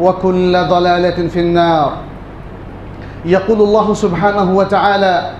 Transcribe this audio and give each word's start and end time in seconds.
وكل 0.00 0.52
ضلالة 0.68 1.28
في 1.28 1.40
النار. 1.40 1.92
يقول 3.24 3.60
الله 3.60 3.94
سبحانه 3.94 4.56
وتعالى 4.56 5.30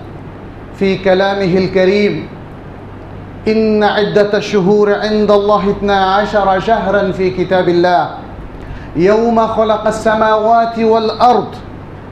في 0.75 0.97
كلامه 0.97 1.57
الكريم 1.57 2.27
إن 3.47 3.83
عدة 3.83 4.37
الشهور 4.37 4.93
عند 4.93 5.31
الله 5.31 5.69
اثنا 5.69 6.15
عشر 6.15 6.59
شهرا 6.59 7.11
في 7.11 7.29
كتاب 7.29 7.69
الله. 7.69 8.09
يوم 8.95 9.47
خلق 9.47 9.87
السماوات 9.87 10.79
والأرض 10.79 11.47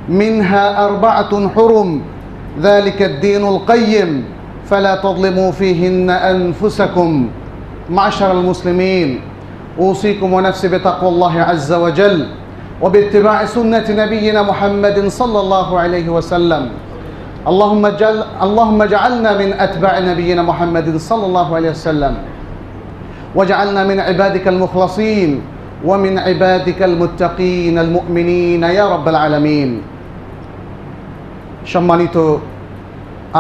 منها 0.10 0.86
أربعة 0.86 1.50
حرم 1.50 2.02
ذلك 2.62 3.02
الدين 3.02 3.48
القيم. 3.48 4.26
فلا 4.66 4.96
تظلموا 4.96 5.52
فيهن 5.52 6.10
أنفسكم. 6.10 7.30
معشر 7.90 8.32
المسلمين 8.32 9.22
أوصيكم 9.80 10.34
ونفسي 10.34 10.68
بتقوى 10.68 11.10
الله 11.10 11.42
عز 11.42 11.74
وجل. 11.74 12.28
وباتباع 12.83 13.39
سنة 13.45 13.87
نبينا 13.89 14.43
محمد 14.43 15.09
صلى 15.09 15.39
الله 15.41 15.69
عليه 15.79 16.09
وسلم 16.09 16.65
اللهم 17.47 17.85
جل 18.01 18.19
اللهم 18.43 18.79
اجعلنا 18.83 19.31
من 19.39 19.51
أتباع 19.53 19.95
نبينا 19.99 20.43
محمد 20.43 20.97
صلى 20.97 21.25
الله 21.27 21.49
عليه 21.57 21.71
وسلم 21.71 22.15
واجعلنا 23.35 23.83
من 23.85 23.99
عبادك 24.01 24.49
المخلصين 24.49 25.31
ومن 25.85 26.19
عبادك 26.19 26.81
المتقين 26.83 27.77
المؤمنين 27.79 28.63
يا 28.63 28.85
رب 28.95 29.07
العالمين 29.09 29.71
সম্মানিত 31.65 32.17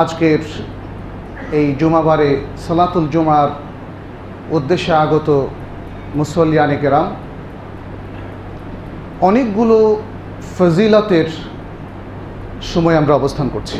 আজকের 0.00 0.41
এই 1.59 1.67
জুমাবারে 1.81 2.31
সালাতুল 2.67 3.06
জুমার 3.15 3.49
উদ্দেশ্যে 4.56 4.93
আগত 5.05 5.28
মুসল্লিয়ানে 6.19 6.77
কেরাম 6.83 7.06
অনেকগুলো 9.22 10.02
ফজিলতের 10.57 11.25
সময় 12.62 12.97
আমরা 12.97 13.13
অবস্থান 13.16 13.50
করছি। 13.53 13.78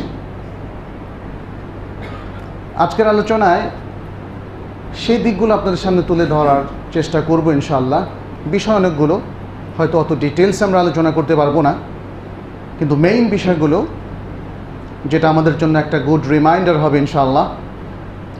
আজকের 2.76 3.08
আলোচনায় 3.08 3.60
সেই 4.94 5.18
দিকগুলো 5.18 5.54
আপনাদের 5.54 5.78
সামনে 5.78 6.02
তুলে 6.02 6.26
ধরার 6.26 6.62
চেষ্টা 6.92 7.20
করব 7.20 7.52
ইনশাআল্লাহ। 7.52 8.06
বিষয় 8.46 8.74
অনেকগুলো, 8.74 9.20
হয়তো 9.78 10.00
অত 10.00 10.12
ডিটেলস 10.12 10.62
আমরা 10.62 10.80
আলোচনা 10.80 11.10
করতে 11.10 11.36
পারব 11.36 11.60
না। 11.60 11.74
কিন্তু 12.78 12.96
মেইন 12.96 13.28
বিষয়গুলো, 13.28 13.86
যেটা 15.04 15.28
আমাদের 15.28 15.58
জন্য 15.58 15.78
একটা 15.78 15.98
গুড 15.98 16.28
রিমাইন্ডার 16.28 16.78
হবে 16.78 16.98
ইনশাআল্লাহ, 16.98 17.54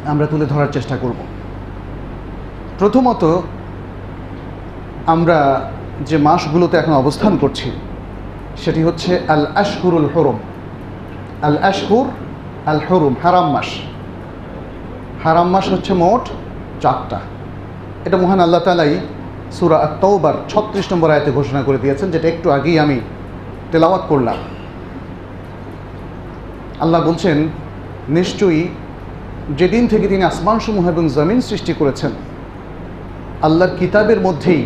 আমরা 0.07 0.27
তুলে 0.27 0.47
ধরার 0.47 0.73
চেষ্টা 0.73 0.97
করব। 0.97 1.17
প্রথমত, 2.79 3.41
আমরা 5.07 5.71
যে 6.09 6.17
মাসগুলোতে 6.29 6.75
এখন 6.77 6.95
অবস্থান 7.03 7.33
করছি, 7.43 7.69
সেটি 8.63 8.81
হচ্ছে 8.83 9.13
আল 9.29 9.45
আশহুরুল 9.63 10.09
হরম। 10.15 10.39
আল 11.43 11.57
আশহুর 11.71 12.07
আল 12.67 12.81
হরুম 12.89 13.15
হারাম 13.23 13.47
মাস। 13.53 13.69
হারাম 15.25 15.49
মাস 15.55 15.67
হচ্ছে 15.73 15.93
মোট 15.95 16.25
চারটা। 16.83 17.19
এটা 18.05 18.17
মহান 18.17 18.41
আল্লাহ 18.41 18.61
তালাই 18.61 18.93
সুরা 19.51 19.79
তৌবার 20.01 20.35
ছত্রিশ 20.49 20.87
নম্বর 20.93 21.09
আয়তে 21.11 21.31
ঘোষণা 21.33 21.61
করে 21.63 21.79
দিয়েছেন, 21.79 22.09
যেটা 22.11 22.29
একটু 22.29 22.49
আগেই 22.51 22.77
আমি 22.79 23.01
তেলাওয়াত 23.73 24.05
করলাম। 24.09 24.39
আল্লাহ 26.81 27.01
বলছেন, 27.09 27.39
নিশ্চয়ই 28.09 28.63
যেদিন 29.59 29.85
থেকে 29.89 30.07
তিনি 30.09 30.23
আসমানসমূহ 30.23 30.85
এবং 30.89 31.05
জমিন 31.09 31.41
সৃষ্টি 31.41 31.73
করেছেন, 31.81 32.13
আল্লাহর 33.43 33.77
কিতাবের 33.79 34.21
মধ্যেই 34.21 34.63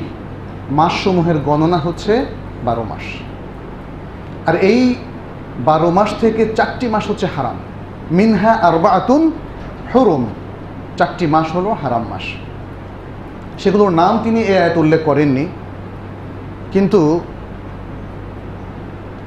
মাসসমূহের 0.70 1.38
গণনা 1.38 1.78
হচ্ছে 1.78 2.26
বারো 2.64 2.82
মাস। 2.82 3.02
আর 4.48 4.56
এই 4.56 4.94
বারো 5.64 5.90
মাস 5.90 6.14
থেকে 6.20 6.46
চারটি 6.56 6.88
মাস 6.88 7.10
হচ্ছে 7.10 7.26
হারাম। 7.36 7.56
মিনহা 8.10 8.52
আর 8.52 8.86
আতুন 8.86 9.32
হরুম। 9.94 10.26
চারটি 10.96 11.26
মাস 11.26 11.56
হলো 11.56 11.76
হারাম 11.82 12.04
মাস। 12.10 12.22
সেগুলোর 13.58 13.90
নাম 13.90 14.18
তিনি 14.24 14.40
এ 14.40 14.58
আয়ত 14.58 14.76
উল্লেখ 14.76 15.00
করেননি। 15.04 15.46
কিন্তু 16.72 17.20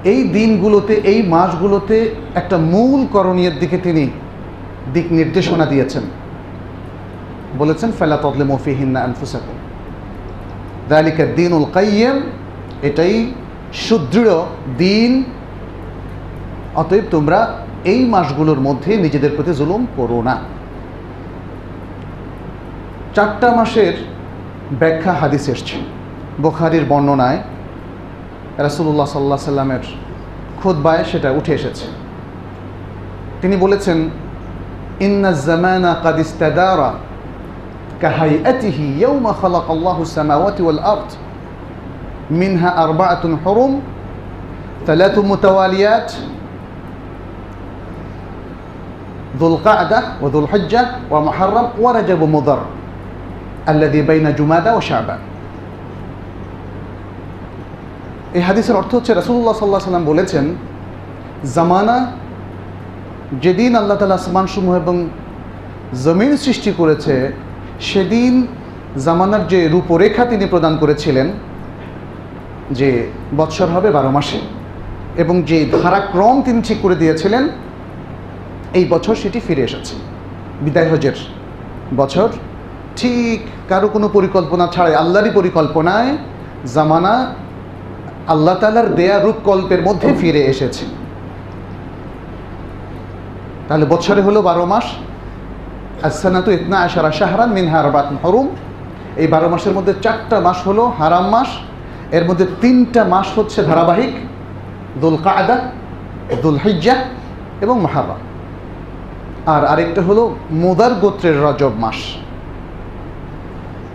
এই 0.04 0.24
দিনগুলোতে, 0.24 0.94
এই 0.94 1.22
মাসগুলোতে 1.22 2.16
একটা 2.36 2.58
মূল 2.58 3.08
করণীয়ের 3.12 3.60
দিকে 3.60 3.78
তিনি 3.78 4.10
দিক 4.94 5.12
নির্দেশনা 5.12 5.66
দিয়েছেন। 5.66 6.04
বলেছেন, 7.58 7.92
ফেলা 8.00 8.18
তদলে 8.18 8.44
মফিহিন্না 8.44 9.02
আনফুসাকুম। 9.02 9.57
দালিকা 10.90 11.26
দিন 11.26 11.54
উল 11.54 11.66
এটাই 12.82 13.34
সুদৃঢ় 13.74 14.36
দিন। 14.78 15.24
অতএব 16.76 17.04
তোমরা 17.12 17.58
এই 17.86 18.06
মাসগুলোর 18.06 18.60
মধ্যে 18.60 18.98
নিজেদের 18.98 19.32
প্রতি 19.36 19.54
জুলুম 19.54 19.88
করো 19.98 20.22
না। 20.22 20.38
চারটা 23.16 23.56
মাসের 23.56 23.94
ব্যাখ্যা 24.72 25.14
হাদিস 25.14 25.50
এসছে। 25.50 25.78
বোখারির 26.42 26.86
বর্ণনায় 26.86 27.38
রাসুল্লাহ 28.58 29.06
সাল্লাহ 29.06 29.38
সাল্লামের 29.38 29.84
খোদবায় 30.64 31.04
সেটা 31.04 31.32
উঠে 31.32 31.54
এসেছে। 31.54 31.86
তিনি 33.42 33.56
বলেছেন 33.56 34.10
ইন্না 35.00 35.32
জামানা 35.32 35.96
কাদিস্তাদারা 36.04 36.94
كهيئته 38.03 38.79
يوم 38.99 39.25
خلق 39.33 39.71
الله 39.71 40.03
السماوات 40.03 40.61
والأرض 40.61 41.11
منها 42.31 42.85
أربعة 42.85 43.25
حرم 43.45 43.73
ثلاث 44.87 45.19
متواليات 45.19 46.13
ذو 49.39 49.47
القعدة 49.47 50.03
وذو 50.23 50.39
الحجة 50.39 50.83
ومحرم 51.11 51.67
ورجب 51.81 52.21
مضر 52.23 52.61
الذي 53.69 54.03
بين 54.03 54.27
جمادى 54.35 54.71
وشعبان 54.71 55.21
এই 58.35 58.43
হাদিসের 58.49 58.77
অর্থ 58.77 58.91
হচ্ছে 58.95 59.13
রাসুল্লাহ 59.15 59.55
সাল্লাহ 59.57 59.81
সাল্লাম 59.89 60.07
বলেছেন 60.13 60.45
জামানা 61.55 61.97
যেদিন 63.45 63.73
আল্লাহ 63.81 63.97
তালা 63.99 64.19
আসমানসমূহ 64.21 64.75
এবং 64.83 64.97
জমিন 66.05 66.33
সৃষ্টি 66.45 66.71
করেছে 66.81 67.15
সেদিন 67.80 68.48
জামানার 69.06 69.48
যে 69.48 69.70
রূপরেখা 69.70 70.26
তিনি 70.26 70.46
প্রদান 70.46 70.78
করেছিলেন, 70.78 71.28
যে 72.72 73.10
বৎসর 73.38 73.68
হবে 73.68 73.92
বারো 73.92 74.12
মাসে, 74.12 74.40
এবং 75.18 75.42
যে 75.42 75.70
ধারাক্রম 75.84 76.42
তিনি 76.42 76.62
ঠিক 76.62 76.78
করে 76.82 76.96
দিয়েছিলেন, 76.96 77.50
এই 78.74 78.86
বছর 78.86 79.16
সেটি 79.16 79.40
ফিরে 79.40 79.64
এসেছে। 79.64 79.96
বিদায় 80.62 80.90
হজের 80.92 81.18
বছর, 81.98 82.30
ঠিক 82.96 83.40
কারও 83.70 83.88
কোনো 83.88 84.08
পরিকল্পনা 84.10 84.68
ছাড়াই, 84.68 84.96
আল্লাহরই 84.96 85.32
পরিকল্পনায় 85.32 86.18
জামানা 86.76 87.34
আল্লাহ 88.28 88.56
তালার 88.60 88.96
দেয়া 88.96 89.20
রূপকল্পের 89.20 89.82
মধ্যে 89.82 90.14
ফিরে 90.22 90.40
এসেছে। 90.40 90.86
তাহলে 93.68 93.86
বছরে 93.86 94.22
হলো 94.22 94.42
বারো 94.42 94.66
মাস 94.66 94.86
আসানাতু 96.04 96.52
ইতনা 96.52 96.78
আশারা 96.80 97.12
শাহরান 97.12 97.50
মিন 97.50 97.68
হারবাত 97.68 98.06
হরুম 98.24 98.48
এই 99.18 99.28
বারো 99.28 99.50
মাসের 99.50 99.74
মধ্যে 99.74 99.94
চারটা 100.02 100.40
মাস 100.40 100.68
হলো 100.68 100.84
হারাম 101.00 101.30
মাস। 101.30 101.48
এর 102.12 102.26
মধ্যে 102.26 102.46
তিনটা 102.62 103.04
মাস 103.04 103.28
হচ্ছে 103.38 103.64
ধারাবাহিক 103.64 104.14
দুল 105.02 105.18
কায়দা 105.24 105.58
দুল 106.42 106.58
হিজ্জা 106.64 106.96
এবং 107.62 107.82
মাহাবা। 107.82 108.16
আর 109.46 109.66
আরেকটা 109.66 110.02
হলো 110.02 110.36
মুদার 110.52 110.94
গোত্রের 110.94 111.42
রজব 111.42 111.72
মাস। 111.78 111.96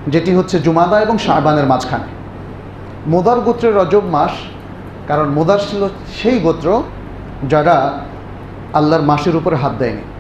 যেটি 0.09 0.35
হচ্ছে 0.35 0.59
জুমাদা 0.59 1.01
এবং 1.01 1.19
শাহবানের 1.19 1.67
মাঝখানে। 1.67 2.09
মোদার 3.07 3.41
গোত্রের 3.41 3.75
রজব 3.77 4.05
মাস, 4.11 4.31
কারণ 5.09 5.29
মোদার 5.29 5.59
ছিল 5.59 5.89
সেই 6.23 6.41
গোত্র 6.41 6.83
যারা 7.49 7.93
আল্লাহর 8.73 9.03
মাসের 9.03 9.37
উপরে 9.37 9.57
হাত 9.57 9.73
দেয়নি। 9.79 10.12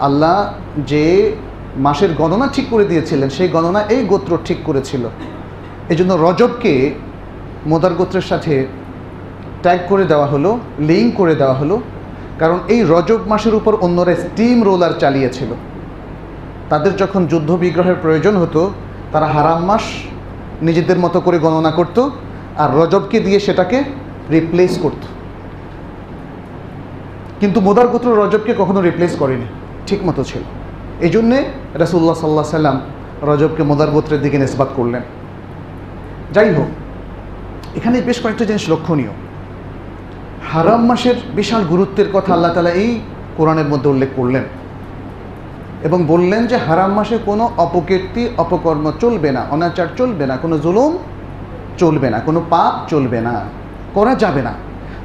আল্লাহ 0.00 0.54
যে 0.86 1.32
মাসের 1.76 2.14
গণনা 2.14 2.46
ঠিক 2.46 2.66
করে 2.70 2.84
দিয়েছিলেন, 2.84 3.28
সেই 3.28 3.48
গণনা 3.48 3.80
এই 3.94 4.04
গোত্র 4.04 4.38
ঠিক 4.44 4.58
করেছিল। 4.64 5.08
এই 5.88 5.96
জন্য 5.96 6.12
রজবকে 6.12 6.94
মোদার 7.66 7.94
গোত্রের 7.94 8.22
সাথে 8.22 8.66
ট্যাগ 9.62 9.78
করে 9.88 10.04
দেওয়া 10.04 10.26
হলো 10.26 10.58
লিঙ্ক 10.78 11.16
করে 11.16 11.34
দেওয়া 11.34 11.54
হলো, 11.54 11.80
কারণ 12.38 12.58
এই 12.68 12.82
রজব 12.82 13.20
মাসের 13.28 13.54
উপর 13.54 13.72
অন্যরা 13.74 14.14
স্টিম 14.14 14.62
রোলার 14.62 14.92
চালিয়েছিল। 14.98 15.50
তাদের 16.68 16.96
যখন 16.96 17.26
যুদ্ধ 17.26 17.56
বিগ্রহের 17.56 17.94
প্রয়োজন 17.94 18.36
হতো, 18.36 18.70
তারা 19.12 19.26
হারাম 19.26 19.64
মাস 19.64 19.82
নিজেদের 20.62 20.98
মতো 20.98 21.20
করে 21.20 21.38
গণনা 21.38 21.70
করত 21.70 22.10
আর 22.56 22.68
রজবকে 22.78 23.20
দিয়ে 23.20 23.40
সেটাকে 23.40 23.84
রিপ্লেস 24.30 24.78
করত। 24.82 25.02
কিন্তু 27.40 27.60
মোদার 27.60 27.88
গোত্র 27.88 28.08
রজবকে 28.22 28.54
কখনো 28.54 28.80
রিপ্লেস 28.80 29.16
করেনি। 29.16 29.46
ঠিক 29.88 30.00
মতো 30.08 30.22
ছিল। 30.30 30.42
এই 31.06 31.10
জন্যে 31.16 31.38
রাসুল্লাহ 31.82 32.16
সাল্লাহ 32.22 32.56
সাল্লাম 32.58 32.76
রজবকে 33.30 33.62
মোদার 33.70 33.90
গোত্রের 33.94 34.20
দিকে 34.24 34.38
নিসবাত 34.42 34.70
করলেন। 34.78 35.02
যাই 36.34 36.50
হোক, 36.56 36.70
এখানে 37.78 37.96
বেশ 38.08 38.18
কয়েকটা 38.22 38.44
জিনিস 38.50 38.64
লক্ষণীয়। 38.72 39.12
হারাম 40.50 40.82
মাসের 40.90 41.16
বিশাল 41.38 41.62
গুরুত্বের 41.72 42.08
কথা 42.12 42.30
আল্লাহ 42.36 42.52
তালা 42.54 42.72
এই 42.82 42.90
কোরআনের 43.36 43.68
মধ্যে 43.72 43.88
উল্লেখ 43.88 44.10
করলেন 44.16 44.44
এবং 45.86 45.98
বললেন 46.12 46.42
যে 46.50 46.56
হারাম 46.66 46.90
মাসে 46.98 47.16
কোনো 47.28 47.44
অপকীর্তি, 47.64 48.22
অপকর্ম 48.42 48.86
চলবে 49.02 49.30
না, 49.36 49.42
অনাচার 49.54 49.88
চলবে 49.98 50.24
না, 50.30 50.34
কোনো 50.36 50.56
জুলুম 50.64 50.92
চলবে 51.80 52.08
না, 52.12 52.18
কোনো 52.28 52.40
পাপ 52.50 52.74
চলবে 52.92 53.18
না, 53.26 53.34
করা 53.96 54.12
যাবে 54.14 54.42
না। 54.46 54.52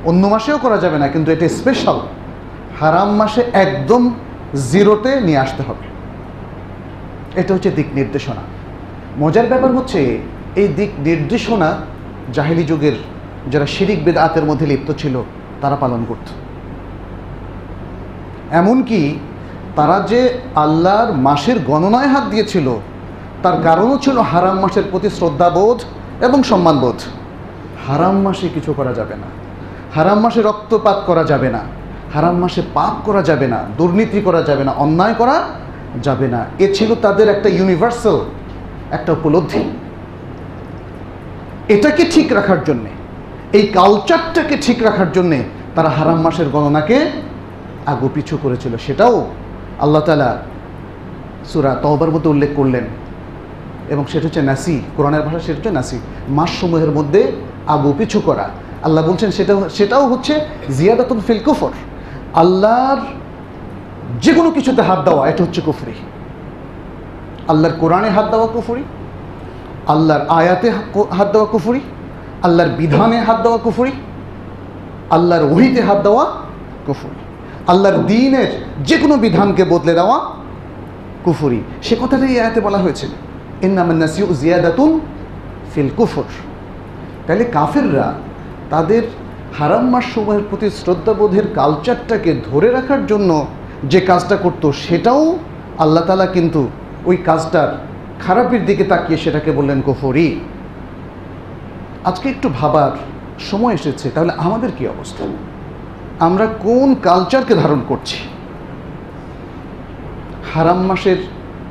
অন্য 0.10 0.24
মাসেও 0.34 0.58
করা 0.66 0.78
যাবে 0.84 0.98
না, 1.02 1.08
কিন্তু 1.14 1.30
এটা 1.36 1.48
স্পেশাল 1.60 1.98
হারাম 2.80 3.10
মাসে 3.20 3.42
একদম 3.64 4.02
জিরোতে 4.56 5.22
নিয়ে 5.22 5.38
আসতে 5.38 5.64
হবে। 5.64 5.88
এটা 7.40 7.54
হচ্ছে 7.54 7.72
দিক 7.72 7.86
নির্দেশনা। 7.94 8.42
মজার 9.20 9.48
ব্যাপার 9.48 9.72
হচ্ছে, 9.72 10.20
এই 10.56 10.68
দিক 10.68 10.90
নির্দেশনা 10.98 11.78
জাহিলি 12.34 12.64
যুগের 12.64 12.92
যারা 13.52 13.66
শিরিক 13.66 14.06
বেদাতের 14.06 14.44
মধ্যে 14.44 14.66
লিপ্ত 14.66 14.92
ছিল, 14.98 15.24
তারা 15.62 15.76
পালন 15.76 16.06
করত। 16.10 16.30
এমনকি 18.52 19.20
তারা 19.76 20.00
যে 20.08 20.38
আল্লাহর 20.56 21.14
মাসের 21.14 21.60
গণনায় 21.60 22.08
হাত 22.08 22.24
দিয়েছিল, 22.24 22.80
তার 23.44 23.62
কারণও 23.62 23.98
ছিল 23.98 24.18
হারাম 24.18 24.60
মাসের 24.60 24.84
প্রতি 24.92 25.10
শ্রদ্ধাবোধ 25.10 25.84
এবং 26.24 26.44
সম্মানবোধ। 26.44 26.96
হারাম 27.88 28.22
মাসে 28.22 28.50
কিছু 28.54 28.74
করা 28.74 28.94
যাবে 28.94 29.16
না। 29.16 29.28
হারাম 29.96 30.20
মাসে 30.20 30.42
রক্তপাত 30.42 31.04
করা 31.06 31.24
যাবে 31.24 31.50
না। 31.50 31.60
হারাম 32.14 32.36
মাসে 32.38 32.62
পাপ 32.74 32.94
করা 33.06 33.22
যাবে 33.22 33.48
না, 33.48 33.64
দুর্নীতি 33.78 34.22
করা 34.22 34.42
যাবে 34.42 34.64
না, 34.64 34.72
অন্যায় 34.72 35.14
করা 35.14 35.44
যাবে 36.04 36.28
না। 36.28 36.46
এ 36.60 36.74
ছিল 36.74 36.96
তাদের 36.96 37.30
একটা 37.30 37.50
ইউনিভার্সাল 37.50 38.20
একটা 38.92 39.12
উপলব্ধি। 39.14 39.64
এটাকে 41.68 42.06
ঠিক 42.12 42.34
রাখার 42.34 42.64
জন্যে, 42.64 42.90
এই 43.54 43.68
কালচারটাকে 43.68 44.58
ঠিক 44.62 44.84
রাখার 44.84 45.12
জন্যে 45.12 45.44
তারা 45.76 45.90
হারাম 45.90 46.22
মাসের 46.22 46.50
গণনাকে 46.50 47.12
আগু 47.86 48.10
পিছু 48.14 48.38
করেছিল। 48.44 48.78
সেটাও 48.78 49.28
আল্লাহ 49.80 50.02
তালা 50.02 50.38
সুরা 51.46 51.76
তহবার 51.76 52.12
মধ্যে 52.12 52.30
উল্লেখ 52.30 52.50
করলেন। 52.56 52.84
এবং 53.90 54.06
সেটা 54.08 54.28
হচ্ছে 54.28 54.42
নাসি 54.42 54.82
কোরআনের 54.98 55.22
ভাষা 55.22 55.40
সেটা 55.40 55.58
হচ্ছে 55.58 55.72
নাসি 55.72 56.00
মাসসমূহের 56.30 56.92
মধ্যে 56.92 57.32
আগু 57.68 57.94
পিছু 57.98 58.20
করা। 58.20 58.50
আল্লাহ 58.84 59.08
বলছেন 59.08 59.32
সেটা 59.32 59.56
সেটাও 59.70 60.08
হচ্ছে 60.08 60.40
জিয়াদাতুল 60.78 61.20
ফিল 61.28 61.40
কুফর। 61.40 61.70
আল্লাহর 62.42 62.98
যে 64.22 64.34
কোনো 64.34 64.52
কিছুতে 64.52 64.82
হাত 64.82 65.00
দেওয়া, 65.10 65.30
এটা 65.30 65.44
হচ্ছে 65.44 65.62
কুফরি। 65.62 65.94
আল্লাহর 67.48 67.76
কোরআনে 67.80 68.10
হাত 68.10 68.30
দেওয়া 68.30 68.48
কুফরি, 68.48 68.84
আল্লাহর 69.88 70.22
আয়াতে 70.30 70.72
হাত 71.18 71.32
দেওয়া 71.32 71.46
কুফরি, 71.46 71.82
আল্লাহর 72.44 72.70
বিধানে 72.70 73.20
হাত 73.20 73.42
দেওয়া 73.42 73.58
কুফরি, 73.58 73.92
আল্লাহর 75.10 75.44
ওহিতে 75.44 75.82
হাত 75.82 76.00
দেওয়া 76.04 76.26
কুফরি। 76.88 77.20
আল্লাহর 77.68 77.98
দিনের 77.98 78.48
যে 78.84 78.98
কোনো 78.98 79.18
বিধানকে 79.18 79.64
বদলে 79.64 79.94
দেওয়া 79.94 80.18
কুফুরি। 81.24 81.64
সে 81.82 81.96
কথাটাই 82.02 82.40
আয়াতে 82.40 82.62
বলা 82.62 82.78
হয়েছে। 82.78 83.08
ইন্নামান্নাসিউ 83.62 84.28
জিয়াদাতুন 84.34 85.00
ফিল 85.76 85.90
কুফর। 85.98 86.24
তাহলে 87.28 87.44
কাফেররা 87.44 88.14
তাদের 88.70 89.04
হারাম 89.54 90.00
সময়ের 90.02 90.44
প্রতি 90.50 90.70
শ্রদ্ধাবোধের 90.70 91.44
কালচারটাকে 91.54 92.42
ধরে 92.52 92.72
রাখার 92.72 93.06
জন্য 93.06 93.46
যে 93.84 94.02
কাজটা 94.02 94.36
করত 94.36 94.72
সেটাও 94.72 95.38
আল্লাহ 95.78 96.06
তালা 96.06 96.26
কিন্তু 96.26 96.68
ওই 97.06 97.18
কাজটার 97.18 97.68
খারাপের 98.26 98.66
দিকে 98.66 98.84
তাকিয়ে 98.84 99.18
সেটাকে 99.18 99.52
বললেন 99.52 99.82
কুফরি। 99.82 100.40
আজকে 102.06 102.30
একটু 102.30 102.50
ভাবার 102.50 102.92
সময় 103.40 103.74
এসেছে, 103.74 104.10
তাহলে 104.10 104.34
আমাদের 104.38 104.72
কি 104.78 104.88
অবস্থা? 104.88 105.24
আমরা 106.20 106.48
কোন 106.48 106.96
কালচারকে 107.04 107.56
ধারণ 107.56 107.82
করছি? 107.88 108.18
হারাম 110.54 110.78
মাসের 110.78 111.18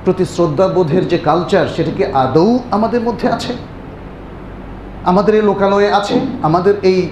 প্রতি 0.05 0.25
শ্রদ্ধাবোধের 0.25 1.09
যে 1.09 1.19
কালচার 1.19 1.67
সেটা 1.77 1.91
কি 1.91 2.05
আদৌ 2.05 2.59
আমাদের 2.71 3.01
মধ্যে 3.01 3.29
আছে? 3.29 3.53
আমাদের 5.05 5.35
এই 5.35 5.43
লোকালয়ে 5.43 5.93
আছে? 5.93 6.21
আমাদের 6.43 6.75
এই 6.83 7.09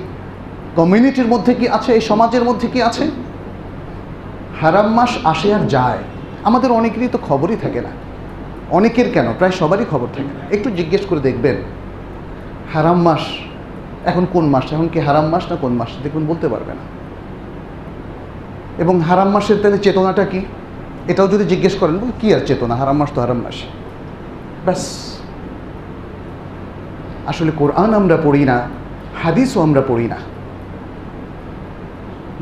কমিউনিটির 0.77 1.27
মধ্যে 1.27 1.55
কি 1.55 1.69
আছে? 1.69 1.93
এই 1.93 2.01
সমাজের 2.01 2.45
মধ্যে 2.45 2.69
কি 2.69 2.83
আছে? 2.83 3.11
হারাম 4.61 4.95
মাস 4.95 5.19
আসে 5.25 5.55
আর 5.55 5.61
যায়। 5.61 5.99
আমাদের 6.45 6.73
অনেকেরই 6.73 7.09
তো 7.09 7.19
খবরই 7.23 7.57
থাকে 7.57 7.81
না। 7.81 7.89
অনেকের 8.71 9.13
কেন? 9.13 9.33
প্রায় 9.39 9.53
সবারই 9.53 9.85
খবর 9.91 10.07
থাকে 10.07 10.29
না। 10.29 10.57
একটু 10.57 10.71
জিজ্ঞেস 10.71 11.01
করে 11.09 11.21
দেখবেন। 11.21 11.57
হারাম 12.75 13.03
মাস 13.03 13.21
এখন 14.05 14.27
কোন 14.33 14.49
মাস? 14.49 14.73
এখন 14.73 14.89
কি 14.89 15.01
হারাম 15.01 15.27
মাস 15.27 15.51
না 15.51 15.57
কোন 15.57 15.73
মাস? 15.73 15.89
দেখুন, 16.03 16.27
বলতে 16.27 16.49
পারবে 16.49 16.73
না। 16.73 16.85
এবং 18.79 19.01
হারাম 19.01 19.31
মাসের 19.31 19.57
তাহলে 19.63 19.79
চেতনাটা 19.79 20.25
কি? 20.25 20.41
এটাও 21.09 21.29
যদি 21.29 21.45
জিজ্ঞেস 21.45 21.75
করেন 21.79 21.99
কী 22.21 22.35
আর 22.35 22.41
চেতনা? 22.41 22.77
হারাম 22.77 22.97
মাস 22.97 23.09
তো 23.15 23.21
হারাম 23.21 23.37
মাস। 23.37 23.55
ব্যাস। 24.65 25.15
আসলে 27.27 27.53
কোরআন 27.57 27.95
আমরা 27.95 28.17
পড়ি 28.25 28.45
না, 28.45 28.69
হাদিসও 29.23 29.63
আমরা 29.63 29.83
পড়ি 29.89 30.07
না। 30.07 30.17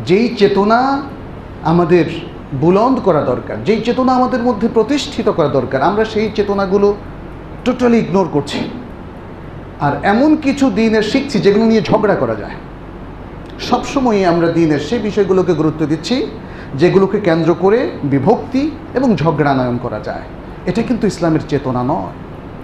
যেই 0.06 0.37
চেতনা 0.37 1.02
আমাদের 1.62 2.04
বুলন্দ 2.61 3.00
করা 3.00 3.20
দরকার, 3.20 3.64
যেই 3.64 3.82
চেতনা 3.82 4.12
আমাদের 4.12 4.42
মধ্যে 4.42 4.68
প্রতিষ্ঠিত 4.68 5.28
করা 5.28 5.49
দরকার, 5.49 5.82
আমরা 5.82 6.04
সেই 6.04 6.30
চেতনাগুলো 6.34 6.94
টোটালি 7.64 7.99
ইগনোর 7.99 8.28
করছি। 8.32 8.58
আর 9.80 9.92
এমন 10.02 10.37
কিছু 10.37 10.70
দিনের 10.70 11.02
শিখছি 11.02 11.38
যেগুলো 11.38 11.64
নিয়ে 11.64 11.82
ঝগড়া 11.82 12.14
করা 12.14 12.34
যায়। 12.34 12.54
সবসময়ই 13.61 14.25
আমরা 14.25 14.52
দিনের 14.52 14.78
সেই 14.78 14.99
বিষয়গুলোকে 14.99 15.54
গুরুত্ব 15.54 15.87
দিচ্ছি, 15.87 16.26
যেগুলোকে 16.75 17.20
কেন্দ্র 17.20 17.54
করে 17.61 17.90
বিভক্তি 18.04 18.70
এবং 18.94 19.16
ঝগড়ানয়ন 19.16 19.78
করা 19.82 20.00
যায়। 20.00 20.22
এটা 20.66 20.82
কিন্তু 20.82 21.06
ইসলামের 21.06 21.40
চেতনা 21.49 21.82
নয়। 21.82 22.12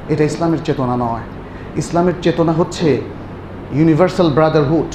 এটা 0.09 0.25
ইসলামের 0.25 0.59
চেতনা 0.65 0.97
নয়। 0.97 1.21
ইসলামের 1.77 2.13
চেতনা 2.23 2.53
হচ্ছে 2.53 3.01
ইউনিভার্সাল 3.73 4.31
ব্রাদারহুড 4.31 4.95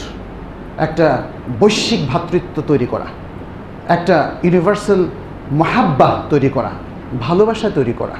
একটা 0.77 1.23
বৈশ্বিক 1.59 2.01
ভ্রাতৃত্ব 2.07 2.61
তৈরি 2.67 2.85
করা, 2.85 3.05
একটা 3.87 4.31
ইউনিভার্সাল 4.43 5.05
মহাব্বা 5.51 6.09
তৈরি 6.29 6.49
করা, 6.49 6.71
ভালোবাসা 7.19 7.69
তৈরি 7.69 7.93
করা, 7.93 8.15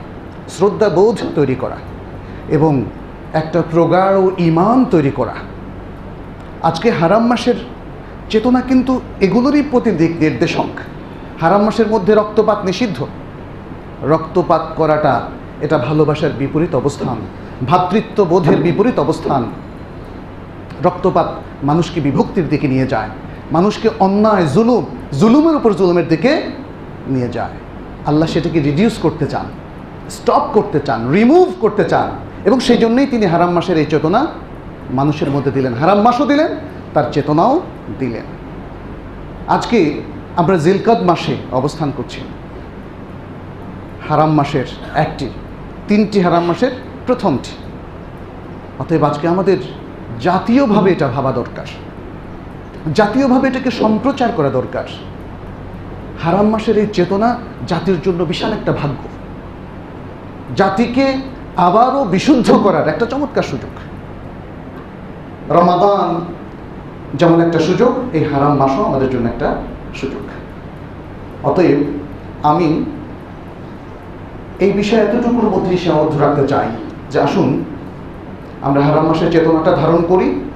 শ্রদ্ধাবোধ 0.49 1.17
তৈরি 1.35 1.55
করা 1.55 1.77
এবং 2.49 2.83
একটা 3.33 3.63
প্রগাঢ় 3.71 4.31
ইমান 4.37 4.85
তৈরি 4.85 5.11
করা। 5.11 5.35
আজকে 6.63 6.91
হারাম 6.91 7.27
মাসের 7.27 7.55
চেতনা 8.29 8.61
কিন্তু 8.61 9.01
এগুলোরই 9.21 9.63
প্রতি 9.71 9.91
দিক 9.91 10.13
নির্দেশক। 10.19 10.69
হারাম 11.41 11.61
মাসের 11.63 11.87
মধ্যে 11.87 12.13
রক্তপাত 12.13 12.65
নিষিদ্ধ। 12.65 13.05
রক্তপাত 14.03 14.63
করাটা 14.75 15.21
এটা 15.61 15.77
ভালোবাসার 15.77 16.33
বিপরীত 16.39 16.75
অবস্থান 16.75 17.17
ভ্রাতৃত্ব 17.67 18.25
বোধের 18.25 18.59
বিপরীত 18.61 18.99
অবস্থান। 18.99 19.43
রক্তপাত 20.83 21.27
মানুষকে 21.69 21.99
বিভক্তির 22.01 22.47
দিকে 22.49 22.67
নিয়ে 22.67 22.87
যায়, 22.87 23.09
মানুষকে 23.51 23.87
অন্যায়, 24.05 24.45
জুলুম, 24.55 24.83
জুলুমের 25.19 25.55
উপর 25.59 25.71
জুলুমের 25.79 26.07
দিকে 26.07 26.31
নিয়ে 27.07 27.29
যায়। 27.29 27.55
আল্লাহ 28.09 28.27
সেটাকে 28.33 28.59
রিডিউস 28.59 28.95
করতে 28.97 29.25
চান 29.25 29.45
স্টপ 30.09 30.43
করতে 30.53 30.79
চান 30.87 30.99
রিমুভ 31.11 31.47
করতে 31.61 31.83
চান 31.91 32.09
এবং 32.47 32.57
সেই 32.59 32.77
জন্যই 32.77 33.07
তিনি 33.13 33.25
হারাম 33.25 33.51
মাসের 33.51 33.77
এই 33.77 33.85
চেতনা 33.85 34.21
মানুষের 34.99 35.29
মধ্যে 35.29 35.51
দিলেন। 35.51 35.73
হারাম 35.73 35.99
মাসও 36.01 36.25
দিলেন, 36.25 36.51
তার 36.93 37.05
চেতনাও 37.11 37.53
দিলেন। 37.99 38.25
আজকে 39.55 39.79
আমরা 40.35 40.55
জিলকদ 40.57 40.99
মাসে 41.09 41.35
অবস্থান 41.59 41.89
করছি। 41.97 42.19
হারাম 44.09 44.31
মাসের 44.39 44.67
একটি, 44.95 45.27
তিনটি 45.87 46.17
হারাম 46.25 46.43
মাসের 46.45 46.71
প্রথমটি। 47.07 47.53
অতএব 48.79 49.03
আজকে 49.03 49.25
আমাদের 49.27 49.59
জাতীয়ভাবে 50.19 50.91
এটা 50.91 51.07
ভাবা 51.07 51.31
দরকার। 51.31 51.65
জাতীয়ভাবে 52.93 53.47
এটাকে 53.47 53.71
সম্প্রচার 53.71 54.29
করা 54.35 54.49
দরকার। 54.49 54.83
হারাম 56.23 56.47
মাসের 56.49 56.77
এই 56.77 56.87
চেতনা 56.93 57.37
জাতির 57.67 58.01
জন্য 58.01 58.23
বিশাল 58.23 58.53
একটা 58.53 58.71
ভাগ্য। 58.71 59.03
জাতিকে 60.55 61.17
আবারও 61.57 62.05
বিশুদ্ধ 62.05 62.51
করার 62.51 62.87
একটা 62.87 63.05
চমৎকার 63.05 63.43
সুযোগ। 63.43 63.69
রমাদান 65.49 66.21
যেমন 67.17 67.41
একটা 67.41 67.59
সুযোগ, 67.59 67.93
এই 68.13 68.23
হারাম 68.23 68.55
মাসও 68.55 68.83
আমাদের 68.83 69.09
জন্য 69.09 69.29
একটা 69.29 69.55
সুযোগ। 69.95 70.21
অতএব 71.43 71.77
আমি 72.43 72.85
এই 74.59 74.71
বিষয়ে 74.71 75.01
এতটুকুর 75.01 75.49
মধ্যেই 75.49 75.77
সীমাবদ্ধ 75.77 76.21
রাখতে 76.21 76.47
চাই 76.47 76.67
যে 77.11 77.21
আসুন 77.21 77.63
আমরা 78.63 78.81
হারাম 78.81 79.07
মাসের 79.07 79.31
চেতনাটা 79.31 79.71
ধারণ 79.71 80.03
করি। 80.07 80.49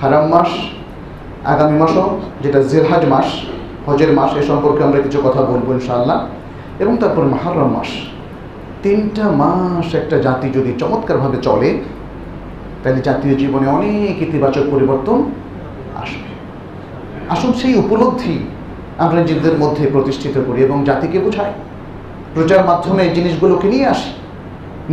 হারাম 0.00 0.28
মাস 0.28 0.48
আগামী 1.44 1.78
মাসও, 1.78 2.20
যেটা 2.42 2.62
জেলহাজ 2.62 3.04
মাস, 3.04 3.24
হজের 3.86 4.12
মাস, 4.12 4.36
এ 4.36 4.42
সম্পর্কে 4.42 4.84
আমরা 4.84 5.00
কিছু 5.00 5.20
কথা 5.24 5.42
বলব 5.42 5.72
ইনশাআল্লাহ। 5.72 6.26
এবং 6.78 6.96
তারপর 6.96 7.22
মাহারম 7.22 7.68
মাস। 7.72 7.86
তিনটা 8.82 9.30
মাস 9.30 9.94
একটা 9.94 10.18
জাতি 10.18 10.50
যদি 10.50 10.72
চমৎকারভাবে 10.78 11.36
চলে, 11.42 11.78
তাহলে 12.84 13.00
জাতীয় 13.00 13.34
জীবনে 13.34 13.66
অনেক 13.66 14.22
ইতিবাচক 14.22 14.62
পরিবর্তন 14.70 15.24
আসবে। 15.96 16.28
আসুন 17.28 17.52
সেই 17.52 17.78
উপলব্ধি 17.78 18.38
আমরা 18.98 19.20
নিজেদের 19.20 19.58
মধ্যে 19.58 19.90
প্রতিষ্ঠিত 19.92 20.40
করি 20.46 20.62
এবং 20.62 20.84
জাতিকে 20.84 21.18
বোঝাই। 21.18 21.52
প্রচার 22.34 22.64
মাধ্যমে 22.64 23.02
এই 23.02 23.10
জিনিসগুলোকে 23.10 23.68
নিয়ে 23.68 23.86
আসি। 23.86 24.10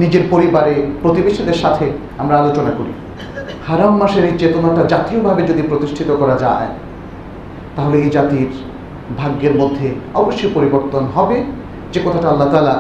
নিজের 0.02 0.24
পরিবারে 0.34 0.74
প্রতিবেশীদের 1.04 1.58
সাথে 1.64 1.86
আমরা 2.22 2.36
আলোচনা 2.42 2.72
করি। 2.80 2.94
হারাম 3.68 3.94
মাসের 4.02 4.24
এই 4.30 4.36
চেতনাটা 4.42 4.84
জাতীয়ভাবে 4.94 5.42
যদি 5.50 5.62
প্রতিষ্ঠিত 5.70 6.10
করা 6.22 6.36
যায়, 6.46 6.70
তাহলে 7.76 7.96
এই 8.04 8.10
জাতির 8.16 8.52
ভাগ্যের 9.20 9.56
মধ্যে 9.62 9.88
অবশ্যই 10.22 10.52
পরিবর্তন 10.58 11.04
হবে। 11.16 11.38
যে 11.94 12.00
কথাটা 12.06 12.28
আল্লাহ 12.34 12.50
তালা 12.54 12.76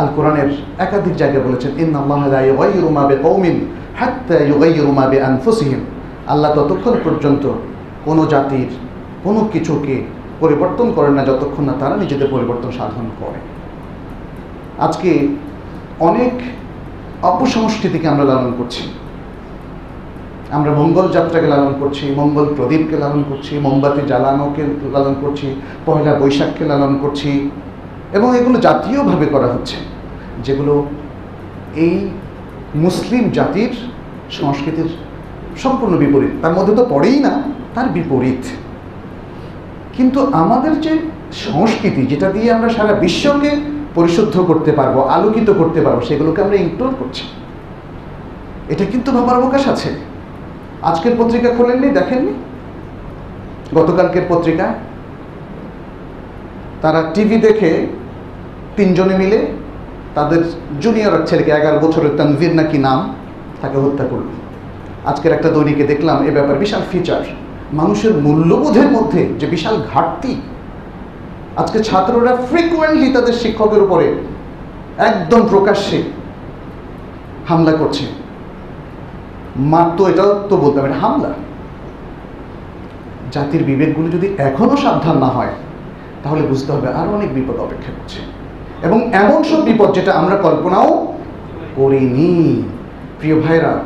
আল 0.00 0.08
কোরআনের 0.16 0.50
একাধিক 0.84 1.14
জায়গায় 1.20 1.44
বলেছেন 1.48 1.70
ইন 1.82 1.88
আনফুসিহিম 5.28 5.80
আল্লাহ 6.32 6.50
ততক্ষণ 6.58 6.94
পর্যন্ত 7.04 7.44
কোনো 8.06 8.22
জাতির 8.32 8.70
কোনো 9.24 9.40
কিছুকে 9.52 9.94
পরিবর্তন 10.42 10.86
করেন 10.96 11.12
না, 11.18 11.22
যতক্ষণ 11.30 11.64
না 11.68 11.74
তারা 11.80 11.94
নিজেদের 12.02 12.28
পরিবর্তন 12.34 12.70
সাধন 12.78 13.06
করে। 13.20 13.40
আজকে 14.78 15.28
অনেক 16.00 16.32
অপসংস্কৃতিকে 17.22 18.08
আমরা 18.08 18.24
লালন 18.24 18.52
করছি। 18.58 18.82
আমরা 20.50 20.72
মঙ্গল 20.72 21.08
যাত্রাকে 21.12 21.46
লালন 21.46 21.74
করছি, 21.80 22.14
মঙ্গল 22.16 22.54
প্রদীপকে 22.56 22.96
লালন 22.96 23.24
করছি, 23.28 23.58
মোমবাতি 23.58 24.00
জ্বালানোকে 24.06 24.62
লালন 24.92 25.14
করছি 25.20 25.60
পয়লা 25.86 26.18
বৈশাখকে 26.18 26.64
লালন 26.64 26.98
করছি 26.98 27.50
এবং 28.12 28.36
এগুলো 28.36 28.60
জাতীয়ভাবে 28.60 29.26
করা 29.26 29.46
হচ্ছে, 29.46 29.76
যেগুলো 30.44 30.86
এই 31.76 32.10
মুসলিম 32.74 33.30
জাতির 33.30 33.70
সংস্কৃতির 34.30 34.88
সম্পূর্ণ 35.56 35.96
বিপরীত। 35.96 36.30
তার 36.42 36.52
মধ্যে 36.52 36.76
তো 36.76 36.86
পড়েই 36.88 37.20
না, 37.20 37.42
তার 37.74 37.88
বিপরীত। 37.88 38.42
কিন্তু 39.96 40.26
আমাদের 40.32 40.80
যে 40.80 40.98
সংস্কৃতি, 41.32 42.06
যেটা 42.06 42.32
দিয়ে 42.32 42.52
আমরা 42.52 42.68
সারা 42.68 42.92
বিশ্বকে 42.92 43.50
পরিশুদ্ধ 43.94 44.40
করতে 44.40 44.72
পারব, 44.72 45.00
আলোকিত 45.00 45.50
করতে 45.50 45.80
পারব, 45.80 46.00
সেগুলোকে 46.00 46.42
আমরা 46.42 46.56
ইগনোর 46.56 46.94
করছি। 46.98 47.24
এটা 48.68 48.84
কিন্তু 48.84 49.12
ভাবার 49.12 49.36
অবকাশ 49.36 49.68
আছে। 49.68 49.90
আজকের 50.82 51.12
পত্রিকা 51.18 51.50
খোলেননি, 51.56 51.88
দেখেননি? 51.88 52.32
গতকালকের 53.74 54.22
পত্রিকা। 54.28 54.74
তারা 56.82 57.10
টিভি 57.14 57.36
দেখে 57.36 57.86
তিনজনে 58.76 59.18
মিলে 59.18 59.46
তাদের 60.14 60.42
জুনিয়র 60.80 61.26
ছেলেকে, 61.26 61.50
এগারো 61.50 61.78
বছরের 61.86 62.16
তানভীর 62.16 62.54
নাকি 62.54 62.78
নাম, 62.78 63.14
তাকে 63.60 63.78
হত্যা 63.78 64.04
করল। 64.04 64.28
আজকের 65.04 65.32
একটা 65.32 65.50
দৈনিকে 65.50 65.84
দেখলাম, 65.84 66.26
এ 66.26 66.30
ব্যাপার 66.30 66.58
বিশাল 66.58 66.82
ফিচার 66.92 67.22
মানুষের 67.72 68.14
মূল্যবোধের 68.14 68.88
মধ্যে 68.90 69.28
যে 69.38 69.46
বিশাল 69.46 69.82
ঘাটতি 69.94 70.40
আজকে 71.56 71.82
ছাত্ররা 71.82 72.36
ফ্রিকুয়েন্টলি 72.36 73.12
তাদের 73.12 73.32
শিক্ষকের 73.32 73.82
উপরে 73.82 74.14
একদম 74.98 75.46
প্রকাশ্যে 75.50 76.02
হামলা 77.48 77.72
করছে। 77.72 78.04
মার 79.56 79.90
তো 79.96 80.08
এটাও 80.08 80.46
তো 80.48 80.56
বলতে 80.56 80.80
হবে 80.80 80.92
হামলা। 80.92 81.32
জাতির 83.32 83.64
বিবেকগুলো 83.64 84.08
যদি 84.08 84.34
এখনও 84.38 84.76
সাবধান 84.76 85.18
না 85.18 85.26
হয়, 85.26 85.52
তাহলে 86.22 86.42
বুঝতে 86.42 86.72
হবে 86.72 86.88
আরও 86.88 87.10
অনেক 87.10 87.34
বিপদ 87.34 87.56
অপেক্ষা 87.56 87.92
করছে। 87.92 88.20
এবং 88.86 89.12
এমন 89.12 89.42
সব 89.42 89.64
বিপদ 89.64 89.94
যেটা 89.94 90.12
আমরা 90.12 90.36
কল্পনাও 90.36 91.14
করিনি। 91.76 92.62
প্রিয় 93.20 93.40
ভাইরা 93.40 93.78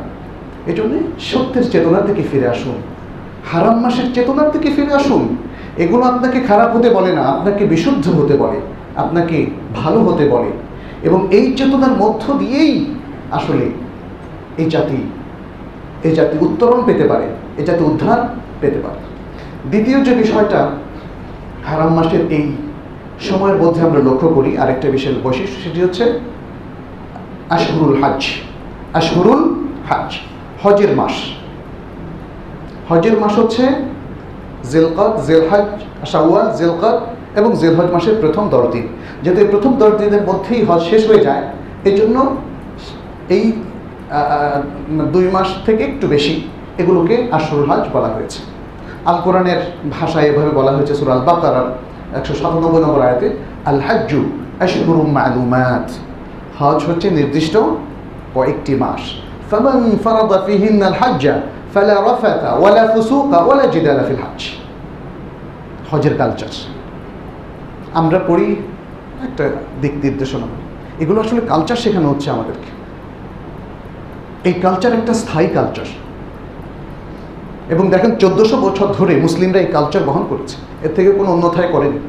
এজন্য 0.67 0.97
সত্যের 1.19 1.71
চেতনার 1.71 2.05
দিকে 2.05 2.23
ফিরে 2.31 2.47
আসুন। 2.47 2.75
হারাম 3.51 3.79
মাসের 3.79 4.13
চেতনার 4.13 4.51
দিকে 4.51 4.71
ফিরে 4.71 4.93
আসুন। 4.93 5.37
এগুলো 5.77 6.03
আপনাকে 6.05 6.39
খারাপ 6.39 6.69
হতে 6.75 6.89
বলে 6.89 7.11
না, 7.13 7.23
আপনাকে 7.33 7.63
বিশুদ্ধ 7.65 8.05
হতে 8.09 8.35
বলে, 8.37 8.59
আপনাকে 8.95 9.37
ভালো 9.75 9.99
হতে 9.99 10.25
বলে। 10.29 10.51
এবং 11.07 11.19
এই 11.37 11.45
চেতনার 11.57 11.93
মধ্য 12.01 12.23
দিয়েই 12.39 12.73
আসলে 13.31 13.65
এই 14.61 14.67
জাতি 14.69 14.99
এই 16.07 16.13
জাতি 16.15 16.35
উত্তরণ 16.45 16.79
পেতে 16.85 17.03
পারে, 17.03 17.27
এই 17.59 17.65
জাতি 17.65 17.83
উদ্ধার 17.83 18.19
পেতে 18.61 18.79
পারে। 18.79 18.99
দ্বিতীয় 19.69 19.97
যে 20.03 20.13
বিষয়টা, 20.15 20.59
হারাম 21.69 21.91
মাসের 21.93 22.23
এই 22.37 22.45
সময়ের 23.29 23.57
মধ্যে 23.61 23.81
আমরা 23.87 24.01
লক্ষ্য 24.07 24.27
করি 24.27 24.57
আরেকটা 24.57 24.87
বিশেষ 24.91 25.13
বৈশিষ্ট্য, 25.23 25.57
সেটি 25.63 25.79
হচ্ছে 25.81 26.03
আশহুরুল 27.49 27.95
হাজ 28.01 28.21
আশহুরুল 28.93 29.43
হাজ 29.89 30.09
হজের 30.63 30.91
মাস। 30.95 31.15
হজের 32.89 33.15
মাস 33.21 33.33
হচ্ছে 33.39 33.63
জেলকদ, 34.71 35.13
জেলহাজ, 35.27 35.65
শাওয়াল, 36.11 36.47
জেলকদ 36.59 36.97
এবং 37.39 37.49
জেলহজ 37.61 37.89
মাসের 37.95 38.15
প্রথম 38.23 38.43
দশ 38.53 38.65
দিন 38.73 38.85
যেহেতু 39.23 39.39
এই 39.43 39.49
প্রথম 39.53 39.71
দশ 39.81 39.91
দিনের 40.01 40.23
মধ্যেই 40.29 40.61
হজ 40.67 40.81
শেষ 40.91 41.01
হয়ে 41.09 41.21
যায় 41.27 41.43
এই 41.89 41.95
জন্য 41.99 42.17
এই 43.35 43.45
দুই 45.13 45.25
মাস 45.35 45.49
থেকে 45.65 45.83
একটু 45.91 46.05
বেশি 46.15 46.35
এগুলোকে 46.81 47.15
আশরুল 47.37 47.65
হজ 47.69 47.83
বলা 47.95 48.09
হয়েছে। 48.15 48.39
আল 49.09 49.17
কোরআনের 49.25 49.61
ভাষায় 49.95 50.25
এভাবে 50.31 50.51
বলা 50.59 50.71
হয়েছে 50.75 50.93
সুরাল 50.99 51.21
বাকারার 51.29 51.67
একশো 52.17 52.33
সাতানব্বই 52.41 52.81
নম্বর 52.85 53.01
আয়াতে, 53.07 53.27
আল 53.71 53.79
হাজ্জু 53.87 54.21
আশহুরুম 54.65 55.09
মালুমাত। 55.17 55.87
হজ 56.59 56.79
হচ্ছে 56.87 57.07
নির্দিষ্ট 57.17 57.55
কয়েকটি 58.35 58.73
মাস। 58.83 59.01
ফামান 59.49 59.81
ফারাদা 60.03 60.37
ফিহিন 60.45 60.75
আল 60.89 60.97
হাজ্জা 61.01 61.35
ফালা 61.77 61.95
রাফাতা 61.95 62.49
ওয়ালা 62.53 62.83
ফুসুকা 62.93 63.37
ওয়ালা 63.37 63.65
জিদালা 63.67 64.03
ফিল 64.03 64.21
হজ 64.25 64.41
হজের 65.91 66.17
কালচার 66.17 66.53
আমরা 67.93 68.19
পড়ি 68.27 68.47
একটা 69.23 69.49
দিক 69.81 69.93
নির্দেশনা 70.03 70.47
এগুলো 70.99 71.21
আসলে 71.21 71.41
কালচার 71.41 71.75
শেখানো 71.75 72.09
হচ্ছে 72.09 72.27
আমাদেরকে। 72.31 72.69
এই 74.49 74.53
কালচার 74.53 74.93
একটা 74.93 75.13
স্থায়ী 75.13 75.47
কালচার 75.47 75.87
এবং 77.69 77.89
দেখেন 77.89 78.11
চোদ্দশো 78.15 78.57
বছর 78.57 78.87
ধরে 78.87 79.13
মুসলিমরা 79.21 79.59
এই 79.59 79.65
কালচার 79.65 80.03
বহন 80.03 80.23
করেছে। 80.29 80.55
এর 80.87 80.91
থেকে 80.95 81.11
কোনো 81.11 81.29
অন্যথায় 81.31 81.67
করেনি। 81.71 81.99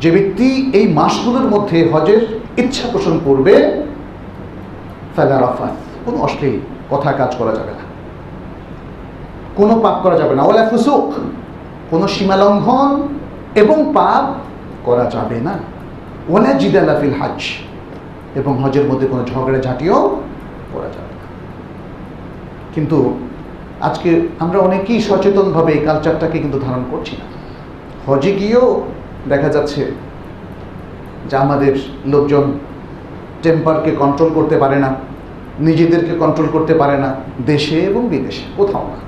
যে 0.00 0.10
ব্যক্তি 0.10 0.70
এই 0.78 0.86
মাসগুলোর 0.92 1.46
মধ্যে 1.50 1.78
হজের 1.92 2.22
ইচ্ছা 2.56 2.86
পোষণ 2.92 3.14
করবে, 3.24 3.54
ফেলা 5.16 5.36
রাফাত, 5.40 5.74
কোনো 6.04 6.18
অশ্লীল 6.18 6.56
কথা 6.90 7.12
কাজ 7.12 7.34
করা 7.38 7.52
যাবে 7.52 7.70
না। 7.70 7.84
কোনো 9.56 9.80
পাপ 9.80 10.00
করা 10.02 10.18
যাবে 10.18 10.34
না। 10.34 10.42
ওলা 10.42 10.68
ফুসুক। 10.68 11.12
কোনো 11.90 12.08
সীমা 12.08 12.36
লঙ্ঘন 12.36 13.08
এবং 13.54 13.92
পাপ 13.94 14.34
করা 14.84 15.04
যাবে 15.04 15.40
না। 15.40 15.52
ওলা 16.28 16.52
জিদালা 16.52 16.94
ফিল 17.00 17.14
হাজ। 17.20 17.42
এবং 18.34 18.62
হজের 18.62 18.84
মধ্যে 18.84 19.06
কোনো 19.06 19.24
ঝগড়া 19.34 19.58
ঝাঁটিও 19.58 20.22
করা 20.72 20.84
যাবে 20.84 21.14
না। 21.14 21.24
কিন্তু 22.74 23.18
আজকে 23.80 24.28
আমরা 24.38 24.58
অনেকেই 24.58 25.00
সচেতনভাবে 25.00 25.72
এই 25.72 25.84
কালচারটাকে 25.84 26.38
কিন্তু 26.38 26.58
ধারণ 26.58 26.84
করছি 26.90 27.16
না। 27.16 27.24
হজে 28.12 28.32
গিয়েও 28.32 28.82
দেখা 29.28 29.48
যাচ্ছে 29.48 29.92
যে 31.30 31.36
আমাদের 31.36 31.76
লোকজন 32.06 32.52
টেম্পারকে 33.42 33.90
কন্ট্রোল 33.90 34.30
করতে 34.34 34.56
পারে 34.56 34.76
না। 34.76 34.94
নিজেদেরকে 35.58 36.12
কন্ট্রোল 36.18 36.48
করতে 36.52 36.74
পারে 36.74 36.98
না, 36.98 37.14
দেশে 37.46 37.78
এবং 37.80 38.08
বিদেশে, 38.08 38.42
কোথাও 38.56 38.82
না। 38.82 38.98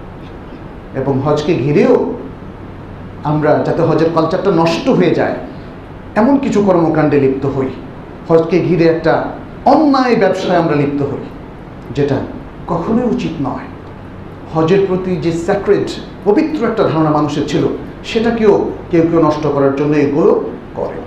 এবং 1.00 1.20
হজকে 1.20 1.54
ঘিরেও 1.54 2.14
আমরা 3.24 3.62
যাতে 3.66 3.82
হজের 3.82 4.10
কালচারটা 4.14 4.50
নষ্ট 4.50 4.88
হয়ে 4.88 5.14
যায়, 5.14 5.34
এমন 6.16 6.38
কিছু 6.38 6.62
কর্মকাণ্ডে 6.62 7.20
লিপ্ত 7.20 7.46
হই। 7.46 7.68
হজকে 8.28 8.60
ঘিরে 8.60 8.84
একটা 8.84 9.24
অন্যায় 9.64 10.16
ব্যবসায় 10.16 10.58
আমরা 10.58 10.76
লিপ্ত 10.76 11.02
হই, 11.02 11.24
যেটা 11.94 12.16
কখনোই 12.66 13.06
উচিত 13.14 13.30
নয়। 13.42 13.66
হজের 14.54 14.86
প্রতি 14.88 15.16
যে 15.16 15.32
স্যাক্রেড 15.32 15.88
পবিত্র 16.24 16.66
একটা 16.66 16.82
ধারণা 16.82 17.10
মানুষের 17.10 17.46
ছিল, 17.48 17.66
সেটাকেও 18.04 18.70
কেউ 18.90 19.02
কেউ 19.10 19.22
নষ্ট 19.22 19.46
করার 19.46 19.76
জন্য 19.76 19.96
এগুলো 19.96 20.50
করে। 20.74 20.98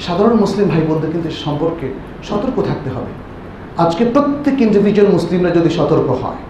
সাধারণ 0.00 0.34
মুসলিম 0.34 0.68
ভাই 0.68 0.80
বোনদের 0.80 1.10
কিন্তু 1.12 1.30
সম্পর্কে 1.30 1.88
সতর্ক 2.22 2.62
থাকতে 2.62 2.90
হবে। 2.90 3.23
আজকে 3.78 4.04
প্রত্যেক 4.04 4.60
ইন্ডিভিজুয়াল 4.60 5.12
মুসলিমরা 5.12 5.50
যদি 5.50 5.70
সতর্ক 5.70 6.08
হয়, 6.10 6.40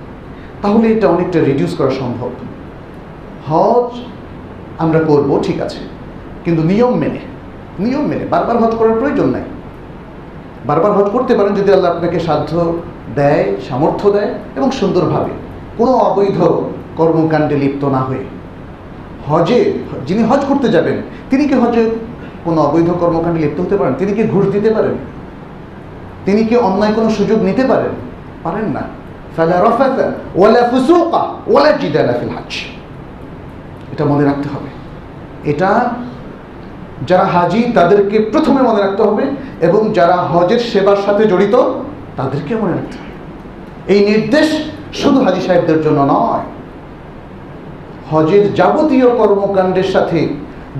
তাহলে 0.62 0.88
এটা 0.88 1.08
অনেকটা 1.08 1.38
রিডিউস 1.40 1.76
করা 1.76 1.90
সম্ভব। 1.90 2.30
হজ 3.48 3.90
আমরা 4.78 5.00
করব, 5.00 5.40
ঠিক 5.42 5.60
আছে। 5.60 5.80
কিন্তু 6.44 6.62
নিয়ম 6.62 6.94
মেনে 6.94 7.22
নিয়ম 7.78 8.04
মেনে, 8.06 8.24
বারবার 8.30 8.56
হজ 8.58 8.72
করার 8.76 8.98
প্রয়োজন 8.98 9.26
নাই। 9.26 9.42
বারবার 10.66 10.92
হজ 10.92 11.10
করতে 11.10 11.34
পারেন 11.34 11.54
যদি 11.54 11.72
আল্লাহ 11.72 11.90
আপনাকে 11.96 12.20
সাধ্য 12.20 12.72
দেয়, 13.14 13.44
সামর্থ্য 13.68 14.10
দেয় 14.10 14.30
এবং 14.56 14.70
সুন্দরভাবে। 14.70 15.32
কোনো 15.78 15.92
অবৈধ 15.92 16.38
কর্মকাণ্ডে 16.96 17.56
লিপ্ত 17.56 17.84
না 17.84 17.98
হয়ে। 17.98 18.24
হজে, 19.28 19.72
যিনি 20.06 20.22
হজ 20.22 20.42
করতে 20.48 20.68
যাবেন, 20.68 20.96
তিনি 21.30 21.44
কি 21.48 21.54
হজে 21.54 21.82
কোনো 22.44 22.62
অবৈধ 22.62 22.90
কর্মকাণ্ডে 23.00 23.40
লিপ্ত 23.40 23.60
হতে 23.60 23.76
পারেন? 23.76 23.94
তিনি 23.94 24.12
কি 24.12 24.22
ঘুষ 24.24 24.46
দিতে 24.46 24.70
পারেন? 24.70 24.94
তিনি 26.24 26.44
কি 26.44 26.56
অন্যায় 26.56 26.92
কোনো 26.92 27.10
সুযোগ 27.10 27.42
নিতে 27.42 27.64
পারেন? 27.64 27.92
পারেন 28.42 28.64
না। 28.64 28.82
ফালা 29.36 29.60
রাফাতা 29.60 30.12
ওয়ালা 30.34 30.68
ফুসুকা 30.68 31.22
ওয়ালা 31.46 31.72
জিদালা 31.72 32.12
ফিল 32.12 32.28
হজ 32.28 32.52
এটা 33.92 34.04
মনে 34.04 34.24
রাখতে 34.24 34.48
হবে। 34.48 34.70
এটা 35.50 35.90
যারা 37.06 37.24
হাজি, 37.24 37.62
তাদেরকে 37.74 38.18
প্রথমে 38.18 38.62
মনে 38.62 38.80
রাখতে 38.80 39.02
হবে 39.02 39.22
এবং 39.60 39.92
যারা 39.92 40.16
হজের 40.16 40.58
সেবার 40.58 40.96
সাথে 41.06 41.26
জড়িত, 41.26 41.54
তাদেরকে 42.16 42.56
মনে 42.56 42.72
রাখতে 42.72 42.96
হবে। 42.98 43.12
এই 43.94 44.00
নির্দেশ 44.06 44.48
শুধু 44.92 45.24
হাজি 45.24 45.40
সাহেবদের 45.40 45.82
জন্য 45.82 46.00
নয়। 46.00 46.44
হজের 48.10 48.54
যাবতীয় 48.54 49.16
কর্মকাণ্ডের 49.16 49.84
সাথে 49.84 50.28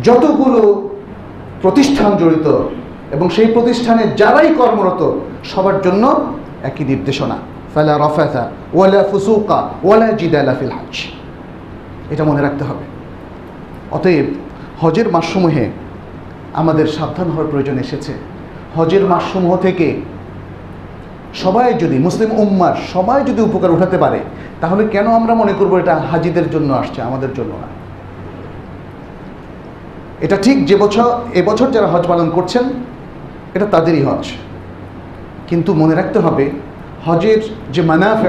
যতগুলো 0.05 0.89
প্রতিষ্ঠান 1.63 2.17
জড়িত 2.17 2.47
এবং 3.15 3.27
সেই 3.29 3.47
প্রতিষ্ঠানে 3.47 4.05
যারাই 4.17 4.55
কর্মরত, 4.55 5.01
সবার 5.45 5.77
জন্য 5.83 6.05
একই 6.63 6.85
নির্দেশনা। 6.85 7.37
ফালা 7.75 7.95
রফাতা 7.99 8.51
ওয়ালা 8.75 9.03
ফুসুকা 9.11 9.59
ওয়ালা 9.85 10.09
জিদালা 10.13 10.55
ফিল 10.55 10.71
হাজ। 10.71 10.95
এটা 12.11 12.25
মনে 12.25 12.41
রাখতে 12.43 12.65
হবে। 12.65 12.85
অতএব 13.91 14.27
হজের 14.81 15.09
মাসসমূহে 15.13 15.65
আমাদের 16.55 16.87
সাবধান 16.87 17.29
হওয়ার 17.31 17.51
প্রয়োজন 17.51 17.79
এসেছে। 17.79 18.13
হজের 18.77 19.05
মাসসমূহ 19.05 19.57
থেকে 19.57 20.01
সবাই 21.35 21.75
যদি, 21.75 21.99
মুসলিম 21.99 22.31
উম্মার 22.39 22.75
সবাই 22.93 23.25
যদি 23.25 23.41
উপকার 23.43 23.71
উঠাতে 23.71 23.99
পারে, 23.99 24.21
তাহলে 24.61 24.83
কেন 24.89 25.07
আমরা 25.07 25.35
মনে 25.35 25.55
করব 25.59 25.73
এটা 25.79 25.95
হাজিদের 26.11 26.51
জন্য 26.51 26.71
আসছে, 26.73 27.03
আমাদের 27.03 27.29
জন্য 27.35 27.53
না? 27.63 27.69
এটা 30.21 30.37
ঠিক 30.37 30.67
যে 30.67 30.77
বছর 30.77 31.09
এবছর 31.35 31.69
যারা 31.71 31.87
হজ 31.87 32.05
পালন 32.07 32.29
করছেন 32.31 32.65
এটা 33.55 33.67
তাদেরই 33.67 34.03
হজ। 34.03 34.27
কিন্তু 35.49 35.75
মনে 35.75 35.95
রাখতে 35.95 36.19
হবে, 36.19 36.51
হজের 37.07 37.39
যে 37.73 37.83
মানাফে 37.83 38.29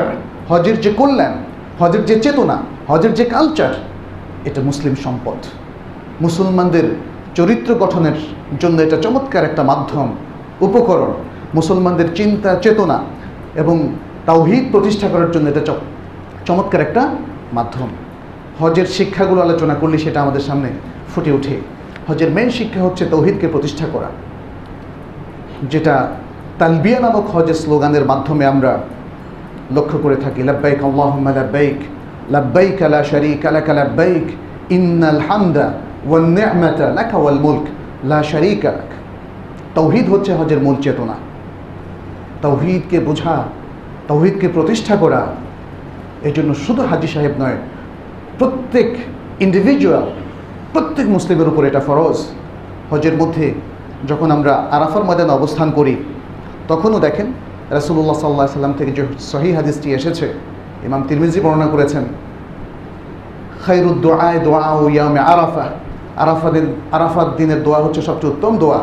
হজের 0.50 0.82
যে 0.82 0.94
কল্যাণ, 0.94 1.34
হজের 1.80 2.06
যে 2.06 2.20
চেতনা, 2.20 2.58
হজের 2.88 3.14
যে 3.14 3.26
কালচার 3.26 3.74
এটা 4.46 4.62
মুসলিম 4.62 4.96
সম্পদ। 5.04 5.38
মুসলমানদের 6.22 6.84
চরিত্র 7.36 7.76
গঠনের 7.76 8.18
জন্য 8.60 8.82
এটা 8.82 8.98
চমৎকার 9.02 9.44
একটা 9.44 9.64
মাধ্যম, 9.64 10.16
উপকরণ। 10.62 11.14
মুসলমানদের 11.54 12.06
চিন্তা, 12.16 12.56
চেতনা 12.56 13.04
এবং 13.56 13.96
তাওহিদ 14.26 14.64
প্রতিষ্ঠা 14.72 15.08
করার 15.08 15.32
জন্য 15.32 15.50
এটা 15.50 15.74
চমৎকার 16.46 16.82
একটা 16.82 17.16
মাধ্যম। 17.54 17.88
হজের 18.60 18.86
শিক্ষাগুলো 18.86 19.42
আলোচনা 19.42 19.76
করলে 19.76 19.98
সেটা 19.98 20.22
আমাদের 20.22 20.42
সামনে 20.42 20.70
ফুটে 21.16 21.32
ওঠে। 21.32 21.56
হজের 22.08 22.32
মেন 22.32 22.50
শিক্ষা 22.50 22.82
হচ্ছে 22.84 23.06
তৌহিদকে 23.06 23.48
প্রতিষ্ঠা 23.48 23.86
করা। 23.94 24.10
যেটা 25.72 25.96
তালবিয়া 26.60 27.00
নামক 27.00 27.26
হজের 27.34 27.58
স্লোগানের 27.64 28.06
মাধ্যমে 28.06 28.46
আমরা 28.54 28.72
লক্ষ্য 29.76 29.98
করে 30.04 30.18
থাকি, 30.24 30.42
লাব্বাইক 30.44 30.80
আল্লাহুম্মা 30.84 31.32
লাব্বাইক 31.32 31.80
লাব্বাইক 32.36 32.78
লা 32.94 33.02
শারীকা 33.04 33.48
লাকা, 33.52 33.74
লাব্বাইক, 33.74 34.26
ইন্নাল 34.70 35.20
হামদা 35.28 35.66
ওয়ান 36.10 36.26
নি'মাতা 36.38 36.86
লাকা 36.94 37.18
ওয়াল 37.18 37.40
মুলক, 37.46 37.66
লা 38.04 38.20
শারীকা 38.24 38.70
লাক। 38.72 38.90
তৌহিদ 39.76 40.06
হচ্ছে 40.10 40.32
হজের 40.34 40.60
মূল 40.60 40.76
চেতনা। 40.82 41.16
তৌহিদকে 42.42 42.98
বোঝা, 43.00 43.36
তৌহিদকে 44.08 44.48
প্রতিষ্ঠা 44.48 44.96
করা 44.96 45.22
এই 46.24 46.32
জন্য 46.32 46.50
শুধু 46.66 46.82
হাজি 46.90 47.08
সাহেব 47.08 47.34
নয়, 47.40 47.58
প্রত্যেক 48.40 48.90
ইন্ডিভিজুয়াল 49.40 50.06
প্রত্যেক 50.74 51.08
মুসলিমের 51.08 51.48
উপর 51.48 51.64
এটা 51.66 51.80
ফরজ। 51.80 52.18
হজের 52.92 53.16
মধ্যে 53.18 53.46
যখন 54.10 54.28
আমরা 54.36 54.54
আরাফার 54.76 55.04
ময়দানে 55.08 55.34
অবস্থান 55.40 55.70
করি, 55.78 55.96
তখনও 56.72 57.00
দেখেন 57.00 57.28
রাসুল্লাহ 57.78 58.18
সাল্লাহ 58.24 58.48
সাল্লাম 58.58 58.74
থেকে 58.80 58.92
যে 58.98 59.04
সহি 59.32 59.50
হাদিসটি 59.58 59.88
এসেছে, 59.98 60.28
ইমাম 60.88 61.02
তিরমিজি 61.08 61.40
বর্ণনা 61.46 61.68
করেছেন 61.74 62.04
খাইরুদ্দোয়ায় 63.64 64.40
দোয়া 64.46 64.70
ও 64.82 64.84
ইয়ামে 64.96 65.22
আরাফা। 65.34 65.66
আরাফা 66.24 66.50
দিন 66.56 66.66
আরাফাত 66.98 67.30
দিনের 67.38 67.60
দোয়া 67.66 67.80
হচ্ছে 67.86 68.02
সবচেয়ে 68.08 68.32
উত্তম 68.34 68.54
দোয়া। 68.64 68.82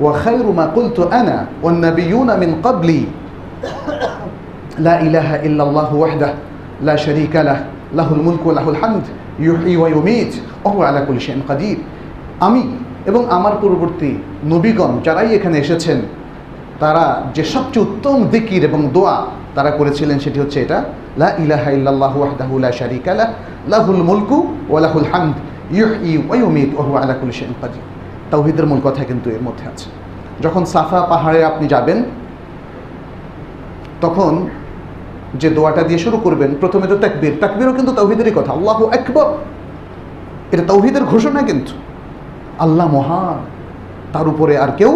ওয়া 0.00 0.12
খাইরু 0.22 0.50
মা 0.58 0.64
কুলতু 0.76 1.02
আনা 1.18 1.36
ওয়ান 1.62 1.76
নাবিয়ুনা 1.86 2.34
মিন 2.42 2.50
ক্বাবলি। 2.64 3.00
লা 4.86 4.94
ইলাহা 5.06 5.34
ইল্লাল্লাহু 5.46 5.94
ওয়াহদাহু 6.00 6.36
লা 6.86 6.94
শারীকা 6.96 7.40
লাহ, 7.48 7.58
লাহুল 7.98 8.22
মুলকু 8.26 8.44
ওয়া 8.48 8.56
লাহুল 8.58 8.78
হামদ, 8.82 9.04
ইউহয়ি 9.44 9.74
ওয়া 9.80 9.88
ইউমীত, 9.94 10.32
ওয়া 10.64 10.70
হুয়া 10.74 10.84
আলা 10.88 11.00
কুল্লি 11.06 11.22
শাইইন 11.26 11.42
কাদির 11.48 11.78
আমি 12.46 12.62
এবং 13.10 13.22
আমার 13.36 13.54
পূর্ববর্তী 13.60 14.10
নবীগণ 14.52 14.92
যারাই 15.06 15.30
এখানে 15.38 15.56
এসেছেন, 15.64 15.98
তারা 16.82 17.04
যে 17.36 17.44
সবচেয়ে 17.54 17.84
উত্তম 17.86 18.16
দিকির 18.34 18.62
এবং 18.68 18.80
দোয়া 18.96 19.16
তারা 19.56 19.70
করেছিলেন 19.78 20.16
সেটি 20.24 20.38
হচ্ছে 20.40 20.58
এটা, 20.64 20.78
লা 21.20 21.28
ইলাহা 21.44 21.70
ইল্লাল্লাহু 21.76 22.18
ওয়াহদাহু 22.20 22.54
লা 22.64 22.70
শারীকা 22.80 23.12
লাহ 23.20 23.30
লাহুল 23.72 24.02
মুলকু 24.10 24.36
ওয়া 24.70 24.80
লাহুল 24.84 25.06
হামদ, 25.12 25.36
ইউহয়ি 25.78 26.12
ওয়া 26.28 26.36
ইউমীত 26.40 26.70
ওয়া 26.74 26.84
হুয়া 26.86 27.00
আলা 27.02 27.14
কুল্লি 27.18 27.34
শাইইন 27.38 27.54
কাদির। 27.62 27.84
তাওহীদের 28.30 28.66
মূল 28.70 28.80
কথা 28.84 29.02
কিন্তু 29.10 29.26
এর 29.36 29.42
মধ্যে 29.42 29.64
আছে। 29.72 29.88
যখন 30.44 30.62
সাফা 30.74 31.00
পাহাড়ে 31.12 31.40
আপনি 31.50 31.64
যাবেন, 31.74 31.98
তখন 34.04 34.32
যে 35.40 35.48
দোয়াটা 35.56 35.82
দিয়ে 35.88 36.00
শুরু 36.04 36.16
করবেন, 36.16 36.50
প্রথমে 36.62 36.86
তো 36.92 36.96
তাকবীর, 37.04 37.34
তাকবীরও 37.40 37.72
কিন্তু 37.78 37.92
তৌহিদেরই 37.98 38.34
কথা, 38.38 38.50
আল্লাহ 38.52 38.78
একবার 38.98 39.26
এটা 40.52 40.64
তৌহিদের 40.72 41.04
ঘোষণা 41.04 41.40
কিন্তু। 41.50 41.72
আল্লাহ 42.64 42.86
মহান। 42.86 43.38
তার 44.12 44.26
উপরে 44.28 44.54
আর 44.58 44.70
কেউ 44.78 44.92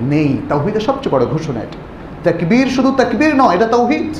নেই। 0.00 0.30
তাওহিদের 0.48 0.80
সবচেয়ে 0.80 1.12
বড় 1.14 1.24
ঘোষণা 1.26 1.60
এটা। 1.60 1.78
তাকবীর 2.24 2.66
শুধু 2.66 2.90
তাকবীর 3.00 3.32
নয়, 3.36 3.54
এটা 3.56 3.66
তৌহিদ 3.66 4.10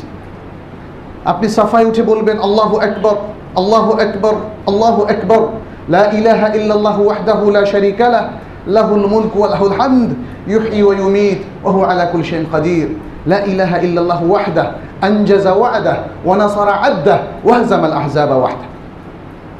আপনি 1.25 1.49
সাফায় 1.49 1.87
উঠে 1.87 2.03
বলবেন, 2.03 2.37
আল্লাহ 2.38 2.71
একবার 2.79 3.16
আল্লাহ 3.61 3.87
একবার 3.99 4.35
আল্লাহ 4.66 4.97
একবার 5.05 5.42
লা 5.88 6.03
ইলাহা 6.18 6.49
ইল্লাল্লাহু 6.55 7.01
ওয়াহদাহু 7.07 7.51
লা 7.51 7.62
শারীকা 7.66 8.09
লাহ, 8.09 8.25
লাহুল 8.66 9.07
মুলকু 9.07 9.37
ওয়া 9.38 9.49
লাহুল 9.51 9.75
হামদ, 9.79 10.11
ইউহয়ি 10.47 10.83
ওয়া 10.83 10.95
ইউমীত, 10.97 11.40
ওয়া 11.62 11.73
হুয়া 11.73 11.87
আলা 11.90 12.05
কুল্লি 12.05 12.27
শাইইন 12.29 12.47
কাদির 12.53 12.88
লা 13.27 13.38
ইলাহা 13.53 13.77
ইল্লাল্লাহু 13.79 14.25
ওয়াহদাহু 14.33 14.71
আনজাজা 15.03 15.53
ওয়া'দাহ, 15.53 15.97
ওয়া 16.25 16.37
নাসারা 16.37 16.73
'আবদাহ 16.73 17.18
ওয়া 17.45 17.55
হাযামাল 17.59 17.92
আহজাবা 17.92 18.35
ওয়াহদাহ। 18.35 18.71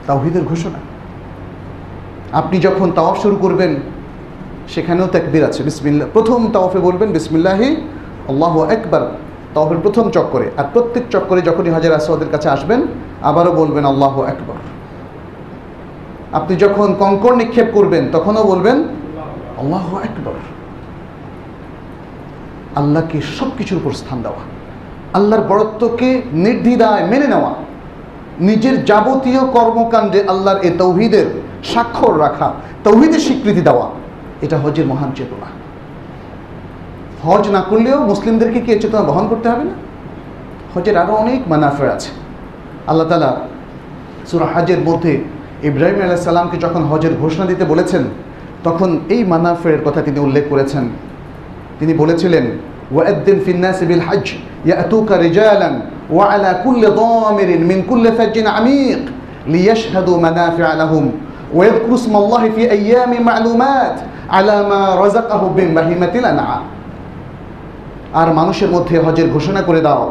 তাওহীদের 0.07 0.45
ঘোষণা। 0.45 0.92
আপনি 2.33 2.61
যখন 2.61 2.91
তাওয়াফ 2.91 3.17
শুরু 3.23 3.37
করবেন, 3.37 3.77
সেখানেও 4.69 5.07
তাকবীর 5.07 5.45
আছে। 5.45 5.63
বিসমিল্লাহ 5.63 6.09
প্রথম 6.13 6.51
তাওয়াফে 6.53 6.79
বলবেন, 6.79 7.13
বিসমিল্লাহি, 7.13 7.77
আল্লাহ 8.29 8.55
একবার 8.65 9.03
তাওয়াফের 9.55 9.79
প্রথম 9.83 10.11
চক্করে। 10.11 10.51
আর 10.57 10.65
প্রত্যেক 10.73 11.05
চক্করে 11.11 11.41
যখনই 11.41 11.71
হাজার 11.71 11.93
আসওয়াদের 11.93 12.29
কাছে 12.31 12.49
আসবেন, 12.49 12.87
আবারও 13.23 13.53
বলবেন, 13.53 13.85
আল্লাহ 13.85 14.23
একবার 14.23 14.59
আপনি 16.33 16.57
যখন 16.57 16.95
কঙ্কর 16.99 17.35
নিক্ষেপ 17.37 17.67
করবেন, 17.75 18.09
তখনও 18.13 18.45
বলবেন, 18.45 18.85
আল্লাহ 19.59 19.99
একবার 19.99 20.35
আল্লাহকে 22.77 23.21
সব 23.39 23.51
কিছুর 23.59 23.79
উপর 23.79 23.93
স্থান 23.93 24.23
দেওয়া। 24.23 24.43
আল্লাহর 25.13 25.45
বড়ত্বকে 25.49 26.23
নির্দ্বিধায় 26.33 27.05
মেনে 27.07 27.29
নেওয়া। 27.29 27.55
নিজের 28.41 28.85
যাবতীয় 28.85 29.41
কর্মকাণ্ডে 29.41 30.25
আল্লাহর 30.29 30.61
এ 30.63 30.71
তৌহিদের 30.79 31.27
স্বাক্ষর 31.71 32.15
রাখা, 32.25 32.49
তৌহিদের 32.85 33.23
স্বীকৃতি 33.27 33.63
দেওয়া, 33.69 33.87
এটা 34.45 34.57
হজের 34.63 34.87
মহান 34.87 35.11
চেতনা। 35.19 35.49
হজ 37.27 37.45
না 37.57 37.61
করলেও 37.71 37.99
মুসলিমদেরকে 38.13 38.61
কি 38.61 38.71
চেতনা 38.83 39.03
বহন 39.11 39.25
করতে 39.29 39.47
হবে 39.53 39.65
না? 39.71 39.75
হজের 40.75 40.97
আরও 41.03 41.13
অনেক 41.23 41.41
মানাফের 41.53 41.89
আছে। 41.97 42.11
আল্লাহ 42.91 43.07
তালা 43.09 43.31
সুরা 44.31 44.47
হাজের 44.55 44.81
মধ্যে 44.89 45.13
ইব্রাহিম 45.69 45.99
আল্লাহ 46.03 46.21
সাল্লামকে 46.31 46.57
যখন 46.65 46.83
হজের 46.91 47.15
ঘোষণা 47.23 47.45
দিতে 47.51 47.65
বলেছেন, 47.65 48.03
তখন 48.67 48.91
এই 49.15 49.23
মানাফের 49.33 49.79
কথা 49.87 50.01
তিনি 50.07 50.19
উল্লেখ 50.27 50.45
করেছেন। 50.53 50.85
তিনি 51.79 51.93
বলেছিলেন 51.95 52.45
ওয়াদ্দিন 52.95 53.39
ফিন্নাস 53.47 53.79
বিল 53.91 54.05
হজ 54.09 54.27
ইয়াতুকা 54.69 55.15
রিজালান, 55.27 55.75
ওয়া 56.15 56.25
আলা 56.33 56.51
কুল্লি 56.65 56.89
দামিরিন 57.01 57.61
মিন 57.71 57.79
কুল্লি 57.89 58.11
ফাজিন 58.19 58.47
আমীক 58.59 59.03
লিয়াশহাদু 59.55 60.13
মানাফি 60.27 60.63
লাহুম। 60.83 61.05
ويذكروا 61.54 61.96
اسم 61.96 62.14
الله 62.16 62.44
في 62.50 62.64
أيام 62.72 63.12
معلومات 63.22 63.96
على 64.30 64.56
ما 64.64 64.82
رزقه 64.96 65.42
من 65.50 65.68
بهيمة 65.74 66.14
الأنعام 66.16 66.64
আর 68.14 68.28
মানুষের 68.34 68.70
মধ্যে 68.72 68.96
হজের 69.00 69.28
ঘোষণা 69.32 69.62
করে 69.62 69.82
দাও 69.82 70.04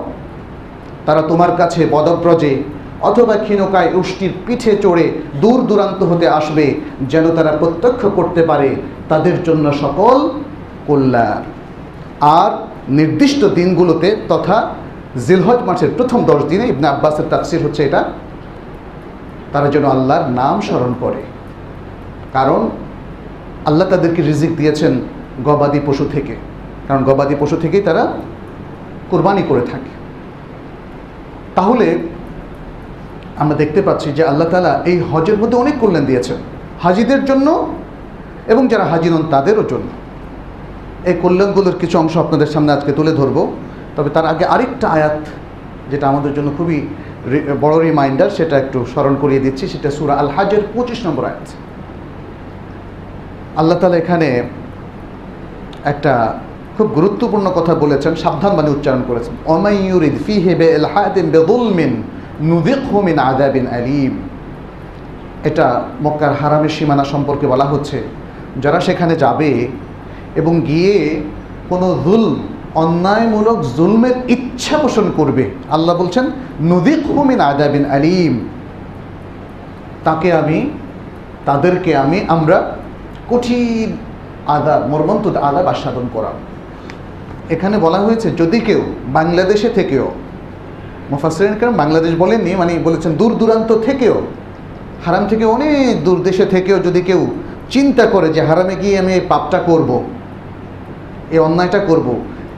তারা 1.06 1.22
তোমার 1.22 1.52
কাছে 1.56 1.80
পদব্রজে 1.86 2.52
অথবা 3.00 3.34
ক্ষীণকায় 3.36 3.90
উষ্টির 3.94 4.32
পিঠে 4.46 4.72
চড়ে 4.84 5.06
দূর 5.40 5.58
দূরান্ত 5.62 6.00
হতে 6.02 6.26
আসবে 6.30 6.66
যেন 7.08 7.24
তারা 7.36 7.52
প্রত্যক্ষ 7.52 8.02
করতে 8.18 8.42
পারে 8.42 8.68
তাদের 9.08 9.36
জন্য 9.42 9.64
সকল 9.74 10.16
কল্যাণ 10.86 11.42
আর 12.36 12.50
নির্দিষ্ট 12.90 13.40
দিনগুলোতে 13.58 14.08
তথা 14.28 14.58
জিলহজ 15.26 15.60
মাসের 15.64 15.90
প্রথম 15.90 16.20
দশ 16.24 16.40
দিনে 16.50 16.64
ইবনে 16.66 16.86
আব্বাসের 16.88 17.26
তাফসির 17.30 17.64
হচ্ছে 17.64 17.80
এটা 17.84 18.00
তারা 19.52 19.68
যেন 19.70 19.84
আল্লাহর 19.86 20.26
নাম 20.32 20.56
স্মরণ 20.60 20.92
করে 21.00 21.20
কারণ 22.33 22.69
আল্লাহ 23.65 23.89
তাদেরকে 23.89 24.21
রিজিক 24.21 24.55
দিয়েছেন 24.55 25.01
গবাদি 25.43 25.79
পশু 25.85 26.05
থেকে। 26.11 26.35
কারণ 26.87 27.03
গবাদি 27.03 27.35
পশু 27.39 27.55
থেকেই 27.57 27.81
তারা 27.81 28.03
কোরবানি 29.09 29.43
করে 29.49 29.61
থাকে। 29.61 29.91
তাহলে 31.55 31.87
আমরা 33.37 33.55
দেখতে 33.55 33.81
পাচ্ছি 33.81 34.11
যে 34.11 34.23
আল্লাহ 34.23 34.49
তালা 34.49 34.81
এই 34.85 34.97
হজের 35.11 35.37
মধ্যে 35.37 35.57
অনেক 35.57 35.75
কল্যাণ 35.79 36.05
দিয়েছেন। 36.05 36.37
হাজিদের 36.81 37.25
জন্য 37.25 37.47
এবং 38.47 38.67
যারা 38.67 38.85
হাজি 38.85 39.09
নন 39.09 39.23
তাদেরও 39.31 39.63
জন্য। 39.63 39.89
এই 41.05 41.15
কল্যাণগুলোর 41.21 41.77
কিছু 41.79 41.95
অংশ 41.97 42.17
আপনাদের 42.17 42.47
সামনে 42.47 42.71
আজকে 42.73 42.91
তুলে 42.91 43.11
ধরব। 43.11 43.37
তবে 43.95 44.09
তার 44.09 44.25
আগে 44.25 44.45
আরেকটা 44.45 44.87
আয়াত 44.87 45.19
যেটা 45.91 46.07
আমাদের 46.07 46.33
জন্য 46.33 46.51
খুবই 46.57 46.87
বড় 47.61 47.75
রিমাইন্ডার 47.83 48.29
সেটা 48.29 48.57
একটু 48.57 48.85
স্মরণ 48.93 49.15
করিয়ে 49.21 49.39
দিচ্ছি। 49.39 49.67
সেটা 49.67 49.91
সুরা 49.91 50.13
আল 50.13 50.29
হাজের 50.35 50.61
পঁচিশ 50.73 51.05
নম্বর 51.05 51.25
আয়াত। 51.25 51.47
আল্লাহ 53.55 53.79
তালা 53.79 53.97
এখানে 53.97 54.43
একটা 55.85 56.33
খুব 56.77 56.87
গুরুত্বপূর্ণ 56.87 57.51
কথা 57.55 57.75
বলেছেন 57.75 58.15
সাবধান 58.15 58.55
মানে 58.55 58.69
উচ্চারণ 58.69 59.01
করেছেন। 59.07 59.33
অমাইয়ুরিদ 59.45 60.15
ফি 60.25 60.33
হেবে 60.33 60.65
এল 60.65 60.85
হায়াতিন 60.85 61.31
বেদুলমিন 61.31 62.03
নুদিকহু 62.41 63.01
মিন 63.01 63.19
আদাবিন 63.19 63.67
আলিম। 63.67 64.13
এটা 65.43 65.81
মক্কার 66.01 66.33
হারামের 66.33 66.69
সীমানা 66.69 67.03
সম্পর্কে 67.03 67.47
বলা 67.47 67.65
হচ্ছে। 67.65 68.01
যারা 68.61 68.79
সেখানে 68.79 69.15
যাবে 69.15 69.67
এবং 70.35 70.61
গিয়ে 70.61 71.21
কোনো 71.69 71.95
জুলম, 72.05 72.35
অন্যায়মূলক 72.75 73.61
জুলমের 73.77 74.15
ইচ্ছা 74.27 74.77
পোষণ 74.77 75.11
করবে, 75.15 75.49
আল্লাহ 75.69 75.97
বলছেন 75.97 76.31
নুদিকহু 76.61 77.23
মিন 77.23 77.39
আদাবিন 77.41 77.85
আলিম। 77.85 78.39
তাকে 80.03 80.33
আমি, 80.33 80.69
তাদেরকে 81.45 81.95
আমি 81.95 82.25
আমরা 82.27 82.80
কঠিন 83.31 83.89
আদাব 84.55 84.81
মর্মন্ত 84.91 85.25
আদাব 85.49 85.65
আস্বাদন 85.73 86.05
করা। 86.15 86.31
এখানে 87.53 87.75
বলা 87.85 87.99
হয়েছে, 88.05 88.27
যদি 88.41 88.59
কেউ 88.67 88.81
বাংলাদেশে 89.17 89.69
থেকেও 89.77 90.07
মুফাসরিন 91.11 91.55
কারণ 91.61 91.75
বাংলাদেশ 91.81 92.13
বলেননি 92.23 92.51
মানে 92.61 92.71
বলেছেন 92.87 93.11
দূর 93.21 93.31
দূরান্ত 93.39 93.69
থেকেও, 93.87 94.15
হারাম 95.05 95.23
থেকে 95.31 95.45
অনেক 95.55 95.93
দূর 96.03 96.19
দেশে 96.27 96.45
থেকেও 96.45 96.77
যদি 96.87 97.01
কেউ 97.09 97.21
চিন্তা 97.73 98.05
করে 98.13 98.27
যে 98.35 98.41
হারামে 98.49 98.75
গিয়ে 98.81 98.95
আমি 98.99 99.11
এই 99.13 99.23
পাপটা 99.31 99.59
করব, 99.69 99.89
এই 101.33 101.39
অন্যায়টা 101.47 101.79
করব, 101.89 102.07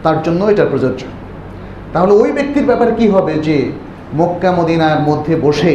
তার 0.03 0.17
জন্য 0.25 0.41
এটা 0.53 0.65
প্রযোজ্য। 0.71 1.01
তাহলে 1.93 2.13
ওই 2.21 2.29
ব্যক্তির 2.37 2.65
ব্যাপারে 2.69 2.91
কি 2.99 3.05
হবে 3.07 3.33
যে 3.47 3.57
মক্কা 4.19 4.51
মদিনার 4.51 4.99
মধ্যে 5.09 5.33
বসে, 5.45 5.73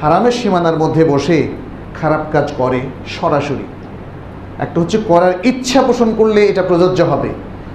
হারামের 0.00 0.32
সীমানার 0.32 0.76
মধ্যে 0.82 1.02
বসে 1.04 1.38
খারাপ 2.00 2.22
কাজ 2.32 2.46
করে 2.58 2.80
সরাসরি? 3.06 3.66
একটা 4.60 4.80
হচ্ছে 4.80 4.98
করার 5.08 5.32
ইচ্ছা 5.44 5.82
পোষণ 5.82 6.14
করলে 6.14 6.40
এটা 6.46 6.62
প্রযোজ্য 6.62 7.02
হবে। 7.02 7.30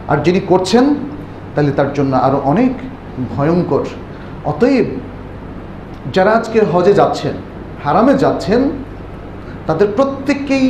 আর 0.07 0.17
যিনি 0.17 0.39
করছেন, 0.47 0.85
তাহলে 1.55 1.71
তার 1.71 1.93
জন্য 1.93 2.15
আরও 2.15 2.41
অনেক 2.45 2.71
ভয়ঙ্কর। 3.35 3.83
অতএব, 4.45 4.85
যারা 6.13 6.31
আজকে 6.31 6.57
হজে 6.73 6.93
যাচ্ছেন, 6.93 7.33
হারামে 7.83 8.13
যাচ্ছেন, 8.13 8.61
তাদের 9.67 9.87
প্রত্যেককেই 9.95 10.65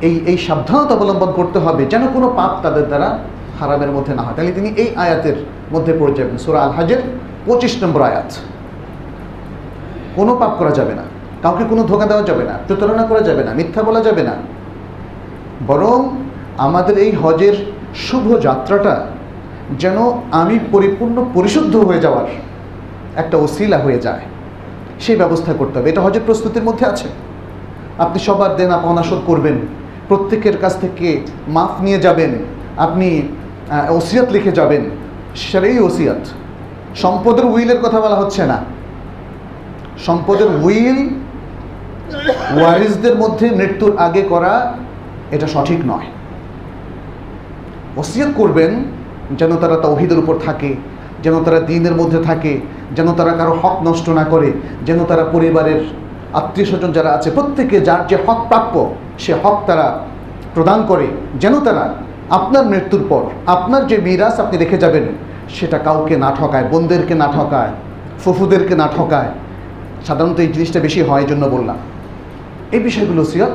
এই 0.00 0.20
এই 0.26 0.38
সাবধানতা 0.38 0.94
অবলম্বন 0.94 1.30
করতে 1.32 1.58
হবে, 1.58 1.86
যেন 1.86 2.02
কোনো 2.06 2.26
পাপ 2.36 2.52
তাদের 2.62 2.86
দ্বারা 2.86 3.18
হারামের 3.60 3.90
মধ্যে 3.90 4.14
না 4.14 4.22
হয়। 4.22 4.34
তাহলে 4.36 4.52
তিনি 4.52 4.68
এই 4.82 4.88
আয়াতের 4.96 5.36
মধ্যে 5.72 5.92
পড়ে 6.00 6.14
যাবেন, 6.14 6.36
সুরা 6.38 6.60
আল 6.62 6.70
হাজের 6.70 7.00
পঁচিশ 7.46 7.82
নম্বর 7.82 8.02
আয়াত। 8.02 8.30
কোনো 10.16 10.32
পাপ 10.40 10.52
করা 10.58 10.70
যাবে 10.70 10.94
না। 10.94 11.04
কাউকে 11.42 11.64
কোনো 11.70 11.82
ধোকা 11.82 12.06
দেওয়া 12.06 12.22
যাবে 12.22 12.44
না, 12.44 12.54
প্রতারণা 12.66 13.04
করা 13.06 13.20
যাবে 13.20 13.44
না, 13.44 13.50
মিথ্যা 13.54 13.82
বলা 13.82 14.00
যাবে 14.00 14.22
না। 14.22 14.34
বরং 15.66 16.08
আমাদের 16.58 16.98
এই 16.98 17.12
হজের 17.12 17.54
শুভ 17.94 18.40
যাত্রাটা 18.40 19.06
যেন 19.78 19.96
আমি 20.32 20.58
পরিপূর্ণ 20.72 21.26
পরিশুদ্ধ 21.34 21.76
হয়ে 21.76 22.00
যাওয়ার 22.00 22.24
একটা 23.16 23.36
ওসিলা 23.36 23.78
হয়ে 23.78 23.98
যায়। 23.98 24.20
সেই 25.00 25.16
ব্যবস্থা 25.16 25.52
করতে 25.52 25.78
হবে। 25.78 25.90
এটা 25.90 26.00
হজের 26.00 26.22
প্রস্তুতির 26.26 26.62
মধ্যে 26.62 26.86
আছে। 26.86 27.08
আপনি 27.98 28.18
সবার 28.18 28.56
দেনা 28.56 28.78
পাওনা 28.78 29.02
শোধ 29.02 29.18
করবেন। 29.26 29.58
প্রত্যেকের 30.08 30.58
কাছ 30.58 30.80
থেকে 30.80 31.20
মাফ 31.48 31.82
নিয়ে 31.82 31.98
যাবেন। 31.98 32.30
আপনি 32.76 33.22
ওসিয়াত 33.88 34.32
লিখে 34.32 34.52
যাবেন। 34.52 34.90
সেটাই 35.34 35.78
ওসিয়াত। 35.78 36.26
সম্পদের 36.94 37.44
উইলের 37.44 37.78
কথা 37.78 38.00
বলা 38.00 38.16
হচ্ছে 38.16 38.46
না। 38.46 38.64
সম্পদের 39.98 40.46
উইল 40.62 41.08
ওয়ারিসদের 42.56 43.16
মধ্যে 43.16 43.50
মৃত্যুর 43.50 43.96
আগে 43.96 44.22
করা 44.22 44.74
এটা 45.34 45.46
সঠিক 45.46 45.80
নয়। 45.86 46.08
ওসিয়াত 47.96 48.30
করবেন 48.36 48.70
যেন 49.36 49.56
তারা 49.56 49.76
তৌহিদের 49.76 50.18
উপর 50.18 50.34
থাকে, 50.46 50.70
যেন 51.22 51.34
তারা 51.44 51.60
দিনের 51.60 51.94
মধ্যে 51.94 52.20
থাকে, 52.22 52.52
যেন 52.96 53.08
তারা 53.12 53.32
কারও 53.32 53.54
হক 53.62 53.76
নষ্ট 53.82 54.06
না 54.08 54.24
করে, 54.24 54.52
যেন 54.86 55.04
তারা 55.04 55.24
পরিবারের 55.32 55.80
আত্মীয় 56.32 56.66
স্বজন 56.66 56.92
যারা 56.92 57.10
আছে, 57.12 57.30
প্রত্যেকে 57.30 57.80
যার 57.80 58.06
যে 58.06 58.16
হক 58.26 58.40
প্রাপ্য, 58.48 58.74
সে 59.18 59.32
হক 59.42 59.56
তারা 59.66 59.86
প্রদান 60.54 60.86
করে। 60.86 61.06
যেন 61.40 61.60
তারা 61.60 61.94
আপনার 62.30 62.66
মৃত্যুর 62.66 63.04
পর, 63.08 63.22
আপনার 63.46 63.86
যে 63.86 63.96
মিরাজ 63.98 64.40
আপনি 64.40 64.56
রেখে 64.58 64.78
যাবেন, 64.78 65.04
সেটা 65.48 65.78
কাউকে 65.78 66.16
না 66.16 66.30
ঠকায় 66.38 66.64
বোনদেরকে 66.64 67.14
না 67.14 67.28
ঠকায়, 67.36 67.72
ফুফুদেরকে 68.22 68.74
না 68.74 68.88
ঠকায়। 68.96 69.30
সাধারণত 70.06 70.38
এই 70.40 70.48
জিনিসটা 70.48 70.80
বেশি 70.80 71.00
হয় 71.02 71.24
জন্য 71.24 71.46
বললাম। 71.46 71.76
এই 72.72 72.80
বিষয়গুলো 72.80 73.22
ওসিয়ত 73.22 73.54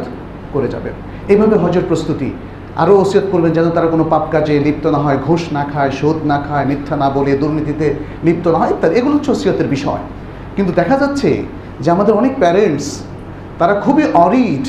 করে 0.53 0.67
যাবেন। 0.67 0.93
এইভাবে 1.29 1.55
হজের 1.57 1.85
প্রস্তুতি। 1.87 2.29
আরও 2.81 2.93
ওসিয়ত 3.01 3.25
করবেন 3.31 3.51
যেন 3.51 3.67
তারা 3.69 3.87
কোনো 3.87 4.03
পাপ 4.03 4.23
কাজে 4.31 4.53
লিপ্ত 4.59 4.85
না 4.87 4.97
হয়, 4.97 5.17
ঘুষ 5.27 5.41
না 5.53 5.63
খায় 5.73 5.91
সুদ 5.91 6.17
না 6.25 6.37
খায়, 6.47 6.65
মিথ্যা 6.65 6.95
না 6.95 7.07
বলে, 7.09 7.31
দুর্নীতিতে 7.37 7.87
লিপ্ত 8.23 8.45
না 8.47 8.57
হয় 8.57 8.69
ইত্যাদি। 8.69 8.95
এগুলো 8.95 9.13
হচ্ছে 9.15 9.31
ওসিয়তের 9.31 9.67
বিষয়। 9.67 10.03
কিন্তু 10.55 10.71
দেখা 10.73 10.95
যাচ্ছে 10.97 11.29
যে 11.79 11.91
আমাদের 11.91 12.13
অনেক 12.13 12.33
প্যারেন্টস 12.39 12.87
তারা 13.59 13.73
খুবই 13.73 14.03
অরিড। 14.13 14.65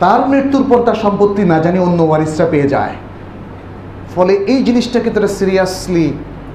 তার 0.00 0.20
মৃত্যুর 0.28 0.64
পর 0.68 0.78
তার 0.86 0.94
সম্পত্তি 0.94 1.42
না 1.44 1.58
জানি 1.58 1.78
অন্য 1.78 2.00
ওয়ারিসরা 2.02 2.46
পেয়ে 2.50 2.68
যায়। 2.68 2.94
ফলে 4.14 4.32
এই 4.32 4.60
জিনিসটাকে 4.62 5.10
তারা 5.10 5.28
সিরিয়াসলি 5.38 6.06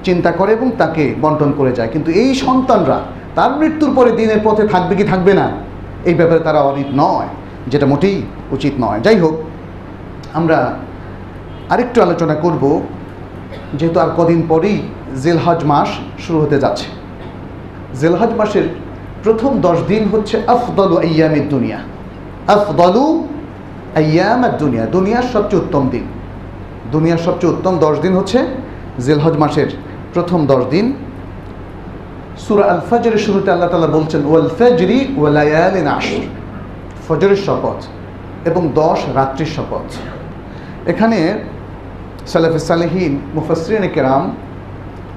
চিন্তা 0.04 0.30
করে 0.30 0.50
এবং 0.52 0.68
তাকে 0.78 1.04
বন্টন 1.20 1.50
করে 1.58 1.72
যায়। 1.72 1.88
কিন্তু 1.92 2.10
এই 2.22 2.30
সন্তানরা, 2.34 2.98
তার 3.34 3.50
মৃত্যুর 3.58 3.90
পরে 3.94 4.10
দিনের 4.10 4.40
পথে 4.44 4.64
থাকবে 4.68 4.94
কি 4.96 5.04
থাকবে 5.04 5.32
না, 5.34 5.46
এই 6.04 6.14
ব্যাপারে 6.14 6.40
তারা 6.40 6.60
অরিত 6.60 6.90
নয়। 6.94 7.30
যেটা 7.70 7.86
মোটেই 7.86 8.22
উচিত 8.50 8.72
নয়। 8.80 9.00
যাই 9.00 9.18
হোক, 9.18 9.34
আমরা 10.34 10.58
আরেকটু 11.68 12.02
আলোচনা 12.02 12.34
করব, 12.34 12.80
যেহেতু 13.78 14.00
আর 14.00 14.10
কদিন 14.16 14.42
পরেই 14.48 14.78
জেলহজ 15.22 15.64
মাস 15.64 15.88
শুরু 16.26 16.40
হতে 16.40 16.58
যাচ্ছে। 16.60 16.86
জেলহজ 18.00 18.32
মাসের 18.36 18.66
প্রথম 19.24 19.60
দশ 19.60 19.78
দিন 19.88 20.02
হচ্ছে 20.12 20.36
আফদলু 20.46 20.96
আয়ামের 20.96 21.48
দুনিয়া। 21.48 21.78
আফদলু 22.46 23.06
আয়ামের 23.96 24.58
দুনিয়া, 24.58 24.86
দুনিয়ার 24.86 25.26
সবচেয়ে 25.32 25.62
উত্তম 25.62 25.88
দিন। 25.90 26.04
দুনিয়ার 26.92 27.18
সবচেয়ে 27.18 27.52
উত্তম 27.52 27.78
দশ 27.78 27.98
দিন 27.98 28.12
হচ্ছে 28.16 28.38
জিলহজ 28.98 29.34
মাসের 29.36 29.70
প্রথম 30.14 30.46
দশ 30.46 30.62
দিন। 30.70 30.86
সুরা 32.38 32.64
আল 32.64 32.80
ফজরের 32.90 33.18
শুরুতে 33.18 33.48
আল্লাহ 33.50 33.68
তালা 33.68 33.86
বলছেন 33.86 34.20
ওয়াল 34.26 34.48
ফজরি 34.58 34.98
ওয়ালায়ালিন 35.16 35.86
আশর। 35.86 36.22
ফজরের 37.08 37.40
শপথ 37.46 37.78
এবং 38.48 38.62
দশ 38.80 38.98
রাত্রির 39.18 39.50
শপথ। 39.56 39.86
এখানে 40.92 41.18
সালাফে 42.32 42.60
সালেহীন 42.70 43.12
মুফাসরিন 43.36 43.84
কেরাম 43.94 44.22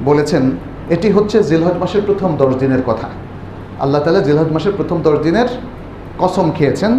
বলেছেন, 0.10 0.44
এটি 0.96 1.08
হচ্ছে 1.16 1.38
জিলহজ 1.50 1.76
মাসের 1.82 2.04
প্রথম 2.08 2.30
দশ 2.42 2.52
দিনের 2.62 2.84
কথা। 2.90 3.08
আল্লাহ 3.84 4.00
তালা 4.04 4.22
জিলহজ 4.28 4.50
মাসের 4.56 4.74
প্রথম 4.80 4.98
দশ 5.08 5.18
দিনের 5.26 5.50
কসম 6.22 6.48
খেয়েছেন। 6.58 6.92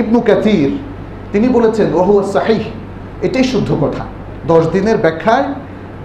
ইবনু 0.00 0.20
কাতির 0.28 0.70
তিনি 1.32 1.46
বলেছেন 1.56 1.88
ওহু 2.00 2.14
সাহিহ, 2.34 2.62
এটাই 3.26 3.44
শুদ্ধ 3.52 3.70
কথা। 3.82 4.04
দশ 4.52 4.62
দিনের 4.74 4.98
ব্যাখ্যায় 5.04 5.46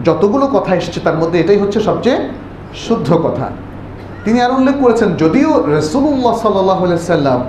যতগুলো 0.07 0.45
কথা 0.55 0.71
এসেছে 0.79 0.99
তার 1.05 1.17
মধ্যে 1.21 1.37
এটাই 1.43 1.59
হচ্ছে 1.63 1.79
সবচেয়ে 1.87 2.19
শুদ্ধ 2.85 3.09
কথা। 3.25 3.45
তিনি 4.23 4.37
আর 4.45 4.51
উল্লেখ 4.57 4.75
করেছেন, 4.83 5.09
যদিও 5.23 5.51
রসুল্লাহ 5.77 6.33
সাল্লাহ 6.43 6.79
সাল্লাম 7.13 7.39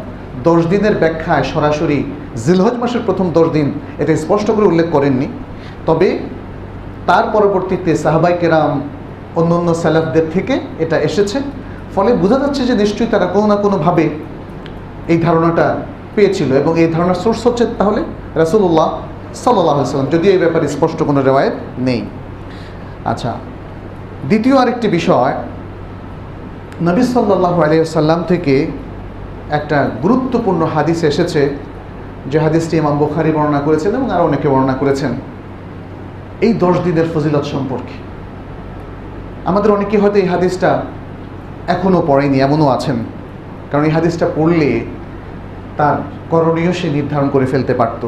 দশ 0.45 0.61
দিনের 0.73 0.95
ব্যাখ্যায় 1.03 1.45
সরাসরি 1.53 1.99
জিলহজ 2.45 2.75
মাসের 2.83 3.03
প্রথম 3.07 3.27
দশ 3.38 3.47
দিন 3.57 3.69
এটা 3.99 4.12
স্পষ্ট 4.16 4.49
করে 4.57 4.66
উল্লেখ 4.66 4.88
করেননি। 4.93 5.29
তবে 5.87 6.09
তার 7.09 7.25
পরবর্তীতে 7.35 7.90
সাহাবাই 7.97 8.35
কেরাম 8.40 8.73
অন্য 9.38 9.51
অন্য 9.55 9.69
স্যালাফদের 9.83 10.27
থেকে 10.35 10.55
এটা 10.85 10.97
এসেছে। 11.09 11.38
ফলে 11.95 12.11
বোঝা 12.23 12.38
যাচ্ছে 12.43 12.62
যে 12.69 12.75
নিশ্চয়ই 12.83 13.11
তারা 13.14 13.27
কোনো 13.27 13.47
না 13.47 13.57
কোনোভাবে 13.64 14.05
এই 15.12 15.19
ধারণাটা 15.27 15.66
পেয়েছিল 16.14 16.51
এবং 16.62 16.73
এই 16.83 16.88
ধারণার 16.95 17.21
সোর্স 17.25 17.40
হচ্ছে 17.47 17.64
তাহলে 17.79 18.01
রাসুল্লাহ 18.43 18.88
সাল্লাহ 19.45 19.77
সাল্লাম 19.85 20.11
যদিও 20.14 20.31
এই 20.33 20.38
ব্যাপারে 20.38 20.66
স্পষ্ট 20.69 20.99
কোনো 21.09 21.21
রেওয়ায়ত 21.23 21.57
নেই। 21.79 22.01
আচ্ছা 23.05 23.33
দ্বিতীয় 24.29 24.57
আরেকটি 24.57 24.88
বিষয়, 24.88 25.35
নবী 26.88 27.03
সাল্লাহ 27.03 27.55
আলিয়া 27.62 27.85
সাল্লাম 27.85 28.21
থেকে 28.29 28.55
একটা 29.51 29.91
গুরুত্বপূর্ণ 30.03 30.63
হাদিস 30.75 31.05
এসেছে 31.05 31.43
যে 32.31 32.39
হাদিসটি 32.39 32.77
ইমাম 32.77 32.99
বুখারি 32.99 33.33
বর্ণনা 33.33 33.61
করেছেন 33.61 33.95
এবং 33.95 34.11
আরও 34.11 34.25
অনেকে 34.25 34.49
বর্ণনা 34.49 34.73
করেছেন। 34.73 35.13
এই 36.41 36.53
দশ 36.53 36.75
দিনের 36.85 37.09
ফজিলত 37.15 37.45
সম্পর্কে। 37.45 37.97
আমাদের 39.45 39.71
অনেকে 39.73 39.99
হয়তো 39.99 40.19
এই 40.19 40.27
হাদিসটা 40.27 40.83
এখনও 41.69 42.03
পড়েনি, 42.07 42.41
এমনও 42.41 42.69
আছেন। 42.69 42.97
কারণ 43.71 43.85
এই 43.85 43.91
হাদিসটা 43.91 44.27
পড়লে 44.37 44.81
তার 45.77 45.97
করণীয় 46.31 46.73
সে 46.73 46.91
নির্ধারণ 46.91 47.29
করে 47.29 47.47
ফেলতে 47.47 47.75
পারত। 47.75 48.03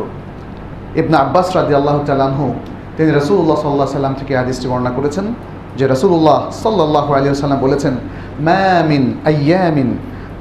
ইবনা 0.96 1.18
আব্বাস 1.18 1.56
রাজি 1.56 1.74
আল্লাহ 1.74 1.98
তালাহু 2.06 2.54
তিনি 2.96 3.10
রসুল্লাহ 3.10 3.56
সাল্লাহ 3.56 3.86
সাল্লাম 3.86 4.14
থেকে 4.14 4.36
হাদিসটি 4.36 4.68
বর্ণনা 4.68 4.90
করেছেন 4.90 5.34
যে 5.76 5.86
রসুল্লাহ 5.86 6.50
সাল্লাহ 6.50 7.12
আলিয়া 7.12 7.34
সাল্লাম 7.34 7.60
বলেছেন 7.60 7.94
ম্যামিন 8.40 9.14
আয়ামিন 9.24 9.88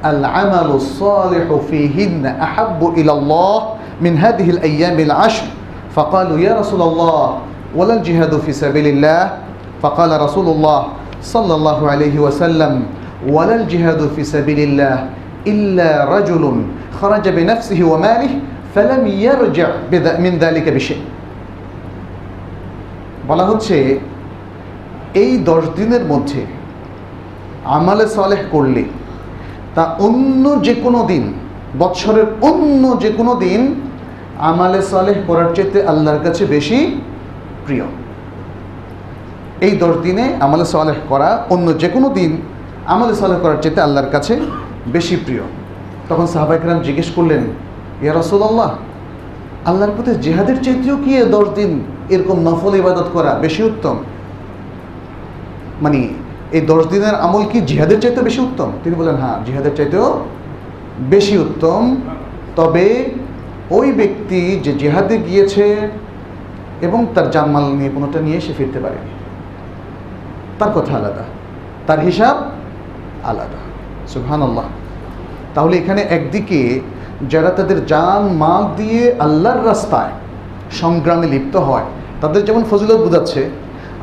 العمل 0.04 0.68
الصالح 0.74 1.46
فيهن 1.70 2.26
أحب 2.26 2.80
إلى 2.96 3.12
الله 3.12 3.56
من 4.00 4.18
هذه 4.18 4.50
الأيام 4.50 5.00
العشر 5.00 5.46
فقالوا 5.94 6.38
يا 6.38 6.52
رسول 6.60 6.82
الله 6.82 7.38
ولا 7.76 7.94
الجهاد 7.94 8.32
في 8.44 8.52
سبيل 8.52 8.86
الله 8.86 9.22
فقال 9.82 10.10
رسول 10.20 10.46
الله 10.54 10.80
صلى 11.22 11.54
الله 11.54 11.90
عليه 11.90 12.16
وسلم 12.18 12.82
ولا 13.28 13.54
الجهاد 13.54 14.00
في 14.16 14.22
سبيل 14.24 14.58
الله 14.58 14.96
إلا 15.46 15.90
رجل 16.18 16.44
خرج 17.00 17.24
بنفسه 17.28 17.80
وماله 17.84 18.32
فلم 18.74 19.02
يرجع 19.06 19.68
بذ- 19.92 20.18
من 20.20 20.32
ذلك 20.38 20.66
بشيء 20.68 21.02
বলা 23.28 23.44
হচ্ছে 23.44 23.98
এই 25.14 25.32
দশ 25.44 25.64
দিনের 25.76 26.04
মধ্যে 26.04 26.42
আমালে 27.64 28.06
সালেহ 28.06 28.38
করলে 28.50 28.82
তা 29.75 29.83
অন্য 29.99 30.45
যে 30.63 30.73
কোনো 30.83 30.99
দিন, 31.03 31.23
বৎসরের 31.79 32.27
অন্য 32.41 32.83
যে 32.99 33.09
কোনো 33.17 33.33
দিন 33.35 33.61
আমালে 34.49 34.81
সালেহ 34.81 35.17
করার 35.27 35.49
চেয়ে 35.55 35.83
আল্লাহর 35.91 36.21
কাছে 36.23 36.45
বেশি 36.45 36.79
প্রিয়। 37.65 37.85
এই 39.61 39.73
দশ 39.77 39.95
দিনে 40.03 40.25
আমালে 40.39 40.65
সালেহ 40.65 40.97
করা 41.09 41.29
অন্য 41.49 41.67
যে 41.77 41.89
কোনো 41.89 42.09
দিন 42.09 42.31
আমালে 42.85 43.13
সালেহ 43.15 43.37
করার 43.39 43.59
চেয়ে 43.61 43.81
আল্লাহর 43.81 44.09
কাছে 44.09 44.33
বেশি 44.87 45.15
প্রিয়। 45.15 45.43
তখন 46.09 46.25
সাহাবাইকরাম 46.25 46.79
জিজ্ঞেস 46.79 47.09
করলেন, 47.15 47.43
ইয়া 48.01 48.13
রসুল্লাহ 48.13 48.71
আল্লাহর 49.65 49.93
প্রতি 49.95 50.11
জেহাদের 50.21 50.57
চাইতেও 50.63 50.97
কি 51.03 51.11
দশ 51.35 51.47
দিন 51.55 51.71
এরকম 52.09 52.37
নফল 52.39 52.73
ইবাদত 52.75 53.07
করা 53.13 53.31
বেশি 53.41 53.61
উত্তম? 53.63 53.95
মানে 55.81 55.99
এই 56.55 56.61
দশ 56.71 56.83
দিনের 56.93 57.15
আমল 57.25 57.43
কি 57.51 57.59
জিহাদের 57.69 57.99
চাইতেও 58.03 58.23
বেশি 58.29 58.39
উত্তম? 58.47 58.69
তিনি 58.83 58.95
বলেন 59.01 59.15
হ্যাঁ 59.23 59.37
জিহাদের 59.45 59.73
চাইতেও 59.77 60.07
বেশি 61.13 61.35
উত্তম। 61.45 61.81
তবে 62.59 62.85
ওই 63.77 63.87
ব্যক্তি 63.99 64.39
যে 64.65 64.71
জিহাদে 64.81 65.15
গিয়েছে 65.27 65.65
এবং 66.81 66.99
তার 67.15 67.27
জানমাল 67.35 67.65
নিয়ে 67.79 67.91
কোনোটা 67.95 68.19
নিয়ে 68.25 68.39
সে 68.45 68.51
ফিরতে 68.57 68.79
পারেনি। 68.83 69.11
তার 70.59 70.71
কথা 70.75 70.93
আলাদা, 70.99 71.25
তার 71.87 71.99
হিসাব 72.07 72.35
আলাদা। 73.31 73.59
সুহান 74.13 74.41
আল্লাহ 74.47 74.67
তাহলে 75.55 75.73
এখানে 75.77 76.01
একদিকে 76.17 76.59
যারা 77.29 77.51
তাদের 77.57 77.79
জান 77.85 78.21
মাল 78.41 78.63
দিয়ে 78.79 79.01
আল্লাহর 79.25 79.61
রাস্তায় 79.69 80.13
সংগ্রামে 80.81 81.27
লিপ্ত 81.33 81.55
হয়, 81.67 81.87
তাদের 82.21 82.41
যেমন 82.47 82.63
ফজিলত 82.69 82.99
বোঝাচ্ছে 83.05 83.41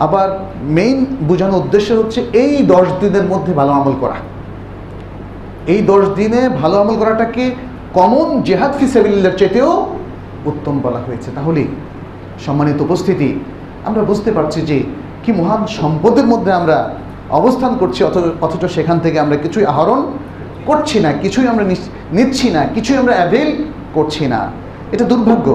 আবার 0.07 0.29
মেইন 0.77 0.99
বোঝানোর 1.29 1.61
উদ্দেশ্য 1.63 1.89
হচ্ছে 2.01 2.21
এই 2.43 2.55
দশ 2.73 2.87
দিনের 3.03 3.27
মধ্যে 3.33 3.53
ভালো 3.61 3.73
আমল 3.79 3.95
করা। 4.03 4.19
এই 5.73 5.81
দশ 5.93 6.05
দিনে 6.19 6.41
ভালো 6.61 6.77
আমল 6.83 6.97
করাটাকে 7.03 7.45
কমন 7.99 8.29
জেহাদ 8.49 8.73
ফিসাবিল্লার 8.79 9.39
চেতেও 9.41 9.71
উত্তম 10.51 10.75
বলা 10.87 11.01
হয়েছে। 11.07 11.29
তাহলে 11.37 11.63
সম্মানিত 12.47 12.79
উপস্থিতি, 12.87 13.29
আমরা 13.89 14.03
বুঝতে 14.11 14.31
পারছি 14.37 14.61
যে 14.71 14.77
কি 15.23 15.31
মহান 15.41 15.63
সম্পদের 15.79 16.27
মধ্যে 16.33 16.51
আমরা 16.61 16.77
অবস্থান 17.41 17.73
করছি, 17.81 18.01
অথচ 18.47 18.63
সেখান 18.77 18.97
থেকে 19.05 19.17
আমরা 19.25 19.37
কিছুই 19.45 19.65
আহরণ 19.73 20.01
করছি 20.69 20.99
না, 21.05 21.11
কিছুই 21.23 21.47
আমরা 21.53 21.65
নিচ্ছি 22.17 22.49
না, 22.57 22.63
কিছুই 22.75 22.97
আমরা 23.03 23.15
অ্যাভেল 23.19 23.49
করছি 23.97 24.25
না। 24.33 24.41
এটা 24.95 25.05
দুর্ভাগ্য। 25.13 25.49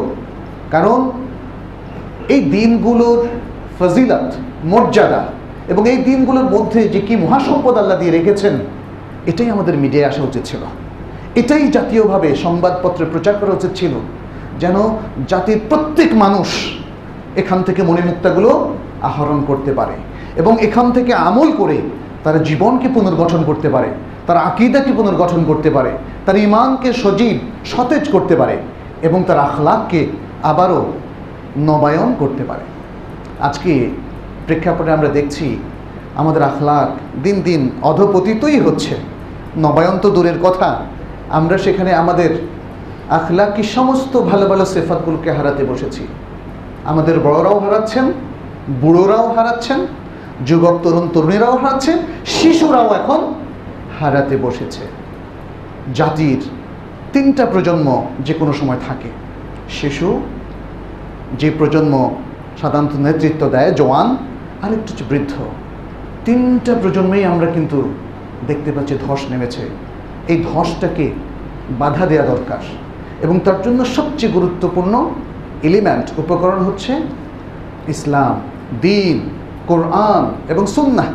কারণ 0.74 1.00
এই 2.34 2.42
দিনগুলোর 2.56 3.20
ফজিলত, 3.80 4.30
মর্যাদা, 4.72 5.22
এবং 5.72 5.84
এই 5.92 5.98
দিনগুলোর 6.08 6.48
মধ্যে 6.56 6.82
যে 6.94 7.02
কি 7.08 7.14
মহাসম্পদ 7.16 7.76
আল্লাহ 7.78 7.98
দিয়ে 8.00 8.16
রেখেছেন, 8.18 8.54
এটাই 9.32 9.50
আমাদের 9.56 9.76
মিডিয়ায় 9.84 10.08
আসা 10.10 10.22
উচিত 10.30 10.44
ছিল। 10.50 10.62
এটাই 11.42 11.66
জাতীয়ভাবে 11.76 12.30
সংবাদপত্রে 12.36 13.06
প্রচার 13.14 13.36
করা 13.42 13.54
উচিত 13.54 13.72
ছিল, 13.80 13.94
যেন 14.62 14.76
জাতির 15.32 15.60
প্রত্যেক 15.70 16.10
মানুষ 16.24 16.50
এখান 17.42 17.60
থেকে 17.64 17.84
মণিমুক্তাগুলো 17.84 18.52
আহরণ 19.10 19.40
করতে 19.50 19.72
পারে, 19.80 19.96
এবং 20.42 20.54
এখান 20.68 20.88
থেকে 20.92 21.12
আমল 21.14 21.50
করে 21.52 21.78
তারা 22.24 22.40
জীবনকে 22.50 22.88
পুনর্গঠন 22.96 23.42
করতে 23.50 23.70
পারে, 23.70 23.90
তার 24.28 24.38
আকিদাকে 24.50 24.92
পুনর্গঠন 25.00 25.42
করতে 25.50 25.70
পারে, 25.70 25.92
তার 26.26 26.38
ইমানকে 26.48 26.90
সজীব, 26.94 27.38
সতেজ 27.66 28.04
করতে 28.12 28.36
পারে, 28.36 28.56
এবং 29.08 29.20
তার 29.28 29.40
আখলাককে 29.48 30.02
আবারও 30.44 30.82
নবায়ন 31.58 32.10
করতে 32.20 32.44
পারে। 32.44 32.66
আজকে 33.39 33.89
প্রেক্ষাপটে 34.46 34.91
আমরা 34.91 35.08
দেখছি 35.08 35.58
আমাদের 36.15 36.43
আখলাক 36.43 37.22
দিন 37.24 37.41
দিন 37.41 37.69
অধপতিতই 37.82 38.60
হচ্ছে। 38.60 38.96
নবায়ন 39.58 39.98
তো 39.98 40.10
দূরের 40.10 40.39
কথা। 40.43 40.86
আমরা 41.30 41.58
সেখানে 41.58 41.93
আমাদের 41.93 42.30
আখলাকি 43.10 43.63
সমস্ত 43.63 44.22
ভালো 44.22 44.48
ভালো 44.48 44.65
সেফাতগুলোকে 44.65 45.32
হারাতে 45.32 45.65
বসেছি। 45.65 46.08
আমাদের 46.86 47.19
বড়রাও 47.19 47.60
হারাচ্ছেন, 47.60 48.13
বুড়োরাও 48.82 49.34
হারাচ্ছেন, 49.34 49.88
যুবক, 50.46 50.80
তরুণ, 50.84 51.08
তরুণীরাও 51.13 51.58
হারাচ্ছেন, 51.58 51.98
শিশুরাও 52.26 52.93
এখন 52.93 53.34
হারাতে 54.00 54.38
বসেছে। 54.38 54.82
জাতির 55.93 56.41
তিনটা 57.13 57.46
প্রজন্ম 57.46 58.06
যে 58.19 58.34
কোনো 58.34 58.54
সময় 58.54 58.78
থাকে। 58.88 59.10
শিশু 59.69 60.22
যে 61.39 61.52
প্রজন্ম 61.58 62.15
সাধারণত 62.63 62.95
নেতৃত্ব 62.99 63.49
দেয়, 63.49 63.71
জওয়ান, 63.71 64.17
আরেকটু 64.62 64.88
হচ্ছে 64.89 65.04
বৃদ্ধ। 65.10 65.34
তিনটা 66.26 66.76
প্রজন্মেই 66.82 67.26
আমরা 67.26 67.47
কিন্তু 67.47 67.89
দেখতে 68.47 68.71
পাচ্ছি 68.71 68.97
ধস 69.08 69.19
নেমেছে। 69.30 69.62
এই 70.28 70.43
ধসটাকে 70.54 71.12
বাধা 71.71 72.06
দেওয়া 72.06 72.26
দরকার। 72.28 72.58
এবং 73.21 73.39
তার 73.39 73.62
জন্য 73.62 73.86
সবচেয়ে 73.86 74.32
গুরুত্বপূর্ণ 74.32 75.10
এলিমেন্ট 75.63 76.19
উপকরণ 76.19 76.63
হচ্ছে 76.63 77.02
ইসলাম, 77.88 78.41
দিন, 78.82 79.30
কোরআন 79.67 80.52
এবং 80.52 80.65
সুন্নাহ, 80.65 81.06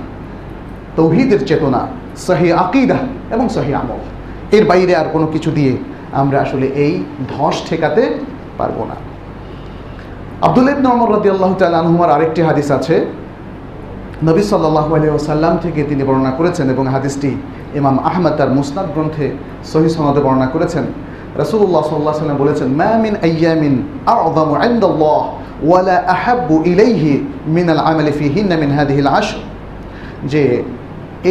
তৌহিদের 0.96 1.46
চেতনা, 1.46 1.86
সহি 2.16 2.52
আকিদা 2.52 2.96
এবং 3.30 3.48
সহি 3.48 3.74
আমল। 3.74 3.98
এর 4.56 4.64
বাইরে 4.64 4.96
আর 4.96 5.06
কোনো 5.12 5.26
কিছু 5.26 5.50
দিয়ে 5.50 5.76
আমরা 6.12 6.40
আসলে 6.40 6.66
এই 6.66 7.04
ধস 7.28 7.68
ঠেকাতে 7.68 8.18
পারব 8.58 8.84
না। 8.84 8.94
আব্দুল 10.46 10.68
ইবনে 10.68 10.88
ওমর 10.88 11.10
রাদিয়াল্লাহু 11.16 11.54
তাআলা 11.54 11.78
আনহুমার 11.78 12.10
আরেকটি 12.10 12.40
হাদিস 12.42 12.70
আছে। 12.70 12.96
নবী 14.22 14.42
সাল্লাল্লাহু 14.42 14.90
আলাইহি 14.96 15.12
ওয়াসাল্লাম 15.14 15.58
থেকে 15.58 15.82
তিনি 15.82 16.02
বর্ণনা 16.04 16.30
করেছেন 16.30 16.70
এবং 16.70 16.86
হাদিসটি 16.86 17.30
ইমাম 17.74 17.98
আহমদ 17.98 18.32
তার 18.38 18.50
মুসনাদ 18.50 18.86
গ্রন্থে 18.94 19.26
সহি 19.72 19.88
সনদে 19.88 20.20
বর্ণনা 20.20 20.46
করেছেন। 20.46 20.84
রাসূলুল্লাহ 21.36 21.82
সাল্লাল্লাহু 21.82 22.14
আলাইহি 22.14 22.18
ওয়াসাল্লাম 22.18 22.38
বলেছেন, 22.44 22.68
মা 22.82 22.90
মিন 23.04 23.14
আইয়ামিন 23.28 23.74
আ'যামু 24.06 24.54
'ইনদাল্লাহ 24.62 25.22
ওয়ালা 25.68 25.96
আহাব্বু 26.14 26.62
ইলাইহি 26.64 27.12
মিন 27.46 27.66
আল 27.70 27.82
আমালি 27.90 28.12
ফিহিন্না 28.12 28.56
মিন 28.62 28.70
হাদিহিল 28.78 29.10
আশর। 29.20 29.38
যে 30.32 30.62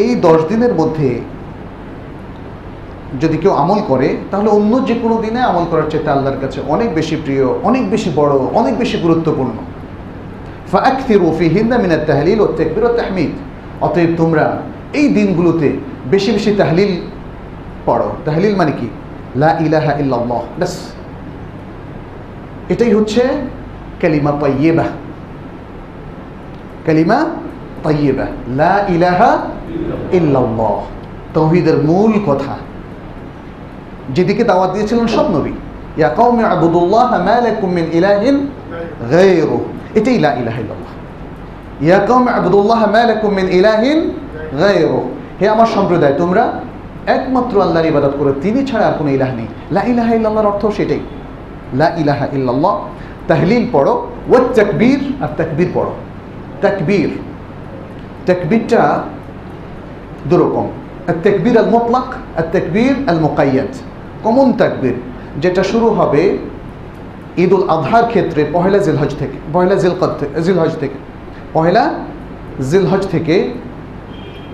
এই 0.01 0.15
দশ 0.15 0.39
দিনের 0.49 0.73
মধ্যে 0.75 1.09
যদি 3.21 3.37
কেউ 3.37 3.51
আমল 3.51 3.79
করে, 3.87 4.17
তাহলে 4.31 4.49
অন্য 4.49 4.85
যে 4.85 4.93
কোনো 4.93 5.21
দিনে 5.21 5.41
আমল 5.41 5.65
করার 5.71 5.89
চেয়ে 5.89 6.09
আল্লাহর 6.09 6.37
কাছে 6.41 6.61
অনেক 6.67 6.93
বেশি 6.93 7.15
প্রিয়, 7.15 7.47
অনেক 7.47 7.89
বেশি 7.89 8.11
বড়, 8.15 8.33
অনেক 8.33 8.77
বেশি 8.77 8.97
গুরুত্বপূর্ণ। 8.97 9.51
ফাআকথিরু 10.71 11.35
ফিহিন্না 11.39 11.77
মিনাত 11.77 11.99
তাহলিল 12.07 12.39
ওয়াত 12.41 12.57
তাকবীর 12.57 12.83
ওয়াত 12.83 12.97
তাহমিদ। 12.97 13.29
অতএব 13.81 14.09
তোমরা 14.17 14.61
এই 14.93 15.07
দিনগুলোতে 15.09 15.77
বেশি 16.11 16.31
বেশি 16.31 16.55
তাহলিল 16.55 17.01
পড়ো। 17.85 18.11
তাহলিল 18.25 18.55
মানে 18.55 18.71
কি? 18.71 18.87
লা 19.35 19.57
ইলাহা 19.59 19.93
ইল্লাল্লাহ, 19.93 20.41
ব্যাস। 20.57 20.77
এটাই 22.69 22.93
হচ্ছে 22.93 23.21
কালিমা 24.01 24.31
তাইয়্যিবা। 24.31 24.83
কালিমা 26.85 27.25
তাইয়্যিবা। 27.83 28.25
লা 28.47 28.85
ইলাহা 28.89 29.37
ইল্লাল্লাহ। 30.11 30.81
তৌহিদের 31.33 31.77
মূল 31.77 32.13
কথা। 32.25 32.57
যেদিকে 34.16 34.42
দাওয়াত 34.44 34.70
দিয়েছিলেন 34.74 35.06
সব 35.16 35.26
নবী 35.36 35.52
ইয়া 36.00 36.10
কওমি 36.18 36.42
আবুদুল্লাহ 36.54 37.10
মা 37.28 37.36
লাকুম 37.46 37.68
মিন 37.78 37.86
ইলাহিন 37.98 38.36
গায়রু 39.12 39.58
এটাই 39.98 40.16
লা 40.24 40.30
ইলাহা 40.40 40.58
ইল্লাল্লাহ 40.64 40.92
ইয়া 41.86 41.98
কওমি 42.08 42.30
আবুদুল্লাহ 42.38 42.80
মা 42.94 43.02
লাকুম 43.10 43.30
মিন 43.38 43.46
ইলাহিন 43.58 43.98
গায়রু 44.60 45.00
হে 45.40 45.46
আমার 45.54 45.68
সম্প্রদায় 45.76 46.14
তোমরা 46.22 46.44
একমাত্র 47.16 47.54
আল্লাহর 47.66 47.86
ইবাদত 47.92 48.14
করো 48.20 48.30
তিনি 48.44 48.60
ছাড়া 48.70 48.84
আর 48.90 48.94
কোনো 48.98 49.10
ইলাহ 49.16 49.30
নেই 49.38 49.48
লা 49.76 49.82
ইলাহা 49.92 50.12
ইল্লাল্লাহর 50.18 50.48
অর্থ 50.52 50.62
সেটাই 50.78 51.02
লা 51.80 51.88
ইলাহা 52.02 52.26
ইল্লাল্লাহ 52.36 52.74
তাহলিল 53.28 53.64
পড়ো 53.74 53.94
ওয়াত 54.30 54.46
তাকবীর 54.58 55.00
আর 55.24 55.30
তাকবীর 55.38 55.68
পড়ো 55.76 55.92
তাকবীর 56.62 57.10
তাকবীরটা 58.26 58.80
দুরকম 60.30 60.66
التكبير 61.04 61.60
المطلق 61.60 62.08
التكبير 62.38 62.94
المقيد 63.08 63.70
কমন 64.23 64.47
তাকবীর 64.59 64.97
যেটা 65.43 65.63
শুরু 65.63 65.87
হবে 65.97 66.23
ঈদ 67.43 67.51
উল 67.53 67.65
আজহার 67.69 68.05
ক্ষেত্রে 68.11 68.41
পহেলা 68.55 68.77
জিলহজ 68.77 69.11
থেকে, 69.21 69.37
পহেলা 69.53 69.75
জিলকদ 69.75 70.11
থেকে 70.19 70.41
জিলহজ 70.41 70.73
থেকে, 70.81 70.97
পহেলা 71.53 71.83
জিলহজ 72.71 73.03
থেকে 73.13 73.35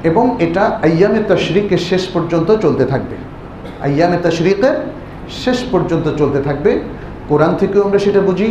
এবং 0.10 0.26
এটা 0.46 0.64
আয়ামে 0.88 1.22
তশরিকের 1.30 1.82
শেষ 1.90 2.04
পর্যন্ত 2.14 2.50
চলতে 2.64 2.86
থাকবে। 2.86 3.16
আয়ামে 3.88 4.18
তশরিকের 4.24 4.76
শেষ 5.44 5.58
পর্যন্ত 5.72 6.06
চলতে 6.20 6.40
থাকবে। 6.48 6.72
কোরআন 7.30 7.52
থেকেও 7.60 7.82
আমরা 7.84 8.00
সেটা 8.06 8.22
বুঝি। 8.22 8.50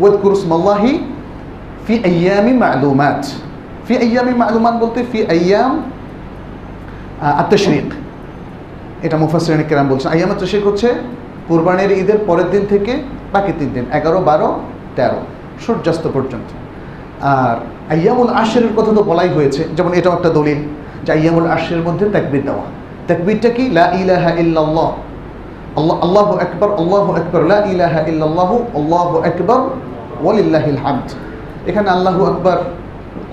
ওয়াদ 0.00 0.14
কুরুসমাল্লাহি 0.22 0.92
ফি 1.86 1.94
আয়ামি 2.10 2.52
মালুমাত। 2.62 3.22
ফি 3.86 3.94
আয়ামি 4.06 4.34
মালুমাত 4.42 4.74
বলতে 4.82 5.00
ফি 5.12 5.18
আয়াম 5.36 5.72
আত্মশরিক 7.42 7.88
এটা 9.06 9.16
মুফাসরিন 9.22 9.62
কেরাম 9.70 9.86
বলছেন। 9.92 10.08
আয়াম 10.14 10.30
আত্মশরিক 10.34 10.64
হচ্ছে 10.70 10.88
কোরবানির 11.48 11.92
ঈদের 12.02 12.18
পরের 12.28 12.48
দিন 12.54 12.62
থেকে 12.72 12.92
বাকি 13.34 13.52
তিন 13.58 13.68
দিন, 13.74 13.84
এগারো, 13.98 14.18
বারো, 14.28 14.48
তেরো, 14.96 15.20
সূর্যাস্ত 15.64 16.04
পর্যন্ত। 16.16 16.48
আর 17.34 17.56
আয়ামুল 17.94 18.30
আশেরের 18.42 18.72
কথা 18.76 18.90
তো 18.98 19.02
বলাই 19.10 19.30
হয়েছে, 19.36 19.62
যেমন 19.76 19.92
এটাও 19.98 20.12
একটা 20.18 20.30
দলিল 20.38 20.60
যে 21.04 21.10
আয়ামুল 21.18 21.48
আশের 21.56 21.80
মধ্যে 21.86 22.04
তাকবির 22.14 22.42
দেওয়া। 22.48 22.66
তাকবিরটা 23.08 23.50
কি? 23.56 23.64
লা 23.78 23.86
ইলাহা 24.02 24.30
ইল্লাল্লাহ। 24.42 24.90
আল্লাহ 25.78 25.96
আল্লাহ 26.06 26.28
আকবর 26.44 26.68
আল্লাহ 26.80 27.06
আকবর, 27.20 27.40
লা 27.52 27.58
ইলাহা 27.72 28.00
ইল্লাল্লাহ, 28.10 28.50
আল্লাহ 28.78 29.10
আকবর, 29.30 29.60
ওয়ালিল্লাহিল 30.22 30.78
হামদ। 30.84 31.08
এখানে 31.70 31.88
আল্লাহু 31.96 32.20
আকবর 32.32 32.58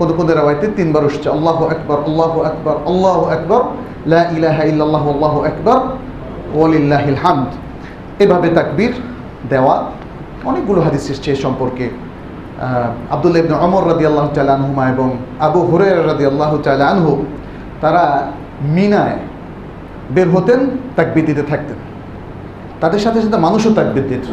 কোন 0.00 0.08
কোন 0.18 0.28
রাওয়াইতে 0.38 0.66
তিনবার 0.78 1.02
উঠছে, 1.04 1.28
আল্লাহ 1.36 1.58
একবার 1.74 1.98
আল্লাহ 2.08 2.32
একবার 2.50 2.76
আল্লাহ 2.90 3.18
একবার 3.36 3.62
লা 4.12 4.22
ইলাহা 4.36 4.62
আল্লাহু 4.62 5.38
আকবর, 5.50 5.80
ওয়ালিল্লাহিল 6.56 7.18
হামদ। 7.22 7.50
এভাবে 8.22 8.48
তাকবীর 8.48 8.92
দেওয়া 9.48 9.74
অনেকগুলো 10.44 10.80
হাদিস 10.80 11.04
এসছে 11.10 11.28
এ 11.32 11.36
সম্পর্কে 11.44 11.86
আবদুল্লাহ 13.10 13.40
ইবনে 13.44 13.56
ওমর 13.66 13.82
রাদিয়াল্লাহু 13.92 14.28
তাআলা 14.34 14.52
আনহুমা 14.54 14.84
এবং 14.88 15.08
আবু 15.40 15.60
হুরায়রা 15.60 16.02
রাদিয়াল্লাহু 16.12 16.56
তাআলা 16.64 16.84
আনহু, 16.86 17.12
তারা 17.80 18.04
মিনায় 18.76 19.16
বের 20.14 20.28
হতেন, 20.30 20.60
তাকবীর 20.96 21.24
দিতে 21.26 21.42
থাকতেন। 21.42 21.78
তাদের 22.80 23.00
সাথে 23.04 23.18
সাথে 23.22 23.38
মানুষও 23.46 23.70
তাকবীর 23.78 24.06
দিত। 24.08 24.26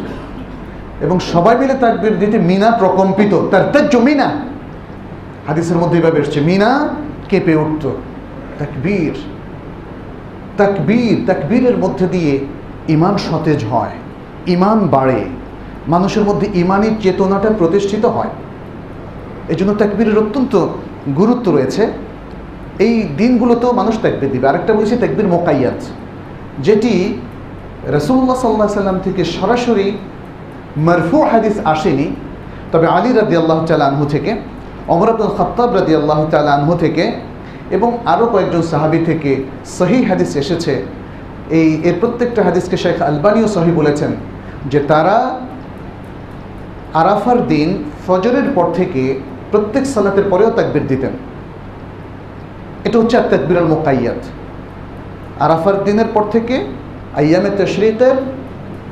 এবং 1.04 1.16
সবাই 1.32 1.54
মিলে 1.56 1.74
তাকবীর 1.74 2.14
দিতে 2.18 2.36
মিনা 2.50 2.68
প্রকম্পিত, 2.70 3.32
তার 3.50 3.64
তেজ 3.72 3.96
মিনা। 4.08 4.28
হাদিসের 5.48 5.76
মধ্যে 5.76 5.98
এভাবে 5.98 6.18
এসছে, 6.20 6.40
মিনা 6.40 6.70
কেঁপে 7.28 7.54
উঠত। 7.64 7.84
তাকবীর 8.58 9.14
তাকবীর, 10.60 11.16
তাকবীরের 11.26 11.76
মধ্যে 11.78 12.06
দিয়ে 12.14 12.32
ইমান 12.88 13.14
সতেজ 13.26 13.60
হয় 13.64 13.94
ইমান 14.54 14.78
বাড়ে। 14.94 15.20
মানুষের 15.88 16.24
মধ্যে 16.24 16.46
ইমানের 16.54 16.94
চেতনাটা 17.02 17.50
প্রতিষ্ঠিত 17.58 18.04
হয়। 18.16 18.32
এই 19.48 19.56
জন্য 19.56 19.70
তাকবীরের 19.74 20.18
অত্যন্ত 20.18 20.54
গুরুত্ব 21.16 21.46
রয়েছে। 21.56 21.82
এই 22.86 22.94
দিনগুলোতেও 23.16 23.72
মানুষ 23.72 23.94
তাকবির 24.04 24.30
দিবে। 24.30 24.46
আরেকটা 24.48 24.72
বলছি, 24.74 24.94
তাকবির 24.96 25.28
মোকাইয়াত 25.28 25.80
যেটি 26.66 26.92
রসুল্লাহ 27.96 28.36
সাল্লাহ 28.42 28.68
সাল্লাম 28.68 28.98
থেকে 29.04 29.22
সরাসরি 29.24 29.86
মারফু 30.76 31.18
হাদিস 31.30 31.56
আসেনি। 31.64 32.06
তবে 32.72 32.86
আলী 32.86 33.10
রাদি 33.12 33.34
আল্লাহ 33.36 33.58
আনহু 33.90 34.04
থেকে 34.14 34.30
অমর 34.88 35.08
আব্দুল 35.08 35.32
খত্তাব 35.38 35.74
রাদি 35.74 35.94
আল্লাহ 35.94 36.18
আনহু 36.34 36.74
থেকে 36.74 37.12
এবং 37.70 37.98
আরও 38.06 38.26
কয়েকজন 38.26 38.62
সাহাবি 38.62 38.98
থেকে 39.04 39.44
সহি 39.64 40.02
হাদিস 40.02 40.36
এসেছে। 40.36 40.82
এই, 41.50 41.80
এর 41.84 41.94
প্রত্যেকটা 42.00 42.42
হাদিসকে 42.42 42.76
শেখ 42.76 43.02
আলবানিও 43.02 43.48
সহি 43.48 43.70
বলেছেন 43.70 44.10
যে 44.66 44.80
তারা 44.80 45.40
আরাফার 46.94 47.46
দিন 47.46 47.84
ফজরের 48.06 48.48
পর 48.54 48.66
থেকে 48.72 49.20
প্রত্যেক 49.50 49.86
সালাতের 49.86 50.24
পরেও 50.30 50.50
তাকবির 50.50 50.86
দিতেন। 50.86 51.12
এটা 52.84 52.98
হচ্ছে 52.98 53.16
আর 53.16 53.28
তাকবির 53.30 53.64
মোকাইয়াত 53.64 54.22
আরাফার 55.40 55.84
দিনের 55.84 56.06
পর 56.14 56.24
থেকে 56.32 56.56
আয়ামে 57.16 57.50
তশরিকের 57.58 58.37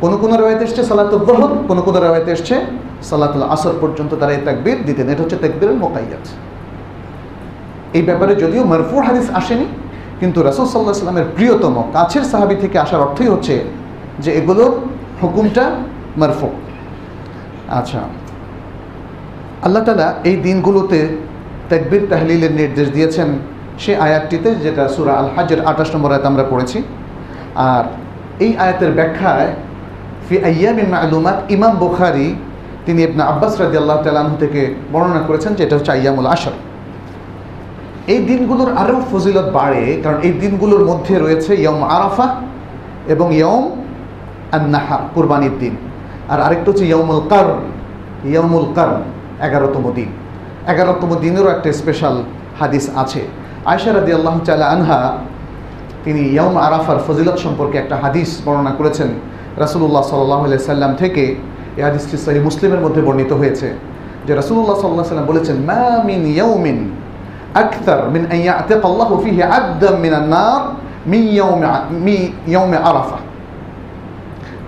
কোনো 0.02 0.16
কোনো 0.22 0.34
রেওয়ায়তে 0.40 0.64
এসছে? 0.68 0.82
সালাতুল 0.90 1.22
দহর 1.28 1.52
কোনো 1.68 1.80
কোনো 1.86 1.98
রেওয়ায়তে 2.04 2.30
এসছে? 2.36 2.54
সালাতুল 3.10 3.44
আসর 3.54 3.74
পর্যন্ত 3.82 4.10
তারা 4.20 4.32
এই 4.36 4.42
তাকবির 4.48 4.78
দিতেন। 4.88 5.06
এটা 5.12 5.20
হচ্ছে 5.24 5.38
তাকবির 5.44 5.68
আল 5.72 5.78
মোকাইয়াত 5.84 6.24
এই 7.96 8.02
ব্যাপারে 8.08 8.32
যদিও 8.42 8.62
মারফুর 8.72 9.02
হাদিস 9.08 9.26
আসেনি, 9.40 9.66
কিন্তু 10.20 10.38
রাসুল 10.48 10.66
সাল্লাহ 10.70 10.94
সাল্লামের 11.02 11.28
প্রিয়তম, 11.36 11.74
কাছের 11.96 12.24
সাহাবি 12.32 12.56
থেকে 12.62 12.76
আসার 12.84 13.00
অর্থই 13.06 13.28
হচ্ছে 13.34 13.54
যে 14.24 14.30
এগুলোর 14.40 14.72
হুকুমটা 15.20 15.64
মারফু। 16.20 16.48
আচ্ছা। 17.78 18.00
আল্লাহ 19.66 19.82
তালা 19.86 20.08
এই 20.28 20.36
দিনগুলোতে 20.46 20.98
তাকবির 21.70 22.02
তাহলিলের 22.10 22.52
নির্দেশ 22.60 22.88
দিয়েছেন 22.96 23.28
সে 23.82 23.92
আয়াতটিতে, 24.06 24.50
যেটা 24.64 24.84
সুরা 24.94 25.12
আল 25.20 25.28
হাজের 25.36 25.60
আঠাশ 25.70 25.88
নম্বর 25.94 26.10
আয়াত 26.14 26.24
আমরা 26.30 26.44
পড়েছি। 26.52 26.78
আর 27.70 27.84
এই 28.44 28.52
আয়াতের 28.64 28.92
ব্যাখ্যায় 28.98 29.48
ফি 30.26 30.34
আয়ামিন 30.50 30.88
মালুমাত 30.94 31.38
ইমাম 31.54 31.72
বুখারি, 31.82 32.26
তিনি 32.86 33.00
ইবনা 33.08 33.24
আব্বাস 33.32 33.52
রাজি 33.60 33.76
আল্লাহ 33.82 33.98
তালাহ 34.04 34.26
থেকে 34.42 34.60
বর্ণনা 34.92 35.20
করেছেন 35.28 35.52
যে 35.56 35.62
এটা 35.66 35.74
হচ্ছে 35.78 35.92
আয়ামুল 35.96 36.28
আসর 36.34 36.54
এই 38.12 38.20
দিনগুলোর 38.30 38.70
আরও 38.82 38.98
ফজিলত 39.10 39.48
বাড়ে, 39.58 39.82
কারণ 40.02 40.18
এই 40.26 40.32
দিনগুলোর 40.42 40.82
মধ্যে 40.90 41.14
রয়েছে 41.24 41.52
ইয়ম 41.64 41.80
আরাফা 41.96 42.26
এবং 43.14 43.26
ইয়ম 43.40 43.64
আন্নাহা 44.56 44.96
কুরবানির 45.14 45.54
দিন। 45.62 45.74
আর 46.32 46.38
আরেকটা 46.46 46.68
হচ্ছে 46.70 46.86
ইয়মুল 46.92 47.22
কার 47.30 47.48
ইয়মুল 48.32 48.66
কার 48.76 48.90
এগারোতম 49.46 49.84
দিন। 49.98 50.10
এগারোতম 50.72 51.10
দিনেরও 51.24 51.48
একটা 51.56 51.68
স্পেশাল 51.80 52.14
হাদিস 52.60 52.84
আছে। 53.02 53.22
আয়সা 53.70 53.90
রাদি 53.92 54.12
আল্লাহ 54.18 54.34
চালা 54.48 54.66
আনহা, 54.74 55.00
তিনি 56.04 56.22
ইয়ম 56.34 56.54
আরাফার 56.66 56.98
ফজিলত 57.06 57.36
সম্পর্কে 57.44 57.76
একটা 57.82 57.96
হাদিস 58.02 58.30
বর্ণনা 58.44 58.72
করেছেন। 58.78 59.10
রাসুলুল্লাহ 59.56 60.02
সাল্লাহ 60.02 60.40
সাল্লাম 60.56 60.94
থেকে 60.94 61.36
এ 61.76 61.82
হাদিসটি 61.82 62.16
সহি 62.16 62.40
মুসলিমের 62.40 62.80
মধ্যে 62.80 63.02
বর্ণিত 63.02 63.32
হয়েছে 63.32 63.68
যে 64.26 64.34
রাসুলুল্লাহ 64.34 64.76
সাল্লাহ 64.80 65.06
সাল্লাম 65.06 65.26
বলেছেন, 65.26 65.56
মা 65.56 66.02
মিন 66.04 66.26
ইয়াউমিন 66.26 66.78
আকতার 67.54 68.10
মিন 68.10 68.24
আল্লাহ 68.84 69.10
ফিহি 69.22 69.42
মি 71.06 71.18
ইয়াউমে 71.18 71.66
মি, 71.90 72.16
ইয়াউমে 72.46 72.76
আরাফা 72.76 73.18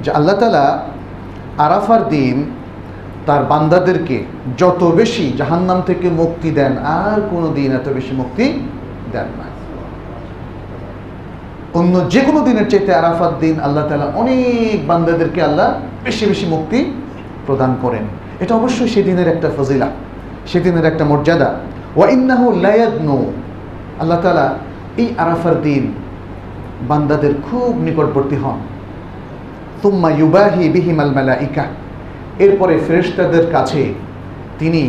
যে 0.03 0.11
আল্লাহ 0.11 0.35
তালা 0.39 0.83
আরাফার 1.59 2.09
দিন 2.09 2.37
তার 3.27 3.45
বান্দাদেরকে 3.45 4.25
যত 4.59 4.83
বেশি 4.85 5.33
জাহান্নাম 5.37 5.83
থেকে 5.87 6.11
মুক্তি 6.11 6.51
দেন, 6.51 6.73
আর 6.79 7.21
কোনো 7.31 7.49
দিন 7.49 7.73
এত 7.73 7.89
বেশি 7.89 8.13
মুক্তি 8.17 8.47
দেন 9.13 9.29
না। 9.39 9.47
অন্য 11.79 11.95
যে 12.11 12.21
কোনো 12.21 12.41
দিনের 12.41 12.67
চাইতে 12.69 12.91
আরাফাত 12.95 13.33
দিন 13.41 13.55
আল্লাহ 13.61 13.85
তালা 13.89 14.07
অনেক 14.15 14.79
বান্দাদেরকে 14.87 15.41
আল্লাহ 15.43 15.69
বেশি 16.05 16.25
বেশি 16.27 16.47
মুক্তি 16.47 16.79
প্রদান 17.47 17.73
করেন। 17.83 18.05
এটা 18.41 18.53
অবশ্যই 18.55 18.89
সেদিনের 18.89 19.29
একটা 19.29 19.49
ফজিলা, 19.57 19.89
সেদিনের 20.47 20.85
একটা 20.85 21.05
মর্যাদা। 21.05 21.49
ওয়া 21.97 22.07
ইন্নাহু 22.09 22.47
লায়াদনু। 22.61 23.19
আল্লাহ 24.01 24.19
তালা 24.21 24.47
এই 24.97 25.09
আরাফার 25.19 25.57
দিন 25.63 25.85
বান্দাদের 26.89 27.33
খুব 27.47 27.71
নিকটবর্তী 27.87 28.37
হন। 28.37 28.59
তুম্মা 29.83 30.11
ইউবাহি 30.11 30.65
বিহিমাল 30.69 31.13
মেলা 31.15 31.35
ইকা 31.47 31.65
এরপরে 32.39 32.75
ফেরেশতাদের 32.87 33.45
কাছে 33.53 33.83
তিনি 34.59 34.83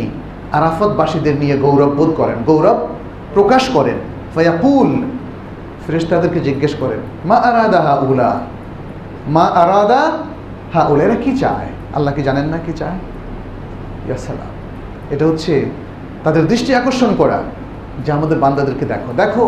আরাফতবাসীদের 0.52 1.36
নিয়ে 1.40 1.56
গৌরব 1.58 1.92
বোধ 1.98 2.10
করেন, 2.16 2.38
গৌরব 2.46 2.78
প্রকাশ 3.34 3.64
করেন। 3.68 3.98
ফয়াকুল 4.34 4.90
ফেরেশতাদেরকে 5.84 6.40
জিজ্ঞেস 6.48 6.72
করেন, 6.80 7.00
মা 7.28 7.36
আরাদা 7.50 7.80
হা 7.86 7.94
উলা 8.08 8.30
মা 9.36 9.44
আরাদা 9.62 10.02
হা 10.74 10.82
উলা 10.90 11.02
এরা 11.06 11.18
কি 11.24 11.32
চায়? 11.42 11.68
আল্লাহ 11.96 12.12
কি 12.16 12.22
জানেন 12.28 12.46
না 12.52 12.58
কি 12.66 12.72
চায়? 12.80 12.98
ইয়াসালাম 14.06 14.52
এটা 15.12 15.24
হচ্ছে 15.30 15.54
তাদের 16.24 16.42
দৃষ্টি 16.50 16.70
আকর্ষণ 16.80 17.10
করা, 17.20 17.38
যে 18.04 18.10
আমাদের 18.18 18.38
বান্দাদেরকে 18.44 18.84
দেখো। 18.92 19.10
দেখো, 19.22 19.44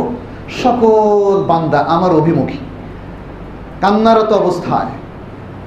সকল 0.62 1.36
বান্দা 1.50 1.80
আমার 1.94 2.12
অভিমুখী। 2.20 2.60
কান্নারত 3.82 4.30
অবস্থায় 4.42 4.92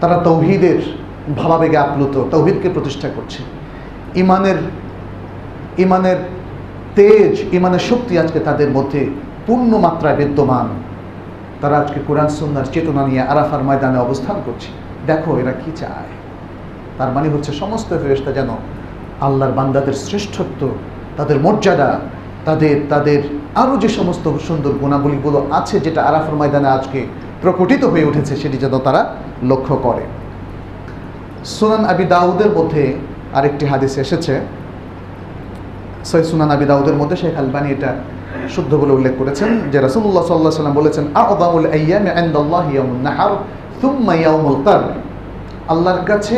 তারা 0.02 0.18
তৌহিদের 0.28 0.80
ভাবাবেগে 1.40 1.78
আপ্লুত, 1.86 2.16
তৌহিদকে 2.34 2.70
প্রতিষ্ঠা 2.76 3.10
করছে। 3.16 3.42
ইমানের 4.22 4.60
ইমানের 5.84 6.20
তেজ, 6.98 7.34
ইমানের 7.58 7.84
শক্তি 7.90 8.14
আজকে 8.24 8.40
তাদের 8.48 8.70
মধ্যে 8.78 9.02
পূর্ণ 9.48 9.72
মাত্রায় 9.78 10.16
বিদ্যমান। 10.16 10.68
তারা 11.62 11.76
আজকে 11.80 12.00
কোরআন, 12.08 12.30
সুন্নার 12.38 12.66
চেতনা 12.74 13.08
নিয়ে 13.08 13.22
আরাফার 13.22 13.62
ময়দানে 13.64 13.98
অবস্থান 13.98 14.38
করছে। 14.46 14.70
দেখো 15.08 15.30
এরা 15.40 15.52
কি 15.52 15.72
চায়? 15.76 16.12
তার 16.98 17.12
মানে 17.16 17.30
হচ্ছে 17.30 17.52
সমস্ত 17.52 17.90
ফেরেশতা 18.02 18.32
যেন 18.32 18.50
আল্লাহর 19.22 19.54
বান্দাদের 19.54 19.94
শ্রেষ্ঠত্ব, 19.94 20.62
তাদের 21.18 21.40
মর্যাদা, 21.40 21.90
তাদের 22.46 22.76
তাদের 22.90 23.20
আরও 23.56 23.78
যে 23.78 23.90
সমস্ত 23.90 24.26
সুন্দর 24.48 24.74
গুণাবলীগুলো 24.82 25.48
আছে 25.52 25.80
যেটা 25.80 26.02
আরাফার 26.02 26.36
ময়দানে 26.36 26.70
আজকে 26.70 27.00
প্রকটিত 27.42 27.84
হয়ে 27.84 28.06
উঠেছে, 28.06 28.36
সেটি 28.36 28.58
যেন 28.58 28.80
তারা 28.80 29.02
লক্ষ্য 29.44 29.76
করে। 29.76 30.04
সুনান 31.46 31.86
আবি 31.86 32.06
দাউদের 32.06 32.52
মধ্যে 32.58 32.84
আরেকটি 33.34 33.66
হাদিস 33.66 33.98
এসেছে। 33.98 34.34
সৈ 36.06 36.24
সুনান 36.24 36.52
আবি 36.52 36.66
দাউদের 36.66 36.96
মধ্যে 36.96 37.18
শেখ 37.18 37.36
আলবানি 37.38 37.70
এটা 37.72 37.92
শুদ্ধ 38.56 38.72
বলে 38.82 38.94
উল্লেখ 38.98 39.14
করেছেন, 39.22 39.50
যে 39.72 39.78
রাসূলুল্লাহ 39.88 40.24
সাল্লাহ 40.30 40.54
সাল্লাম 40.60 40.76
বলেছেন 40.82 41.04
আদামুল 41.24 41.68
আইয়ামে 41.78 42.12
ইনদাল্লাহি 42.22 42.72
ইয়াউমুন 42.76 43.02
নাহার 43.08 43.32
থুম্মা 43.82 44.14
ইয়াউমুল 44.22 44.60
কার। 44.66 44.82
আল্লাহর 45.74 46.02
কাছে 46.10 46.38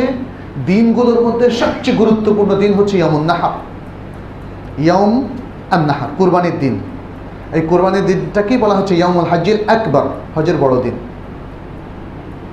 দিনগুলোর 0.70 1.20
মধ্যে 1.26 1.46
সবচেয়ে 1.60 1.96
গুরুত্বপূর্ণ 2.00 2.50
দিন 2.62 2.72
হচ্ছে 2.78 2.94
ইয়ামুন 3.00 3.24
নাহার। 3.30 3.54
ইয়াউম 4.84 5.12
আন 5.74 5.82
কুরবানির 6.18 6.56
দিন। 6.62 6.74
এই 7.56 7.62
কোরবানির 7.70 8.04
দিনটাকেই 8.10 8.58
বলা 8.64 8.74
হচ্ছে 8.78 8.94
ইয়ামুল 9.00 9.28
হাজিল 9.32 9.58
একবার 9.76 10.04
হজের 10.36 10.56
বড় 10.62 10.74
দিন। 10.84 10.96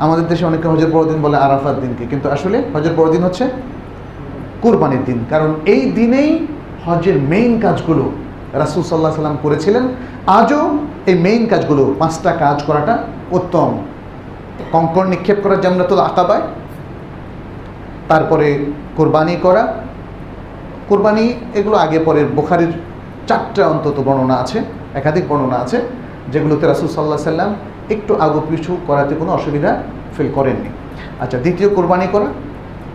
আমাদের 0.05 0.25
দেশে 0.31 0.43
অনেকে 0.49 0.67
হজের 0.73 0.89
বড় 0.95 1.03
দিন 1.09 1.19
বলে 1.25 1.37
আরাফার 1.45 1.75
দিনকে, 1.83 2.03
কিন্তু 2.11 2.27
আসলে 2.35 2.57
হজের 2.73 2.93
বড় 2.99 3.07
দিন 3.13 3.21
হচ্ছে 3.27 3.45
কুরবানির 4.63 5.03
দিন, 5.09 5.19
কারণ 5.31 5.49
এই 5.73 5.81
দিনেই 5.97 6.29
হজের 6.85 7.17
মেইন 7.31 7.51
কাজগুলো 7.63 8.05
রাসুল 8.61 8.83
সাল্লাহ 8.89 9.11
সাল্লাম 9.19 9.37
করেছিলেন। 9.43 9.83
আজও 10.39 10.61
এই 11.09 11.15
মেইন 11.25 11.43
কাজগুলো, 11.51 11.83
পাঁচটা 11.99 12.31
কাজ 12.43 12.57
করাটা 12.67 12.93
উত্তম। 13.37 13.69
কঙ্কর 14.73 15.05
নিক্ষেপ 15.13 15.37
করা 15.43 15.55
জান্নাতুল 15.63 15.99
আকাবায় 16.09 16.43
তারপরে 18.09 18.47
কোরবানি 18.97 19.35
করা। 19.45 19.63
কোরবানি 20.89 21.25
এগুলো 21.59 21.75
আগে 21.85 21.99
পরে 22.07 22.21
বোখারির 22.37 22.73
চারটা 23.27 23.63
অন্তত 23.73 23.97
বর্ণনা 24.07 24.35
আছে, 24.43 24.57
একাধিক 24.99 25.25
বর্ণনা 25.29 25.57
আছে, 25.63 25.77
যেগুলোতে 26.31 26.65
রাসুল 26.65 26.89
সাল্লাহ 26.95 27.29
সাল্লাম 27.31 27.51
একটু 27.95 28.11
আগু 28.25 28.39
পিছু 28.49 28.71
করাতে 28.87 29.13
কোনো 29.21 29.31
অসুবিধা 29.37 29.71
ফিল 30.15 30.29
করেননি। 30.37 30.69
আচ্ছা 31.23 31.37
দ্বিতীয় 31.43 31.69
কোরবানি 31.75 32.07
করা, 32.13 32.27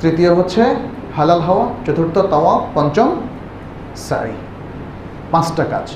তৃতীয় 0.01 0.31
হচ্ছে 0.39 0.63
হালাল 1.17 1.41
হাওয়া, 1.47 1.65
চতুর্থ 1.87 2.17
তাওয়া 2.33 2.53
পঞ্চম 2.75 3.09
সারি 4.09 4.37
পাঁচটা 5.33 5.65
কাজ। 5.73 5.87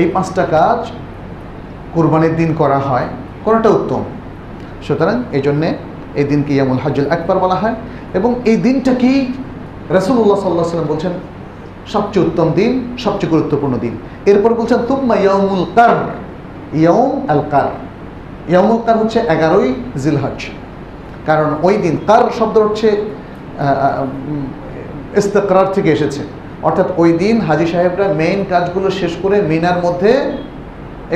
এই 0.00 0.06
পাঁচটা 0.14 0.44
কাজ 0.54 0.80
কোরবানির 1.94 2.34
দিন 2.40 2.50
করা 2.60 2.78
হয়, 2.78 3.08
করাটা 3.44 3.70
উত্তম। 3.78 4.02
সুতরাং 4.86 5.16
এই 5.36 5.42
জন্যে 5.46 5.68
এই 6.20 6.24
দিনকে 6.30 6.52
ইয়ামুল 6.54 6.80
হাজুল 6.84 7.06
একবার 7.16 7.36
বলা 7.44 7.56
হয় 7.62 7.76
এবং 8.18 8.30
এই 8.50 8.56
দিনটা 8.56 8.84
দিনটাকেই 8.84 9.18
রাসুল্লাহ 9.96 10.38
সাল্লাহ 10.44 10.66
সাল্লাম 10.70 10.88
বলছেন 10.92 11.12
সবচেয়ে 11.94 12.24
উত্তম 12.26 12.48
দিন, 12.58 12.72
সবচেয়ে 13.04 13.30
গুরুত্বপূর্ণ 13.34 13.74
দিন। 13.84 13.94
এরপর 14.30 14.50
বলছেন, 14.54 14.80
তুম্মা 14.88 15.14
ইয়ামুল 15.16 15.66
কার 15.76 15.96
ইয়াউম 16.80 17.12
আল 17.28 17.42
কার 17.52 17.68
ইয়ামুল 18.48 18.80
কার 18.86 18.96
হচ্ছে 19.02 19.18
এগারোই 19.34 19.68
জিলহজ। 20.02 20.38
কারণ 21.26 21.48
ওই 21.62 21.74
দিন 21.84 21.94
কার 22.08 22.24
শব্দ 22.38 22.56
হচ্ছে 22.58 22.88
ইস্তেকরার 25.20 25.68
থেকে 25.74 25.90
এসেছে। 25.92 26.22
অর্থাৎ 26.66 26.88
ওই 27.02 27.10
দিন 27.22 27.36
হাজি 27.46 27.66
সাহেবরা 27.72 28.06
মেইন 28.20 28.40
কাজগুলো 28.52 28.88
শেষ 29.00 29.12
করে 29.22 29.36
মিনার 29.50 29.78
মধ্যে 29.84 30.12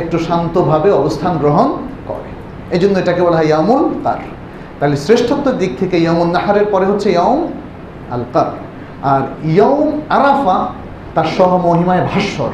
একটু 0.01 0.17
শান্তভাবে 0.27 0.89
অবস্থান 1.01 1.33
গ্রহণ 1.43 1.69
করে। 2.09 2.29
এই 2.75 2.81
জন্য 2.83 2.95
এটাকে 3.03 3.23
বলা 3.27 3.37
হয় 3.41 3.49
ইয়ামুল 3.53 3.85
কার। 4.05 4.21
তাহলে 4.79 4.97
শ্রেষ্ঠত্বের 5.05 5.57
দিক 5.63 5.73
থেকে 5.81 5.97
ইয়ামুল 6.05 6.31
নাহারের 6.37 6.67
পরে 6.73 6.87
হচ্ছে 6.91 7.09
ইয়াউম 7.17 7.41
আল 8.15 8.25
কার। 8.35 8.49
আর 9.13 9.23
ইয়ৌম 9.55 9.89
আরাফা, 10.17 10.59
তার 11.15 11.29
সহ 11.37 11.51
মহিমায় 11.67 12.03
ভাস্বর। 12.11 12.53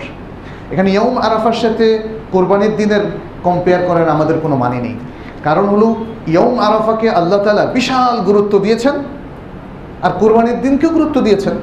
এখানে 0.72 0.88
ইয়ৌম 0.96 1.14
আরাফার 1.26 1.56
সাথে 1.62 1.86
কোরবানির 2.32 2.74
দিনের 2.80 3.04
কম্পেয়ার 3.46 3.82
করার 3.88 4.08
আমাদের 4.14 4.36
কোনো 4.44 4.56
মানে 4.56 4.78
নেই। 4.84 4.96
কারণ 5.46 5.66
হলো 5.72 5.86
ইয়ৌম 6.32 6.54
আরাফাকে 6.68 7.08
আল্লাহ 7.20 7.38
তালা 7.44 7.64
বিশাল 7.76 8.14
গুরুত্ব 8.28 8.54
দিয়েছেন, 8.64 8.96
আর 10.04 10.12
কোরবানির 10.20 10.58
দিনকেও 10.64 10.90
গুরুত্ব 10.98 11.16
দিয়েছেন। 11.26 11.56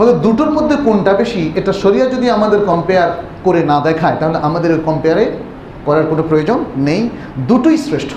ফলে 0.00 0.12
দুটোর 0.12 0.50
মধ্যে 0.50 0.76
কোনটা 0.76 1.12
বেশি, 1.12 1.52
এটা 1.54 1.72
সরিয়া 1.72 2.06
যদি 2.06 2.30
আমাদের 2.30 2.64
কম্পেয়ার 2.64 3.10
করে 3.44 3.64
না 3.64 3.80
দেখায়, 3.80 4.16
তাহলে 4.20 4.38
আমাদের 4.38 4.80
কম্পেয়ারে 4.80 5.30
করার 5.84 6.06
কোনো 6.10 6.22
প্রয়োজন 6.28 6.64
নেই। 6.76 7.10
দুটোই 7.38 7.76
শ্রেষ্ঠ। 7.76 8.12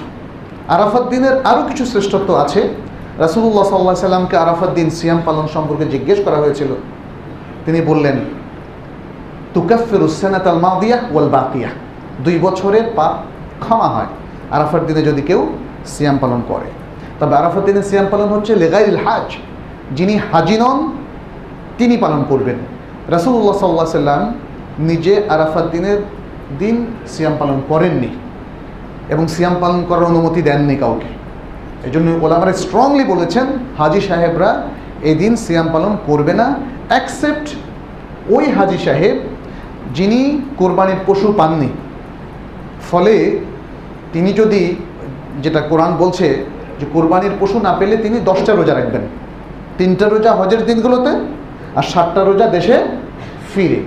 আরাফাত 0.68 1.10
দিনের 1.10 1.46
আরও 1.46 1.64
কিছু 1.68 1.86
শ্রেষ্ঠত্ব 1.86 2.36
আছে। 2.36 2.70
রাসুল্লাহ 3.20 3.64
সাল্লাহ 3.64 3.96
সাল্লামকে 3.96 4.38
আরাফাত 4.38 4.70
দিন 4.70 4.90
সিয়াম 4.90 5.22
পালন 5.26 5.48
সম্পর্কে 5.54 5.86
জিজ্ঞেস 5.86 6.20
করা 6.26 6.36
হয়েছিল। 6.36 6.68
তিনি 7.66 7.82
বললেন, 7.82 8.20
তুকাফের 9.54 10.02
উসানাত 10.04 10.48
আল 10.48 10.60
মাদিয়া 10.60 10.98
ওয়াল 11.12 11.30
বাকিয়া। 11.30 11.70
দুই 12.24 12.40
বছরের 12.40 12.84
পাপ 12.96 13.14
ক্ষমা 13.60 13.88
হয়। 13.88 14.06
আরাফার 14.52 14.88
দিনে 14.88 15.02
যদি 15.02 15.22
কেউ 15.22 15.48
সিয়াম 15.86 16.18
পালন 16.18 16.42
করে। 16.48 16.72
তবে 17.20 17.36
আরাফার 17.36 17.66
দিনে 17.66 17.84
সিয়াম 17.84 18.06
পালন 18.12 18.28
হচ্ছে 18.28 18.56
লেগাইল 18.56 18.98
হাজ। 18.98 19.36
যিনি 19.92 20.20
হাজি 20.32 20.58
নন 20.58 20.92
তিনি 21.84 21.96
পালন 21.98 22.22
করবেন। 22.32 22.58
রাসুল্লাহ 23.16 23.56
সাল্লাহ 23.62 23.88
সাল্লাম 24.00 24.24
নিজে 24.90 25.14
আরাফাত 25.36 25.66
দিনের 25.74 26.00
দিন 26.62 26.76
সিয়াম 27.14 27.36
পালন 27.42 27.58
করেননি 27.70 28.10
এবং 29.14 29.24
সিয়াম 29.36 29.56
পালন 29.64 29.80
করার 29.90 30.06
অনুমতি 30.12 30.42
দেননি 30.42 30.76
কাউকে। 30.76 31.10
এই 31.88 31.92
জন্য 31.92 32.08
ওলামারা 32.26 32.54
স্ট্রংলি 32.64 33.04
বলেছেন, 33.04 33.48
হাজি 33.78 34.02
সাহেবরা 34.02 34.50
এই 35.10 35.16
দিন 35.22 35.34
সিয়াম 35.46 35.68
পালন 35.74 35.94
করবে 36.08 36.34
না 36.34 36.48
অ্যাকসেপ্ট 36.92 37.48
ওই 38.36 38.46
হাজি 38.56 38.80
সাহেব 38.86 39.16
যিনি 39.94 40.20
কোরবানির 40.58 41.00
পশু 41.08 41.28
পাননি। 41.40 41.70
ফলে 42.90 43.16
তিনি 44.14 44.30
যদি, 44.34 44.62
যেটা 45.44 45.62
কোরআন 45.70 45.92
বলছে 46.02 46.28
যে 46.80 46.86
কোরবানির 46.94 47.34
পশু 47.40 47.58
না 47.68 47.72
পেলে 47.80 47.96
তিনি 47.98 48.18
দশটা 48.30 48.52
রোজা 48.54 48.74
রাখবেন। 48.76 49.04
তিনটা 49.78 50.06
রোজা 50.10 50.32
হজের 50.40 50.62
দিনগুলোতে 50.66 51.12
আর 51.80 51.86
সাতটা 51.94 52.22
রোজা 52.24 52.48
দেশে 52.58 52.78
ফিরে। 53.52 53.80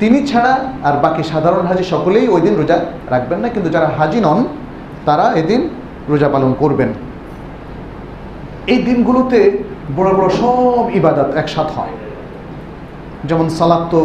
তিনি 0.00 0.18
ছাড়া 0.30 0.54
আর 0.88 0.94
বাকি 1.04 1.22
সাধারণ 1.32 1.64
হাজি 1.70 1.84
সকলেই 1.94 2.26
ওই 2.34 2.40
দিন 2.46 2.54
রোজা 2.60 2.76
রাখবেন 3.14 3.38
না, 3.44 3.48
কিন্তু 3.54 3.68
যারা 3.74 3.88
হাজি 3.98 4.20
নন, 4.26 4.38
তারা 5.08 5.26
এদিন 5.40 5.60
রোজা 6.10 6.28
পালন 6.34 6.52
করবেন। 6.62 6.90
এই 8.72 8.78
দিনগুলোতে 8.88 9.40
বড় 9.96 10.10
বড় 10.16 10.28
সব 10.40 10.84
ইবাদত 11.00 11.28
একসাথ 11.40 11.68
হয়। 11.76 11.94
যেমন 13.28 13.46
সালাদ 13.58 13.82
তো 13.92 14.00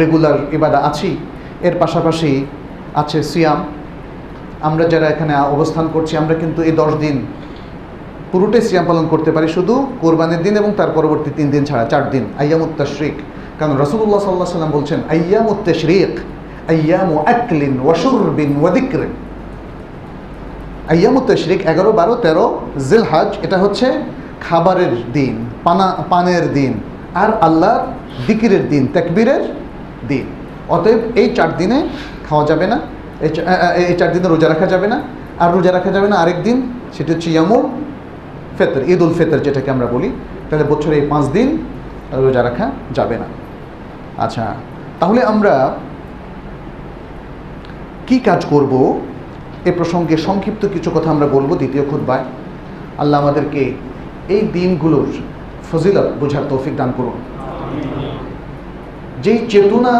রেগুলার 0.00 0.38
ইবাদা 0.56 0.78
আছি 0.88 1.10
এর 1.68 1.74
পাশাপাশি 1.82 2.30
আছে 3.02 3.18
সিয়াম। 3.30 3.60
আমরা 4.68 4.84
যারা 4.92 5.06
এখানে 5.14 5.32
অবস্থান 5.56 5.86
করছি, 5.94 6.12
আমরা 6.22 6.34
কিন্তু 6.42 6.60
এই 6.68 6.74
দশ 6.82 6.92
দিন 7.04 7.16
পুরোটাই 8.32 8.62
সিয়াম 8.68 8.84
পালন 8.90 9.06
করতে 9.12 9.30
পারি, 9.36 9.48
শুধু 9.56 9.74
কোরবানির 10.02 10.42
দিন 10.46 10.54
এবং 10.60 10.70
তার 10.78 10.90
পরবর্তী 10.96 11.30
তিন 11.38 11.48
দিন 11.54 11.62
ছাড়া, 11.68 11.84
চার 11.92 12.04
দিন, 12.12 12.24
আয়ামুত 12.42 12.72
তশরিক। 12.80 13.16
কারণ 13.58 13.74
রসুল্লাহ 13.84 14.20
সাল্লাহ 14.26 14.48
সাল্লাম 14.56 14.72
বলছেন, 14.78 14.98
আয়ামুত 15.16 15.58
তশরিক, 15.68 16.12
আয়ামু 16.74 17.14
আকলিন 17.34 17.74
ওয়াশুরবিন 17.84 18.50
ওয়াদিক্রিন 18.62 19.12
আয়ামুত 20.94 21.24
তশরিক 21.30 21.60
এগারো, 21.72 21.90
বারো, 22.00 22.14
তেরো, 22.24 22.46
জিলহাজ, 22.90 23.28
এটা 23.44 23.56
হচ্ছে 23.64 23.86
খাবারের 24.46 24.94
দিন, 25.16 25.34
পানা, 25.66 25.88
পানের 26.10 26.44
দিন, 26.56 26.72
আর 27.22 27.30
আল্লাহর 27.46 27.82
দিকিরের 28.26 28.64
দিন, 28.72 28.82
তাকবীরের 28.94 29.42
দিন। 30.10 30.24
অতএব 30.74 31.00
এই 31.20 31.28
চার 31.36 31.50
দিনে 31.60 31.78
খাওয়া 32.26 32.44
যাবে 32.50 32.66
না 32.72 32.76
এই 33.90 33.94
চার 34.00 34.10
দিনে 34.14 34.26
রোজা 34.34 34.48
রাখা 34.52 34.66
যাবে 34.72 34.86
না, 34.92 34.98
আর 35.42 35.48
রোজা 35.56 35.70
রাখা 35.76 35.90
যাবে 35.96 36.08
না 36.12 36.16
আরেক 36.22 36.38
দিন, 36.46 36.56
সেটি 36.94 37.10
হচ্ছে 37.14 37.28
ইয়ামুল 37.34 37.64
ফেতর, 38.58 38.80
ঈদ 38.92 39.00
উল 39.04 39.14
ফেতর 39.18 39.38
যেটাকে 39.46 39.70
আমরা 39.74 39.86
বলি, 39.94 40.08
তাহলে 40.48 40.64
বছরে 40.72 40.94
এই 41.00 41.04
পাঁচ 41.12 41.24
দিন 41.36 41.48
রোজা 42.24 42.42
রাখা 42.48 42.66
যাবে 42.96 43.16
না। 43.22 43.26
আচ্ছা 44.24 44.44
তাহলে 45.00 45.20
আমরা 45.32 45.52
কি 48.08 48.16
কাজ 48.28 48.40
করব? 48.52 48.72
এ 49.68 49.72
প্রসঙ্গে 49.78 50.16
সংক্ষিপ্ত 50.26 50.62
কিছু 50.74 50.88
কথা 50.96 51.08
আমরা 51.14 51.26
বলব 51.36 51.50
দ্বিতীয় 51.60 51.84
খুদ্বায় 51.90 52.24
আল্লাহ 53.02 53.16
আমাদেরকে 53.22 53.62
এই 54.34 54.42
দিনগুলোর 54.56 55.08
ফজিলত 55.68 56.08
বোঝার 56.20 56.44
তৌফিক 56.50 56.74
দান 56.80 56.90
করুন। 56.98 57.16
যেই 59.24 59.38
চেতনা 59.52 59.94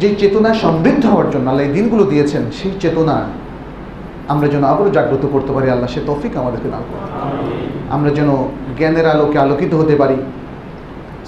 যেই 0.00 0.14
চেতনা 0.20 0.50
সমৃদ্ধ 0.64 1.04
হওয়ার 1.12 1.28
জন্য 1.34 1.46
আল্লাহ 1.50 1.64
এই 1.68 1.72
দিনগুলো 1.78 2.04
দিয়েছেন, 2.12 2.42
সেই 2.58 2.72
চেতনা 2.82 3.16
আমরা 4.32 4.46
যেন 4.48 4.64
আবারও 4.72 4.90
জাগ্রত 4.96 5.24
করতে 5.34 5.52
পারি, 5.52 5.66
আল্লাহ 5.74 5.88
সে 5.94 6.00
তফিক 6.06 6.32
আমাদেরকে 6.42 6.68
দান 6.74 6.82
করুন। 6.88 7.04
আমরা 7.94 8.10
যেন 8.18 8.30
জ্ঞানের 8.78 9.06
আলোকে 9.06 9.36
আলোকিত 9.44 9.72
হতে 9.74 9.94
পারি, 9.96 10.16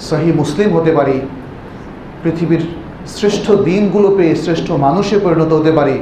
সহি 0.09 0.29
মুসলিম 0.41 0.69
হতে 0.77 0.91
পারি, 0.91 1.15
পৃথিবীর 2.23 2.63
শ্রেষ্ঠ 3.15 3.45
দিনগুলো 3.69 4.09
পেয়ে 4.17 4.33
শ্রেষ্ঠ 4.43 4.67
মানুষে 4.85 5.15
পরিণত 5.25 5.51
হতে 5.53 5.71
পারি, 5.71 5.95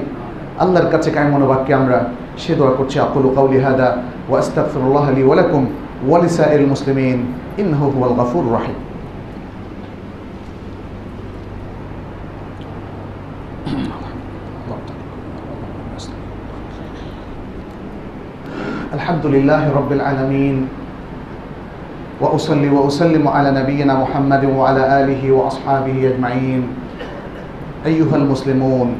আল্লাহর 0.64 0.89
কাছে 0.93 1.10
কায় 1.16 1.30
মনোবাক্যে 1.34 1.74
আমরা 1.74 1.98
সে 2.41 2.52
দোয়া 2.56 2.74
করছি, 2.78 2.96
আকুল 3.00 3.26
কাউলি 3.36 3.60
হাদা 3.66 3.89
ওয়া 4.30 4.39
আলী 5.10 5.24
ওয়ালাকুম 5.28 5.64
ওয়ালিসা 6.08 6.46
এল 6.56 6.66
মুসলিমিন, 6.74 7.18
ইন্নাহু 7.62 7.86
হুয়াল 7.96 8.14
গাফুর 8.20 8.46
রাহিম। 8.56 8.78
الحمد 19.06 19.38
لله 19.38 19.70
رب 19.70 19.91
العالمين. 20.01 20.66
وأصلي 22.18 22.74
وأسلم 22.74 23.22
على 23.22 23.53
نبينا 23.53 23.93
محمد 24.01 24.49
وعلى 24.49 24.82
آله 24.82 25.22
وأصحابه 25.30 25.93
أجمعين. 25.93 26.66
أيها 27.86 28.16
المسلمون 28.18 28.97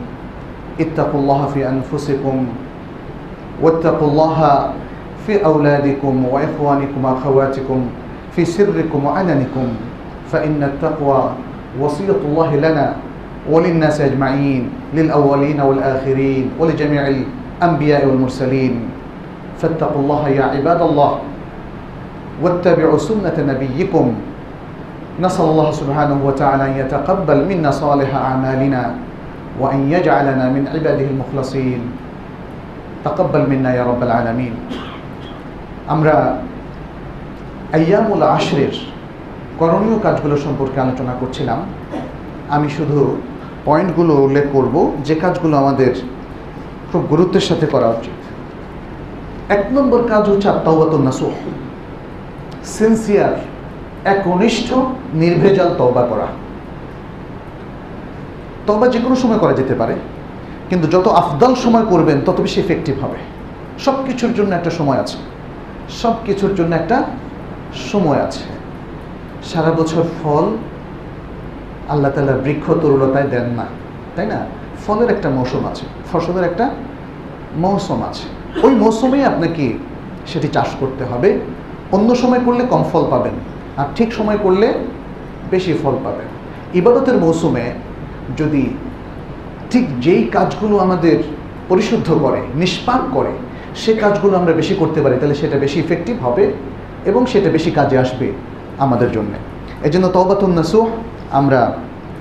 اتقوا 0.78 1.20
الله 1.20 1.42
في 1.58 1.62
أنفسكم 1.66 2.38
واتقوا 3.66 4.08
الله 4.08 4.40
في 5.26 5.42
أولادكم 5.42 6.14
وإخوانكم 6.30 7.00
وأخواتكم 7.02 7.80
في 8.38 8.46
سركم 8.46 9.00
وعلنكم 9.06 9.68
فإن 10.30 10.62
التقوى 10.62 11.22
وصية 11.82 12.22
الله 12.30 12.50
لنا 12.62 12.88
وللناس 13.50 13.98
أجمعين 14.06 14.70
للأولين 14.94 15.60
والآخرين 15.62 16.62
ولجميع 16.62 17.02
الأنبياء 17.10 18.06
والمرسلين. 18.06 18.95
فاتقوا 19.61 20.01
الله 20.03 20.23
يا 20.29 20.45
عباد 20.55 20.81
الله 20.83 21.13
واتبعوا 22.43 22.99
سنة 22.99 23.37
نبيكم 23.39 24.07
نسأل 25.21 25.45
الله 25.45 25.69
سبحانه 25.71 26.19
وتعالى 26.25 26.63
أن 26.67 26.75
يتقبل 26.81 27.39
منا 27.45 27.71
صالح 27.71 28.11
أعمالنا 28.15 28.83
وأن 29.61 29.81
يجعلنا 29.93 30.45
من 30.49 30.63
عباده 30.69 31.07
المخلصين 31.13 31.81
تقبل 33.05 33.43
منا 33.51 33.71
يا 33.75 33.85
رب 33.85 34.01
العالمين 34.03 34.55
আমরা 35.89 36.15
আয়ামুল 37.79 38.23
আশরের 38.37 38.75
করণীয় 39.59 39.99
কাজগুলো 40.03 40.37
সম্পর্কে 40.37 40.79
আলোচনা 40.81 41.15
করছিলাম 41.21 41.59
আমি 42.49 42.69
শুধু 42.71 42.99
পয়েন্টগুলো 43.65 44.13
উল্লেখ 44.27 44.47
করব 44.53 44.75
যে 45.07 45.15
কাজগুলো 45.15 45.55
আমাদের 45.57 45.93
খুব 46.91 47.03
গুরুত্বের 47.11 47.45
সাথে 47.49 47.67
করা 47.67 47.89
উচিত 47.89 48.14
এক 49.50 49.66
নম্বর 49.72 50.08
কাজ 50.08 50.30
হচ্ছে 50.30 50.50
আত্মাওয়াতুন 50.50 51.02
নাসুহ। 51.02 51.32
সিনসিয়ার 52.64 53.34
একনিষ্ঠ, 54.06 54.74
নির্ভেজাল 55.14 55.76
তওবা 55.78 56.04
করা। 56.06 56.28
তওবা 58.68 58.88
যে 58.88 59.00
কোনো 59.00 59.16
সময় 59.16 59.38
করা 59.38 59.54
যেতে 59.54 59.76
পারে, 59.76 59.96
কিন্তু 60.70 60.88
যত 60.88 61.08
আফদাল 61.08 61.56
সময় 61.56 61.86
করবেন, 61.86 62.22
তত 62.26 62.42
বেশি 62.42 62.62
এফেক্টিভ 62.62 63.04
হবে। 63.04 63.18
সব 63.80 63.94
কিছুর 64.06 64.34
জন্য 64.34 64.56
একটা 64.56 64.70
সময় 64.70 64.98
আছে। 64.98 65.18
সব 65.90 66.14
কিছুর 66.26 66.56
জন্য 66.56 66.76
একটা 66.76 67.04
সময় 67.92 68.22
আছে। 68.22 68.44
সারা 69.44 69.72
বছর 69.72 70.04
ফল 70.24 70.46
আল্লাহ 71.90 72.12
তালা 72.12 72.32
বৃক্ষ 72.32 72.72
তরুলতায় 72.72 73.28
দেন 73.28 73.44
না, 73.44 73.66
তাই 74.16 74.26
না? 74.26 74.46
ফলের 74.88 75.10
একটা 75.10 75.30
মৌসুম 75.30 75.66
আছে, 75.66 75.86
ফসলের 76.12 76.44
একটা 76.44 76.70
মৌসুম 77.56 78.04
আছে। 78.04 78.28
ওই 78.64 78.76
মৌসুমেই 78.76 79.24
আপনাকে 79.24 79.66
সেটি 80.28 80.48
চাষ 80.48 80.70
করতে 80.80 81.04
হবে। 81.06 81.30
অন্য 81.92 82.16
সময় 82.16 82.40
করলে 82.40 82.64
কম 82.74 82.84
ফল 82.92 83.04
পাবেন 83.14 83.36
আর 83.78 83.88
ঠিক 83.96 84.14
সময় 84.14 84.38
করলে 84.38 84.68
বেশি 85.54 85.72
ফল 85.84 85.96
পাবেন। 86.06 86.28
ইবাদতের 86.80 87.18
মৌসুমে 87.18 87.66
যদি 88.38 88.64
ঠিক 89.72 89.86
যেই 90.00 90.24
কাজগুলো 90.32 90.78
আমাদের 90.78 91.18
পরিশুদ্ধ 91.70 92.10
করে, 92.24 92.40
নিষ্পাপ 92.56 93.02
করে, 93.14 93.32
সে 93.76 93.92
কাজগুলো 93.96 94.38
আমরা 94.38 94.54
বেশি 94.54 94.76
করতে 94.76 95.02
পারি, 95.02 95.16
তাহলে 95.20 95.36
সেটা 95.36 95.58
বেশি 95.60 95.80
ইফেক্টিভ 95.80 96.16
হবে 96.26 96.54
এবং 97.06 97.22
সেটা 97.32 97.50
বেশি 97.50 97.72
কাজে 97.72 97.98
আসবে 97.98 98.28
আমাদের 98.80 99.12
জন্য। 99.12 99.34
এই 99.84 99.92
জন্য 99.92 100.06
তবাতুন 100.08 100.52
নাসুহ 100.58 100.86
আমরা 101.32 101.62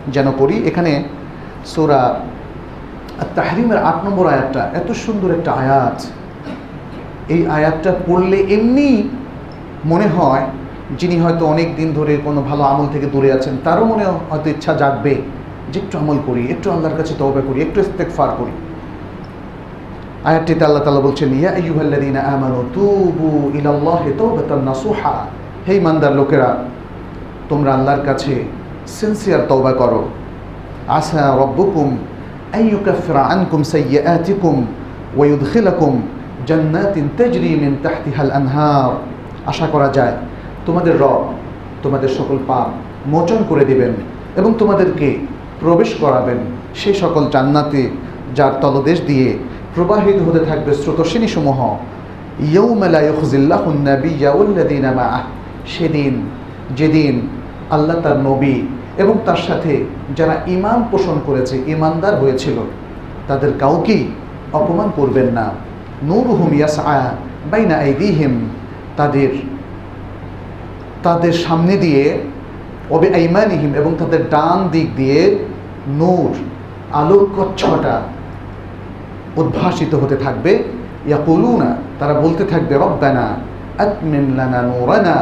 যেন 0.09 0.29
করি 0.41 0.57
এখানে 0.71 1.05
সোরা 1.67 2.01
তাহরিমের 3.37 3.79
আট 3.79 3.99
নম্বর 4.07 4.25
আয়াতটা 4.33 4.63
এত 4.81 4.89
সুন্দর 5.05 5.31
একটা 5.31 5.51
আয়াত 5.53 5.99
এই 7.29 7.47
আয়াতটা 7.47 7.93
পড়লে 8.07 8.39
এমনি 8.57 9.09
মনে 9.85 10.07
হয় 10.17 10.45
যিনি 10.99 11.17
হয়তো 11.19 11.47
অনেক 11.47 11.77
দিন 11.77 11.93
ধরে 11.93 12.17
কোনো 12.17 12.43
ভালো 12.43 12.63
আমল 12.65 12.87
থেকে 12.95 13.07
দূরে 13.07 13.33
আছেন, 13.33 13.55
তারও 13.65 13.85
মনে 13.85 14.05
হয়তো 14.31 14.51
ইচ্ছা 14.51 14.73
জাগবে 14.75 15.15
যে 15.73 15.79
একটু 15.81 15.99
আমল 15.99 16.19
করি, 16.27 16.43
একটু 16.51 16.71
আল্লাহর 16.71 16.97
কাছে 16.97 17.15
তবে 17.19 17.43
করি, 17.49 17.63
একটু 17.63 17.81
ইস্তেকফার 17.81 18.31
করি। 18.39 18.53
আয়াতটিতে 20.25 20.65
আল্লাহ 20.65 20.83
তালা 20.85 21.01
বলছেন, 21.01 21.29
ইয়া 21.41 21.51
আইয়ুহাল্লাযীনা 21.59 22.21
আমানু 22.35 22.59
তুবু 22.75 23.51
ইলাল্লাহি 23.59 24.11
তাওবাতান 24.21 24.63
নাসুহা। 24.69 25.17
হে 25.67 25.73
ইমানদার 25.77 26.15
লোকেরা, 26.21 26.51
তোমরা 27.49 27.75
আল্লাহর 27.75 28.03
কাছে 28.05 28.45
সিনসিয়ার 28.87 29.43
তওবা 29.51 29.73
করো। 29.73 30.03
আসা 30.99 31.23
রব্বুকুম 31.43 31.89
আইয়ুকাফিরা 32.59 33.23
আনকুম 33.35 33.61
সাইয়্যাতিকুম 33.73 34.57
ওয়া 35.17 35.27
আশা 39.47 39.67
করা 39.73 39.89
যায় 39.93 40.15
তোমাদের 40.67 40.95
রব 41.01 41.23
তোমাদের 41.83 42.09
সকল 42.09 42.39
পাপ 42.47 42.69
মোচন 43.07 43.41
করে 43.49 43.65
দিবেন 43.65 43.93
এবং 44.37 44.55
তোমাদেরকে 44.59 45.09
প্রবেশ 45.61 45.95
করাবেন। 46.01 46.39
সে 46.75 46.95
সকল 46.95 47.23
জান্নাতে 47.31 47.91
যার 48.35 48.53
তলদেশ 48.61 49.01
দিয়ে 49.01 49.39
প্রবাহিত 49.75 50.19
হতে 50.27 50.41
থাকবে 50.45 50.75
স্রোতসিনী 50.75 51.29
সমূহ 51.29 51.59
সেদিন, 55.67 56.15
যেদিন 56.77 57.15
আল্লাহ 57.71 57.97
তার 58.01 58.19
নবী 58.19 58.57
এবং 58.99 59.15
তার 59.27 59.37
সাথে 59.37 59.85
যারা 60.17 60.35
ইমান 60.47 60.79
পোষণ 60.91 61.17
করেছে 61.27 61.63
ইমানদার 61.67 62.15
হয়েছিল, 62.21 62.57
তাদের 63.29 63.53
কাউকেই 63.59 64.03
অপমান 64.53 64.89
করবেন 64.97 65.29
না। 65.33 65.47
নূর 66.09 66.27
হুম 66.39 66.51
ইয়াসআ 66.61 67.01
বাইনা 67.53 67.77
আইদিহিম, 67.87 68.33
তাদের 68.99 69.31
তাদের 71.03 71.35
সামনে 71.45 71.75
দিয়ে 71.85 72.05
অবে 72.95 73.09
আইমানিহিম 73.19 73.73
এবং 73.81 73.93
তাদের 74.01 74.23
ডান 74.35 74.59
দিক 74.75 74.89
দিয়ে 74.97 75.21
নূর 76.01 76.31
আলোক 77.01 77.25
কচ্ছটা 77.37 77.95
উদ্ভাসিত 79.41 79.93
হতে 80.03 80.17
থাকবে। 80.17 80.53
ইয়াকুলুনা, 81.09 81.71
তারা 81.99 82.15
বলতে 82.25 82.45
থাকবে, 82.53 82.75
রব্বানা 82.85 83.27
আতমিম 83.85 84.27
লানা 84.39 84.61
নূরানা 84.71 85.17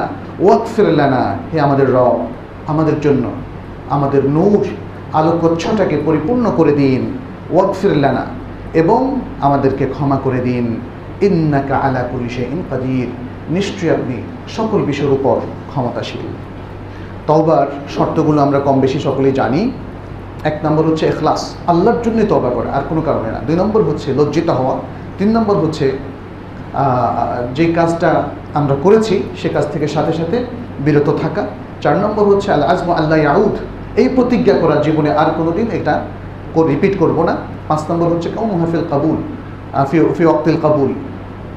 ওয়াকফির 0.44 0.88
লানা। 0.98 1.22
হে 1.50 1.56
আমাদের 1.66 1.88
রব, 1.96 2.18
আমাদের 2.72 2.96
জন্য, 3.00 3.24
আমাদের 3.94 4.22
নূর 4.36 4.62
আলোকচ্ছটাকে 5.18 5.96
পরিপূর্ণ 6.06 6.44
করে 6.58 6.72
দিন। 6.72 7.02
ওয়াকফির 7.52 7.94
লানা 8.04 8.24
এবং 8.80 9.00
আমাদেরকে 9.46 9.84
ক্ষমা 9.94 10.18
করে 10.24 10.40
দিন। 10.48 10.66
ইন্নাকা 11.26 11.76
আলা 11.86 12.02
পুলিশে 12.12 12.42
ইন 12.54 12.60
কাদির। 12.70 13.08
নিশ্চয়ই 13.56 13.90
আপনি 13.96 14.16
সকল 14.56 14.80
বিষয়ের 14.90 15.12
উপর 15.18 15.36
ক্ষমতাশীল। 15.70 16.24
তওবার 17.28 17.66
শর্তগুলো 17.94 18.38
আমরা 18.46 18.58
কম 18.66 18.76
বেশি 18.84 18.98
সকলেই 19.06 19.34
জানি। 19.40 19.62
এক 20.50 20.56
নম্বর 20.64 20.84
হচ্ছে 20.88 21.04
এখলাস 21.12 21.42
আল্লাহর 21.72 22.00
জন্যই 22.04 22.26
তবা 22.32 22.50
করা, 22.56 22.70
আর 22.76 22.84
কোনো 22.90 23.02
কারণে 23.08 23.28
না। 23.34 23.40
দুই 23.46 23.56
নম্বর 23.62 23.80
হচ্ছে 23.88 24.08
লজ্জিত 24.18 24.48
হওয়া। 24.58 24.74
তিন 25.18 25.28
নম্বর 25.36 25.56
হচ্ছে 25.64 25.86
যে 27.56 27.64
কাজটা 27.76 28.10
আমরা 28.58 28.74
করেছি, 28.84 29.14
সে 29.40 29.48
কাজ 29.56 29.64
থেকে 29.72 29.86
সাথে 29.94 30.12
সাথে 30.12 30.36
বিরত 30.84 31.08
থাকা। 31.22 31.42
চার 31.82 31.96
নম্বর 32.04 32.24
হচ্ছে 32.30 32.48
আল 32.54 32.62
আজম 32.72 32.88
আল্লাহ 33.00 33.18
ইয়াউদ। 33.24 33.54
এই 34.00 34.08
প্রতিজ্ঞা 34.16 34.54
করা 34.62 34.76
জীবনে 34.86 35.10
আর 35.22 35.28
কোনো 35.38 35.50
দিন 35.58 35.68
এটা 35.78 35.94
রিপিট 36.60 36.98
করব 36.98 37.18
না। 37.22 37.36
পাঁচ 37.68 37.90
নম্বর 37.90 38.06
হচ্ছে 38.06 38.28
কেউ 38.34 38.44
মুহাফিল 38.46 38.84
কাবুল 38.90 39.18
ফি 40.16 40.24
অক্তিল 40.24 40.56
কাবুল। 40.62 40.92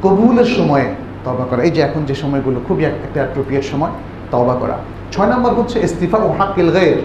কবুলের 0.03 0.45
সময়ে 0.45 0.87
তবা 1.25 1.45
করা। 1.49 1.61
এই 1.63 1.71
যে 1.71 1.81
এখন 1.81 2.01
যে 2.05 2.15
সময়গুলো, 2.15 2.57
খুবই 2.67 2.83
একটা 2.85 3.07
অ্যাপ্রোপ্রিয়েট 3.13 3.65
সময় 3.65 3.91
তবা 4.31 4.55
করা। 4.55 4.77
ছয় 5.11 5.27
নম্বর 5.27 5.51
হচ্ছে 5.53 5.79
ইস্তিফা 5.79 6.17
ও 6.17 6.27
হাক্কিল 6.39 6.69
গায়ের। 6.71 6.99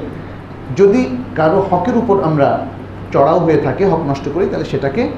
যদি 0.77 1.03
কারও 1.37 1.61
হকের 1.71 1.97
উপর 1.97 2.17
আমরা 2.23 2.67
চড়াও 3.13 3.39
হয়ে 3.39 3.57
থাকে, 3.57 3.85
হক 3.85 4.03
নষ্ট 4.09 4.29
করি, 4.35 4.47
তাহলে 4.51 4.65
সেটাকে 4.65 5.09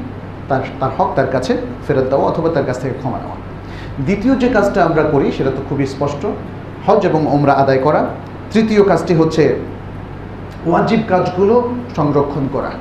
তার 0.49 0.61
তার 0.81 0.91
হক 0.99 1.11
তার 1.17 1.27
কাছে 1.27 1.57
ফেরত 1.87 2.07
দেওয়া 2.11 2.25
অথবা 2.31 2.49
তার 2.49 2.65
কাছ 2.67 2.81
থেকে 2.81 2.95
ক্ষমা 2.95 3.19
নেওয়া। 3.19 3.37
দ্বিতীয় 4.05 4.35
যে 4.37 4.49
কাজটা 4.49 4.85
আমরা 4.85 5.03
করি, 5.03 5.33
সেটা 5.33 5.51
তো 5.51 5.63
খুবই 5.69 5.87
স্পষ্ট। 5.87 6.27
হজ 6.87 7.07
এবং 7.07 7.27
ওমরা 7.27 7.53
আদায় 7.53 7.79
করা। 7.79 8.07
তৃতীয় 8.53 8.83
কাজটি 8.85 9.15
হচ্ছে 9.15 9.57
ওয়াজিব 10.67 11.01
কাজগুলো 11.09 11.55
সংরক্ষণ 11.97 12.45
করা। 12.53 12.73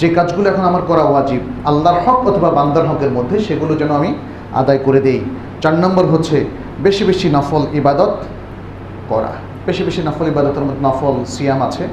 যে 0.00 0.08
কাজগুলো 0.16 0.46
এখন 0.50 0.64
আমার 0.70 0.84
করা 0.90 1.02
ওয়াজিব, 1.02 1.42
আল্লাহর 1.70 1.98
হক 2.04 2.20
অথবা 2.30 2.50
বান্দার 2.50 2.86
হকের 2.90 3.10
মধ্যে 3.10 3.36
সেগুলো 3.38 3.72
যেন 3.80 3.90
আমি 4.00 4.10
আদায় 4.60 4.80
করে 4.86 5.00
দেই। 5.00 5.20
চার 5.62 5.74
নম্বর 5.74 6.04
হচ্ছে 6.06 6.36
বেশি 6.80 7.02
বেশি 7.04 7.26
নফল 7.30 7.62
ইবাদত 7.80 8.14
করা। 9.08 9.32
বেশি 9.66 9.82
বেশি 9.84 10.00
নফল 10.08 10.26
ইবাদতের 10.26 10.64
মধ্যে 10.66 10.82
নফল 10.88 11.14
সিয়াম 11.24 11.60
আছে 11.62 11.84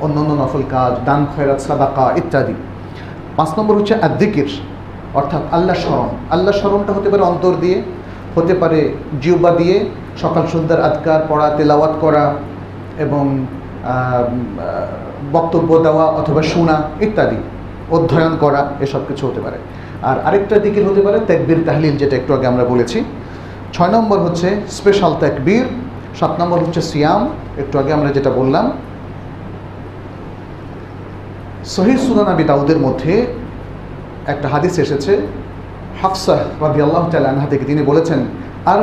অন্য 0.00 0.16
অন্য 0.20 0.32
নফল 0.42 0.62
কাজ, 0.70 0.92
দান, 1.04 1.20
খয়রাত, 1.32 1.60
সাদাকা 1.66 2.04
ইত্যাদি। 2.20 2.54
পাঁচ 3.36 3.50
নম্বর 3.58 3.74
হচ্ছে 3.78 3.94
আদিকির 4.06 4.50
অর্থাৎ 5.14 5.42
আল্লাহ 5.56 5.76
স্মরণ। 5.84 6.08
আল্লাহ 6.30 6.52
স্মরণটা 6.60 6.92
হতে 6.92 7.08
পারে 7.10 7.22
অন্তর 7.22 7.54
দিয়ে, 7.60 7.82
হতে 8.36 8.54
পারে 8.54 8.80
জিউবা 9.22 9.50
দিয়ে, 9.50 9.76
সকাল, 10.22 10.44
সন্ধ্যার 10.52 10.80
আদকার 10.88 11.20
পড়া, 11.28 11.46
তেলাওয়াত 11.56 11.94
করা 12.00 12.24
এবং 12.98 13.24
বক্তব্য 15.34 15.70
দেওয়া 15.86 16.04
অথবা 16.20 16.42
শোনা 16.52 16.76
ইত্যাদি, 17.06 17.38
অধ্যয়ন 17.96 18.34
করা, 18.42 18.60
এসব 18.84 19.02
কিছু 19.08 19.22
হতে 19.28 19.40
পারে। 19.46 19.58
আর 20.08 20.16
আরেকটা 20.28 20.56
দিকের 20.64 20.84
হতে 20.88 21.02
পারে 21.06 21.18
তেকবির 21.28 21.60
তাহলিল, 21.68 21.94
যেটা 22.02 22.14
একটু 22.20 22.30
আগে 22.36 22.46
আমরা 22.52 22.64
বলেছি। 22.72 22.98
ছয় 23.74 23.92
নম্বর 23.96 24.18
হচ্ছে 24.26 24.48
স্পেশাল 24.78 25.12
তেকবির, 25.22 25.66
সাত 26.18 26.32
নম্বর 26.40 26.58
হচ্ছে 26.64 26.82
সিয়াম, 26.90 27.22
একটু 27.62 27.74
আগে 27.80 27.92
আমরা 27.98 28.10
যেটা 28.16 28.30
বললাম। 28.40 28.66
সহি 31.74 31.94
সুনান 32.06 32.28
আবি 32.34 32.44
দাউদের 32.50 32.78
মধ্যে 32.86 33.12
একটা 34.32 34.46
হাদিস 34.52 34.74
এসেছে, 34.84 35.12
হাফসাহ 36.02 36.40
রাদি 36.64 36.80
আল্লাহ 36.86 37.02
আনহা 37.32 37.48
থেকে 37.52 37.64
তিনি 37.70 37.82
বলেছেন 37.90 38.20
আর 38.72 38.80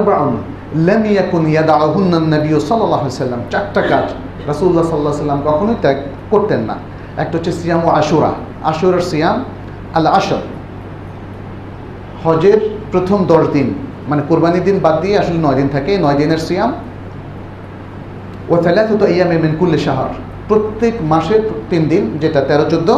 লেম 0.76 1.06
ইয়াকুন 1.06 1.48
ইয়াদাহুন্নান 1.48 2.26
নবী 2.34 2.50
আলাইহি 2.54 3.10
সাল্লাম 3.10 3.42
চারটা 3.52 3.82
কাজ 3.82 4.06
রাসূলুল্লাহ 4.48 4.84
সাল্লাল্লাহু 4.84 5.16
আলাইহি 5.16 5.24
সাল্লাম 5.26 5.42
কখনোই 5.48 5.76
ত্যাগ 5.82 5.98
করতেন 6.30 6.60
না। 6.60 6.76
একটা 7.18 7.38
হচ্ছে 7.38 7.52
সিয়াম 7.52 7.82
ও 7.86 7.90
আশুরা। 7.90 8.32
আশুরার 8.64 9.02
সিয়াম 9.02 9.44
আল 9.94 10.08
আশর। 10.08 10.44
হজের 12.24 12.60
প্রথম 12.92 13.26
দশ 13.26 13.48
দিন 13.48 13.74
মানে 14.08 14.22
কোরবানির 14.28 14.64
দিন 14.64 14.80
বাদ 14.80 15.02
দিয়ে 15.02 15.18
আসলে 15.18 15.38
নয় 15.38 15.56
দিন 15.56 15.68
থাকে, 15.68 15.98
নয় 15.98 16.16
দিনের 16.16 16.38
সিয়াম। 16.38 16.74
ও 18.50 18.58
থালাথত 18.58 19.02
ইয়ামে 19.02 19.38
মিন 19.38 19.56
কুল্লি 19.60 19.80
শাহর। 19.80 20.10
প্রত্যেক 20.48 20.94
মাসের 21.02 21.42
তিন 21.70 21.88
দিন, 21.88 22.18
যেটা 22.22 22.42
তেরো, 22.42 22.66
চোদ্দ, 22.70 22.90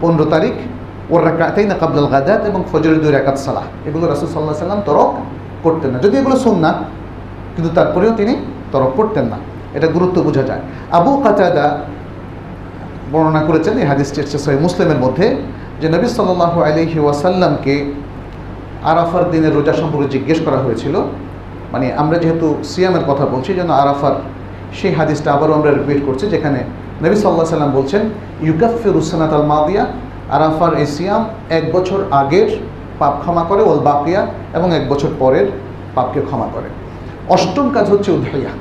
পনেরো 0.00 0.24
তারিখ 0.24 0.52
ওর 1.10 1.24
রাকাতেই 1.24 1.66
না 1.66 1.74
কাবলাল 1.74 2.06
গাদাত 2.06 2.44
এবং 2.46 2.64
ফজরের 2.72 3.00
দুই 3.00 3.12
রাকাত 3.12 3.36
সালাহ। 3.36 3.62
এগুলো 3.88 4.06
রাসুল 4.06 4.28
সাল্লাহ 4.28 4.54
সাল্লাম 4.54 4.82
তরক 4.86 5.12
করতেন 5.66 5.90
না। 5.92 5.98
যদি 6.04 6.14
এগুলো 6.20 6.36
শুন 6.44 6.56
না 6.64 6.70
কিন্তু 7.54 7.70
তারপরেও 7.78 8.12
তিনি 8.20 8.34
তরক 8.72 8.92
করতেন 8.98 9.26
না। 9.32 9.38
এটা 9.76 9.86
গুরুত্ব 9.96 10.16
বোঝা 10.26 10.44
যায়। 10.50 10.62
আবু 10.98 11.12
কাতাদা 11.24 11.66
বর্ণনা 13.12 13.42
করেছেন, 13.48 13.74
এই 13.82 13.86
হাদিসটি 13.92 14.18
হচ্ছে 14.22 14.38
সহি 14.44 14.58
মুসলিমের 14.66 15.00
মধ্যে, 15.04 15.26
যে 15.80 15.86
নবী 15.94 16.06
সাল্লাল্লাহু 16.16 16.58
আলাইহি 16.68 16.98
ওয়াসাল্লামকে 17.04 17.74
আরাফার 18.90 19.24
দিনের 19.32 19.52
রোজা 19.58 19.74
সম্পর্কে 19.80 20.08
জিজ্ঞেস 20.14 20.38
করা 20.46 20.58
হয়েছিল। 20.64 20.94
মানে 21.72 21.86
আমরা 22.02 22.16
যেহেতু 22.22 22.46
সিয়ামের 22.70 23.04
কথা 23.10 23.24
বলছি 23.34 23.50
যেন 23.58 23.70
আরাফার 23.82 24.14
সেই 24.78 24.92
হাদিসটা 24.98 25.28
আবারও 25.36 25.52
আমরা 25.58 25.70
রিপিট 25.70 26.00
করছি, 26.06 26.24
যেখানে 26.34 26.60
নবী 27.04 27.16
সাল্লাহ 27.22 27.46
সাল্লাম 27.54 27.72
বলছেন 27.78 28.02
ইউকাফির 28.48 28.96
উসানাত 29.02 29.32
আল 29.38 29.46
মাদিয়া 29.54 29.84
আরাফার 30.36 30.72
এই 30.82 30.88
সিয়াম 30.94 31.22
এক 31.58 31.64
বছর 31.74 31.98
আগের 32.22 32.48
পাপ 32.98 33.14
ক্ষমা 33.22 33.44
করে 33.50 33.62
ওল 33.62 33.80
বাকিয়া, 33.88 34.22
এবং 34.56 34.68
এক 34.78 34.84
বছর 34.88 35.10
পরের 35.18 35.46
পাপকে 35.94 36.20
ক্ষমা 36.28 36.48
করে। 36.54 36.68
অষ্টম 37.28 37.66
কাজ 37.76 37.86
হচ্ছে 37.90 38.10
উদ্ধাইয়া 38.12 38.52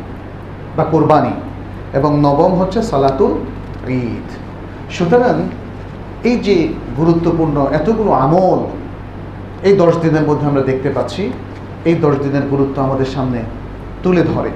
বা 0.77 0.83
কোরবানি, 0.83 1.33
এবং 1.93 2.11
নবম 2.25 2.51
হচ্ছে 2.59 2.79
সালাতুল 2.83 3.31
ঈদ। 3.87 4.27
সুতরাং 4.95 5.35
এই 6.29 6.37
যে 6.47 6.55
গুরুত্বপূর্ণ 6.97 7.57
এতগুলো 7.79 8.11
আমল, 8.25 8.59
এই 9.67 9.73
দশ 9.77 9.93
দিনের 10.03 10.25
মধ্যে 10.29 10.45
আমরা 10.47 10.61
দেখতে 10.61 10.89
পাচ্ছি, 10.89 11.23
এই 11.89 11.95
দশ 11.95 12.15
দিনের 12.23 12.45
গুরুত্ব 12.51 12.75
আমাদের 12.81 13.09
সামনে 13.15 13.39
তুলে 14.03 14.23
ধরে। 14.23 14.51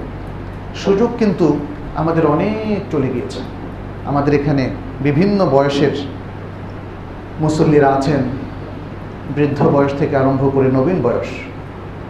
সুযোগ 0.83 1.09
কিন্তু 1.19 1.47
আমাদের 1.95 2.23
অনেক 2.25 2.79
চলে 2.91 3.09
গিয়েছে। 3.13 3.39
আমাদের 4.05 4.33
এখানে 4.39 4.63
বিভিন্ন 5.07 5.39
বয়সের 5.53 5.95
মুসল্লিরা 7.39 7.89
আছেন 7.97 8.21
বৃদ্ধ 9.35 9.59
বয়স 9.75 9.93
থেকে 9.99 10.13
আরম্ভ 10.21 10.43
করে 10.55 10.67
নবীন 10.77 10.99
বয়স, 11.05 11.29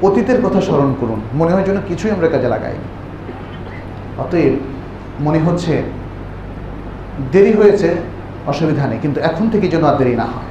অতীতের 0.07 0.39
কথা 0.45 0.59
স্মরণ 0.67 0.91
করুন। 0.99 1.19
মনে 1.39 1.51
হয় 1.53 1.65
যেন 1.67 1.77
কিছুই 1.89 2.11
আমরা 2.15 2.27
কাজে 2.33 2.49
লাগাই 2.53 2.77
অতএব 4.23 4.53
মনে 5.25 5.39
হচ্ছে 5.45 5.73
দেরি 7.33 7.53
হয়েছে, 7.59 7.89
অসুবিধা 8.51 8.83
নেই, 8.89 8.99
কিন্তু 9.03 9.19
এখন 9.29 9.45
থেকে 9.53 9.65
যেন 9.73 9.83
আর 9.89 9.95
দেরি 9.99 10.15
না 10.21 10.27
হয়। 10.33 10.49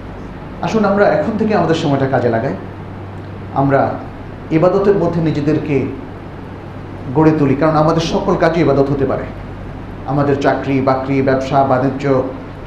আসুন 0.67 0.83
আমরা 0.91 1.05
এখন 1.17 1.33
থেকে 1.41 1.53
আমাদের 1.61 1.79
সময়টা 1.83 2.07
কাজে 2.15 2.31
লাগাই। 2.35 2.55
আমরা 3.61 3.81
ইবাদতের 4.59 4.97
মধ্যে 5.03 5.21
নিজেদেরকে 5.29 5.77
গড়ে 7.17 7.33
তুলি, 7.39 7.55
কারণ 7.61 7.77
আমাদের 7.83 8.05
সকল 8.13 8.35
কাজই 8.43 8.61
ইবাদত 8.65 8.87
হতে 8.93 9.07
পারে। 9.11 9.27
আমাদের 10.13 10.37
চাকরি, 10.45 10.77
বাকরি, 10.89 11.17
ব্যবসা, 11.29 11.59
বাণিজ্য, 11.71 12.05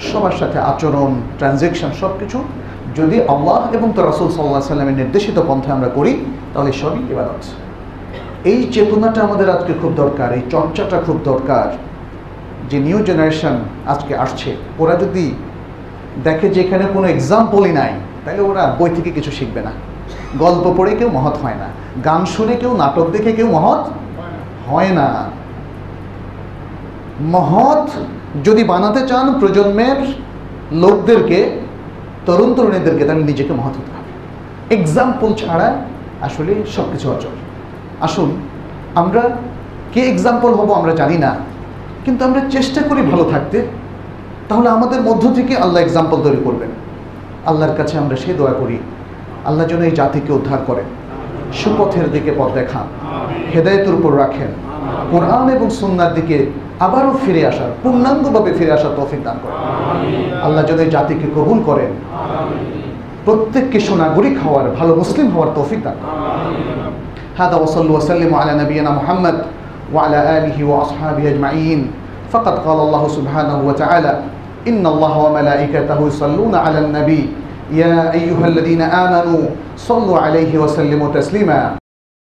সবার 0.09 0.35
সাথে 0.39 0.57
আচরণ 0.71 1.11
ট্রানজ্যাকশন 1.39 1.91
সব 2.01 2.11
কিছু 2.19 2.39
যদি 2.97 3.17
আল্লাহ 3.33 3.61
এবং 3.77 3.87
তো 3.95 4.01
রাসুল 4.09 4.29
সাল্লাহ 4.31 4.73
সাল্লামের 4.73 4.99
নির্দেশিত 5.01 5.37
পন্থায় 5.49 5.75
আমরা 5.77 5.89
করি, 5.97 6.13
তাহলে 6.53 6.71
সবই 6.81 7.01
ইবাদত। 7.13 7.43
এই 8.51 8.59
চেতনাটা 8.73 9.19
আমাদের 9.27 9.47
আজকে 9.55 9.73
খুব 9.81 9.91
দরকার, 10.01 10.29
এই 10.37 10.43
চর্চাটা 10.53 10.97
খুব 11.07 11.17
দরকার। 11.31 11.67
যে 12.69 12.77
নিউ 12.87 12.99
জেনারেশন 13.09 13.55
আজকে 13.93 14.13
আসছে, 14.23 14.49
ওরা 14.81 14.95
যদি 15.03 15.25
দেখে 16.27 16.47
যে 16.53 16.59
এখানে 16.65 16.85
কোনো 16.95 17.07
এক্সাম্পলই 17.15 17.73
নাই, 17.79 17.91
তাহলে 18.23 18.41
ওরা 18.49 18.63
বই 18.79 18.89
থেকে 18.97 19.11
কিছু 19.17 19.31
শিখবে 19.37 19.61
না। 19.67 19.71
গল্প 20.43 20.65
পড়ে 20.77 20.91
কেউ 20.99 21.09
মহৎ 21.17 21.35
হয় 21.43 21.57
না, 21.61 21.67
গান 22.07 22.21
শুনে 22.35 22.55
কেউ, 22.61 22.71
নাটক 22.81 23.07
দেখে 23.15 23.31
কেউ 23.37 23.47
মহৎ 23.57 23.83
হয় 24.69 24.91
না। 24.99 25.07
মহৎ 27.35 27.85
যদি 28.47 28.61
বানাতে 28.63 29.01
চান 29.07 29.25
প্রজন্মের 29.39 29.99
লোকদেরকে 30.83 31.39
তরুণ 32.25 32.49
তরুণীদেরকে 32.55 33.03
তাহলে 33.05 33.23
নিজেকে 33.23 33.53
মহৎ 33.53 33.75
হতে 33.79 33.91
হবে। 33.95 34.09
এক্সাম্পল 34.77 35.29
ছাড়া 35.33 35.67
আসলে 36.21 36.51
সব 36.75 36.85
কিছু 36.91 37.11
অচল। 37.11 37.35
আসুন 38.01 38.29
আমরা 38.95 39.21
কে 39.93 40.01
এক্সাম্পল 40.01 40.53
হব 40.53 40.69
আমরা 40.71 40.93
জানি 40.95 41.17
না 41.17 41.31
কিন্তু 42.05 42.25
আমরা 42.25 42.41
চেষ্টা 42.49 42.81
করি 42.81 43.01
ভালো 43.01 43.23
থাকতে। 43.23 43.57
তাহলে 44.49 44.69
আমাদের 44.69 45.01
মধ্য 45.01 45.23
থেকে 45.35 45.57
আল্লাহ 45.57 45.83
এক্সাম্পল 45.83 46.17
তৈরি 46.23 46.41
করবেন। 46.43 46.71
আল্লাহর 47.45 47.75
কাছে 47.77 47.97
আমরা 47.97 48.15
সে 48.15 48.33
দোয়া 48.33 48.53
করি 48.61 48.77
আল্লাহ 49.45 49.67
যেন 49.67 49.81
এই 49.81 49.91
জাতিকে 49.91 50.31
উদ্ধার 50.33 50.59
করেন। 50.67 50.87
সুপথের 51.53 52.11
দিকে 52.11 52.31
পথ 52.37 52.49
দেখান 52.53 52.85
হেদায়তের 53.53 53.93
উপর 53.95 54.11
রাখেন। 54.17 54.51
কোরআন 55.11 55.49
এবং 55.49 55.69
সুন্নার 55.69 56.13
দিকে 56.13 56.37
আবারও 56.86 57.12
ফিরে 57.22 57.42
আসার 57.50 57.70
পূর্ণাঙ্গভাবে 57.82 58.50
ফিরে 58.58 58.72
আসার 58.78 58.92
তৌফিক 58.98 59.20
দান 59.26 59.36
করেন 59.42 59.58
আল্লাহ 60.46 60.62
যেন 60.68 60.78
এই 60.86 60.90
জাতিকে 60.96 61.26
কবুল 61.36 61.58
করেন 61.68 61.90
প্রত্যেককে 63.26 63.78
সোনাগরিক 63.88 64.36
হওয়ার 64.44 64.66
ভালো 64.78 64.92
মুসলিম 65.02 65.26
হওয়ার 65.34 65.50
তৌফিক 65.56 65.80
দান 65.86 65.96
করেন 66.02 66.24
هذا 67.36 67.56
وصلوا 67.56 67.96
وسلموا 67.98 68.38
على 68.38 68.52
نبينا 68.62 68.90
محمد 68.90 69.36
وعلى 69.94 70.38
آله 70.38 70.56
وأصحابه 70.64 71.24
أجمعين 71.28 71.80
فقد 72.32 72.54
قال 72.58 72.78
الله 72.80 73.08
سبحانه 73.08 73.58
وتعالى 73.68 74.12
إن 74.68 74.86
الله 74.86 75.14
وملائكته 75.18 75.98
يصلون 76.06 76.54
على 76.54 76.78
النبي 76.78 77.22
يا 77.72 78.12
أيها 78.12 78.46
الذين 78.46 78.82
آمنوا 78.82 79.42
صلوا 79.76 80.18
عليه 80.18 80.52
وسلموا 80.58 81.08
تسليما 81.14 81.60